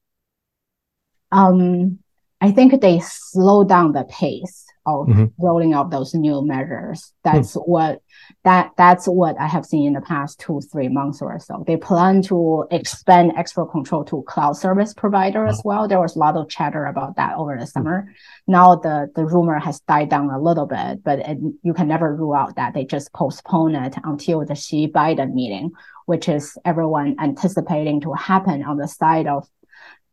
Um, 1.32 1.98
i 2.42 2.52
think 2.52 2.82
they 2.82 3.00
slow 3.00 3.64
down 3.64 3.94
the 3.94 4.04
pace 4.04 4.66
of 4.86 5.08
mm-hmm. 5.08 5.26
rolling 5.40 5.74
out 5.74 5.92
those 5.92 6.14
new 6.14 6.46
measures. 6.46 7.14
That's 7.24 7.56
mm. 7.56 7.68
what 7.68 8.02
that 8.44 8.72
that's 8.78 9.06
what 9.06 9.40
I 9.40 9.48
have 9.48 9.66
seen 9.66 9.88
in 9.88 9.94
the 9.94 10.02
past 10.02 10.40
two 10.40 10.62
three 10.72 10.90
months 10.90 11.22
or 11.22 11.40
so. 11.40 11.64
They 11.66 11.78
plan 11.78 12.22
to 12.24 12.66
expand 12.72 13.34
export 13.38 13.72
control 13.72 14.04
to 14.06 14.24
cloud 14.24 14.54
service 14.54 14.94
provider 14.94 15.46
as 15.46 15.62
well. 15.64 15.88
There 15.88 16.00
was 16.00 16.16
a 16.16 16.20
lot 16.20 16.36
of 16.36 16.50
chatter 16.50 16.86
about 16.86 17.16
that 17.16 17.36
over 17.38 17.58
the 17.58 17.68
summer. 17.68 18.08
Mm. 18.08 18.14
Now 18.48 18.76
the 18.76 19.10
the 19.16 19.26
rumor 19.26 19.60
has 19.60 19.80
died 19.82 20.10
down 20.10 20.30
a 20.30 20.42
little 20.42 20.66
bit, 20.66 21.04
but 21.04 21.20
it, 21.20 21.38
you 21.64 21.74
can 21.74 21.88
never 21.88 22.16
rule 22.16 22.34
out 22.34 22.56
that 22.56 22.74
they 22.74 22.86
just 22.86 23.14
postpone 23.14 23.76
it 23.76 23.96
until 24.04 24.46
the 24.46 24.56
Xi 24.56 24.88
Biden 24.88 25.34
meeting, 25.34 25.72
which 26.06 26.28
is 26.28 26.58
everyone 26.66 27.16
anticipating 27.20 28.02
to 28.02 28.14
happen 28.14 28.64
on 28.64 28.78
the 28.78 28.88
side 28.88 29.28
of 29.28 29.48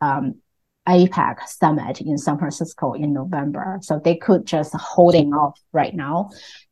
um, 0.01 0.37
APEC 0.89 1.47
summit 1.47 2.01
in 2.01 2.19
San 2.19 2.39
Francisco 2.39 2.95
in 2.95 3.13
November. 3.13 3.79
So 3.83 4.01
they 4.03 4.17
could 4.17 4.47
just 4.47 4.75
holding 4.75 5.33
off 5.33 5.61
right 5.73 5.95
now 5.95 6.31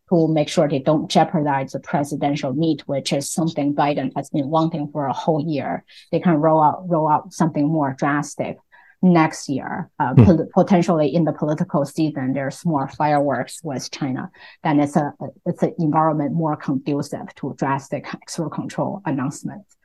to 0.09 0.29
make 0.29 0.49
sure 0.49 0.69
they 0.69 0.79
don't 0.79 1.11
jeopardize 1.11 1.73
the 1.73 1.81
presidential 1.81 2.53
meet, 2.53 2.81
which 2.89 3.13
is 3.13 3.31
something 3.31 3.75
Biden 3.75 4.11
has 4.17 4.31
been 4.31 4.49
wanting 4.49 4.89
for 4.93 5.07
a 5.07 5.13
whole 5.13 5.45
year. 5.47 5.85
They 6.11 6.21
can 6.21 6.35
roll 6.35 6.63
out 6.63 6.89
roll 6.89 7.09
out 7.09 7.33
something 7.33 7.69
more 7.69 7.95
drastic 7.99 8.57
next 9.03 9.49
year. 9.49 9.91
Uh, 10.01 10.15
hmm. 10.15 10.37
potentially 10.55 11.15
in 11.15 11.25
the 11.25 11.33
political 11.33 11.85
season, 11.85 12.33
there's 12.33 12.65
more 12.65 12.89
fireworks 12.89 13.61
with 13.63 13.91
China. 13.91 14.31
Then 14.65 14.81
it's 14.81 14.97
a 14.97 15.13
it's 15.47 15.63
an 15.63 15.75
environment 15.79 16.33
more 16.33 16.57
conducive 16.57 17.35
to 17.37 17.55
drastic 17.59 18.13
export 18.15 18.53
control 18.53 19.03
announcements. 19.05 19.78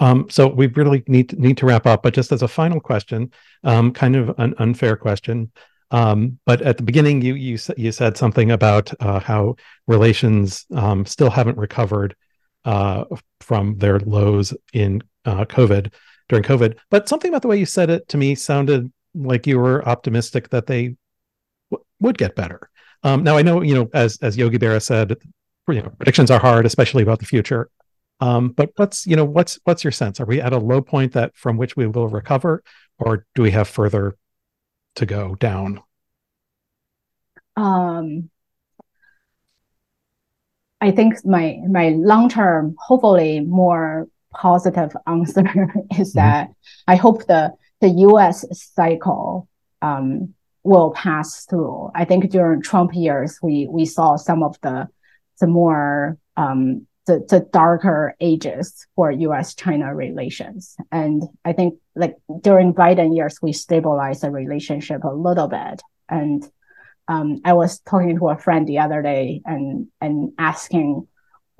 Um, 0.00 0.28
so 0.30 0.46
we 0.46 0.68
really 0.68 1.02
need 1.08 1.30
to, 1.30 1.40
need 1.40 1.56
to 1.58 1.66
wrap 1.66 1.86
up, 1.86 2.02
but 2.02 2.14
just 2.14 2.30
as 2.32 2.42
a 2.42 2.48
final 2.48 2.80
question, 2.80 3.32
um, 3.64 3.92
kind 3.92 4.14
of 4.14 4.32
an 4.38 4.54
unfair 4.58 4.96
question. 4.96 5.50
Um, 5.90 6.38
but 6.44 6.62
at 6.62 6.76
the 6.76 6.82
beginning, 6.82 7.22
you 7.22 7.34
you 7.34 7.58
you 7.76 7.92
said 7.92 8.16
something 8.16 8.50
about 8.50 8.92
uh, 9.00 9.20
how 9.20 9.56
relations 9.86 10.66
um, 10.74 11.06
still 11.06 11.30
haven't 11.30 11.56
recovered 11.56 12.14
uh, 12.64 13.04
from 13.40 13.78
their 13.78 13.98
lows 14.00 14.54
in 14.72 15.02
uh, 15.24 15.46
COVID 15.46 15.92
during 16.28 16.44
COVID. 16.44 16.76
But 16.90 17.08
something 17.08 17.30
about 17.30 17.42
the 17.42 17.48
way 17.48 17.58
you 17.58 17.66
said 17.66 17.90
it 17.90 18.08
to 18.08 18.18
me 18.18 18.34
sounded 18.34 18.92
like 19.14 19.46
you 19.46 19.58
were 19.58 19.86
optimistic 19.88 20.50
that 20.50 20.66
they 20.66 20.96
w- 21.70 21.84
would 22.00 22.18
get 22.18 22.36
better. 22.36 22.68
Um, 23.02 23.24
now 23.24 23.36
I 23.36 23.42
know 23.42 23.62
you 23.62 23.74
know 23.74 23.88
as 23.94 24.18
as 24.20 24.36
Yogi 24.36 24.58
Berra 24.58 24.82
said, 24.82 25.16
you 25.68 25.82
know 25.82 25.90
predictions 25.98 26.30
are 26.30 26.40
hard, 26.40 26.66
especially 26.66 27.02
about 27.02 27.20
the 27.20 27.26
future. 27.26 27.70
Um, 28.20 28.50
but 28.50 28.70
what's 28.76 29.06
you 29.06 29.16
know 29.16 29.24
what's 29.24 29.58
what's 29.64 29.84
your 29.84 29.92
sense? 29.92 30.20
Are 30.20 30.26
we 30.26 30.40
at 30.40 30.52
a 30.52 30.58
low 30.58 30.80
point 30.80 31.12
that 31.12 31.36
from 31.36 31.56
which 31.56 31.76
we 31.76 31.86
will 31.86 32.08
recover, 32.08 32.62
or 32.98 33.26
do 33.34 33.42
we 33.42 33.52
have 33.52 33.68
further 33.68 34.16
to 34.96 35.06
go 35.06 35.34
down? 35.36 35.82
Um, 37.56 38.30
I 40.80 40.90
think 40.90 41.24
my 41.24 41.58
my 41.68 41.90
long 41.90 42.28
term, 42.28 42.74
hopefully 42.78 43.40
more 43.40 44.08
positive 44.32 44.92
answer 45.06 45.42
is 45.98 46.14
mm-hmm. 46.14 46.18
that 46.18 46.50
I 46.86 46.96
hope 46.96 47.26
the 47.26 47.54
the 47.80 47.88
U.S. 47.88 48.44
cycle 48.74 49.48
um, 49.82 50.34
will 50.64 50.90
pass 50.90 51.44
through. 51.46 51.90
I 51.94 52.04
think 52.04 52.30
during 52.30 52.62
Trump 52.62 52.94
years, 52.94 53.38
we 53.42 53.66
we 53.68 53.84
saw 53.86 54.16
some 54.16 54.42
of 54.42 54.56
the 54.62 54.88
the 55.40 55.46
more 55.46 56.18
um, 56.36 56.86
the, 57.08 57.24
the 57.28 57.40
darker 57.52 58.14
ages 58.20 58.86
for 58.94 59.10
US 59.10 59.54
China 59.54 59.94
relations. 59.94 60.76
And 60.92 61.24
I 61.44 61.54
think 61.54 61.80
like 61.96 62.16
during 62.42 62.74
Biden 62.74 63.16
years, 63.16 63.38
we 63.42 63.52
stabilized 63.52 64.20
the 64.20 64.30
relationship 64.30 65.02
a 65.02 65.08
little 65.08 65.48
bit. 65.48 65.82
And 66.08 66.48
um, 67.08 67.40
I 67.44 67.54
was 67.54 67.80
talking 67.80 68.18
to 68.18 68.28
a 68.28 68.38
friend 68.38 68.68
the 68.68 68.78
other 68.78 69.00
day 69.02 69.40
and 69.44 69.88
and 70.00 70.32
asking, 70.38 71.08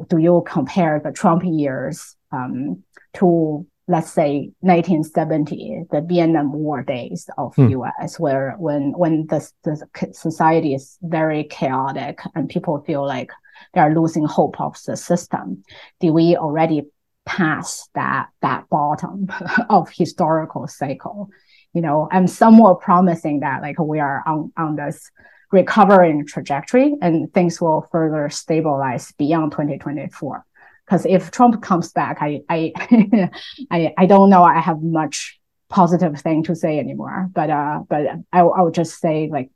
do 0.08 0.18
you 0.18 0.44
compare 0.46 1.00
the 1.02 1.12
Trump 1.12 1.42
years 1.44 2.14
um, 2.30 2.84
to 3.14 3.66
let's 3.90 4.12
say 4.12 4.50
1970, 4.60 5.84
the 5.90 6.02
Vietnam 6.02 6.52
War 6.52 6.82
days 6.82 7.30
of 7.38 7.54
hmm. 7.56 7.70
U.S., 7.70 8.20
where 8.20 8.54
when 8.58 8.92
when 8.92 9.26
the, 9.28 9.50
the 9.64 9.82
society 10.12 10.74
is 10.74 10.98
very 11.00 11.44
chaotic 11.44 12.20
and 12.34 12.50
people 12.50 12.84
feel 12.86 13.06
like 13.06 13.30
they 13.74 13.80
are 13.80 13.94
losing 13.94 14.24
hope 14.24 14.60
of 14.60 14.76
the 14.86 14.96
system. 14.96 15.64
Did 16.00 16.10
we 16.10 16.36
already 16.36 16.82
pass 17.26 17.88
that 17.94 18.28
that 18.42 18.68
bottom 18.68 19.28
of 19.70 19.90
historical 19.90 20.66
cycle? 20.66 21.28
You 21.72 21.82
know, 21.82 22.08
I'm 22.10 22.26
somewhat 22.26 22.80
promising 22.80 23.40
that 23.40 23.62
like 23.62 23.78
we 23.78 24.00
are 24.00 24.22
on 24.26 24.52
on 24.56 24.76
this 24.76 25.10
recovering 25.50 26.26
trajectory 26.26 26.94
and 27.00 27.32
things 27.32 27.60
will 27.60 27.86
further 27.90 28.28
stabilize 28.28 29.12
beyond 29.12 29.52
2024 29.52 30.44
because 30.88 31.04
if 31.06 31.30
Trump 31.30 31.62
comes 31.62 31.92
back, 31.92 32.18
I 32.20 32.40
I, 32.48 32.72
I 33.70 33.92
I 33.96 34.06
don't 34.06 34.30
know. 34.30 34.42
I 34.42 34.60
have 34.60 34.82
much 34.82 35.38
positive 35.68 36.18
thing 36.20 36.44
to 36.44 36.56
say 36.56 36.78
anymore. 36.78 37.28
But 37.32 37.50
uh, 37.50 37.80
but 37.88 38.06
I 38.32 38.40
I 38.40 38.62
would 38.62 38.74
just 38.74 38.98
say 39.00 39.28
like. 39.30 39.50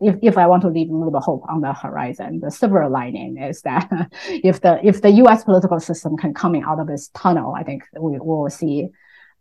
If, 0.00 0.16
if 0.22 0.38
I 0.38 0.46
want 0.46 0.62
to 0.62 0.68
leave 0.68 0.90
a 0.90 0.96
little 0.96 1.20
hope 1.20 1.44
on 1.48 1.60
the 1.60 1.72
horizon, 1.72 2.40
the 2.40 2.50
silver 2.50 2.88
lining 2.88 3.38
is 3.38 3.62
that 3.62 3.88
if 4.28 4.60
the 4.60 4.78
if 4.86 5.00
the 5.02 5.10
U.S. 5.22 5.44
political 5.44 5.80
system 5.80 6.16
can 6.16 6.34
coming 6.34 6.62
out 6.62 6.80
of 6.80 6.86
this 6.86 7.08
tunnel, 7.14 7.54
I 7.54 7.62
think 7.62 7.84
we 7.98 8.18
will 8.18 8.50
see 8.50 8.88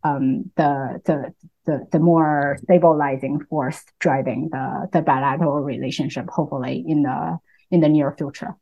um, 0.03 0.51
the, 0.55 1.01
the 1.05 1.33
the 1.65 1.87
the 1.91 1.99
more 1.99 2.57
stabilizing 2.63 3.45
force 3.49 3.83
driving 3.99 4.49
the 4.51 4.87
the 4.91 5.01
bilateral 5.01 5.61
relationship, 5.61 6.29
hopefully 6.29 6.83
in 6.87 7.03
the 7.03 7.39
in 7.71 7.81
the 7.81 7.89
near 7.89 8.13
future. 8.17 8.55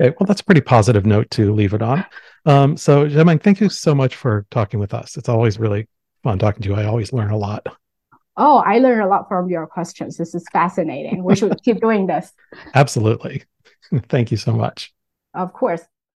Okay, 0.00 0.14
well, 0.18 0.26
that's 0.26 0.40
a 0.40 0.44
pretty 0.44 0.60
positive 0.60 1.04
note 1.04 1.28
to 1.32 1.52
leave 1.52 1.74
it 1.74 1.82
on. 1.82 2.04
Um, 2.46 2.76
so, 2.76 3.08
Xiaomeng, 3.08 3.42
thank 3.42 3.60
you 3.60 3.68
so 3.68 3.96
much 3.96 4.14
for 4.14 4.46
talking 4.50 4.78
with 4.78 4.94
us. 4.94 5.16
It's 5.16 5.28
always 5.28 5.58
really 5.58 5.88
fun 6.22 6.38
talking 6.38 6.62
to 6.62 6.68
you. 6.68 6.74
I 6.76 6.84
always 6.84 7.12
learn 7.12 7.30
a 7.30 7.36
lot. 7.36 7.66
Oh, 8.38 8.58
I 8.58 8.78
learned 8.78 9.02
a 9.02 9.08
lot 9.08 9.28
from 9.28 9.50
your 9.50 9.66
questions. 9.66 10.16
This 10.16 10.34
is 10.34 10.44
fascinating. 10.52 11.24
We 11.24 11.34
should 11.34 11.60
keep 11.64 11.80
doing 11.80 12.06
this. 12.06 12.32
Absolutely. 12.74 13.42
Thank 14.08 14.30
you 14.30 14.36
so 14.36 14.52
much. 14.52 14.94
Of 15.34 15.52
course. 15.52 15.82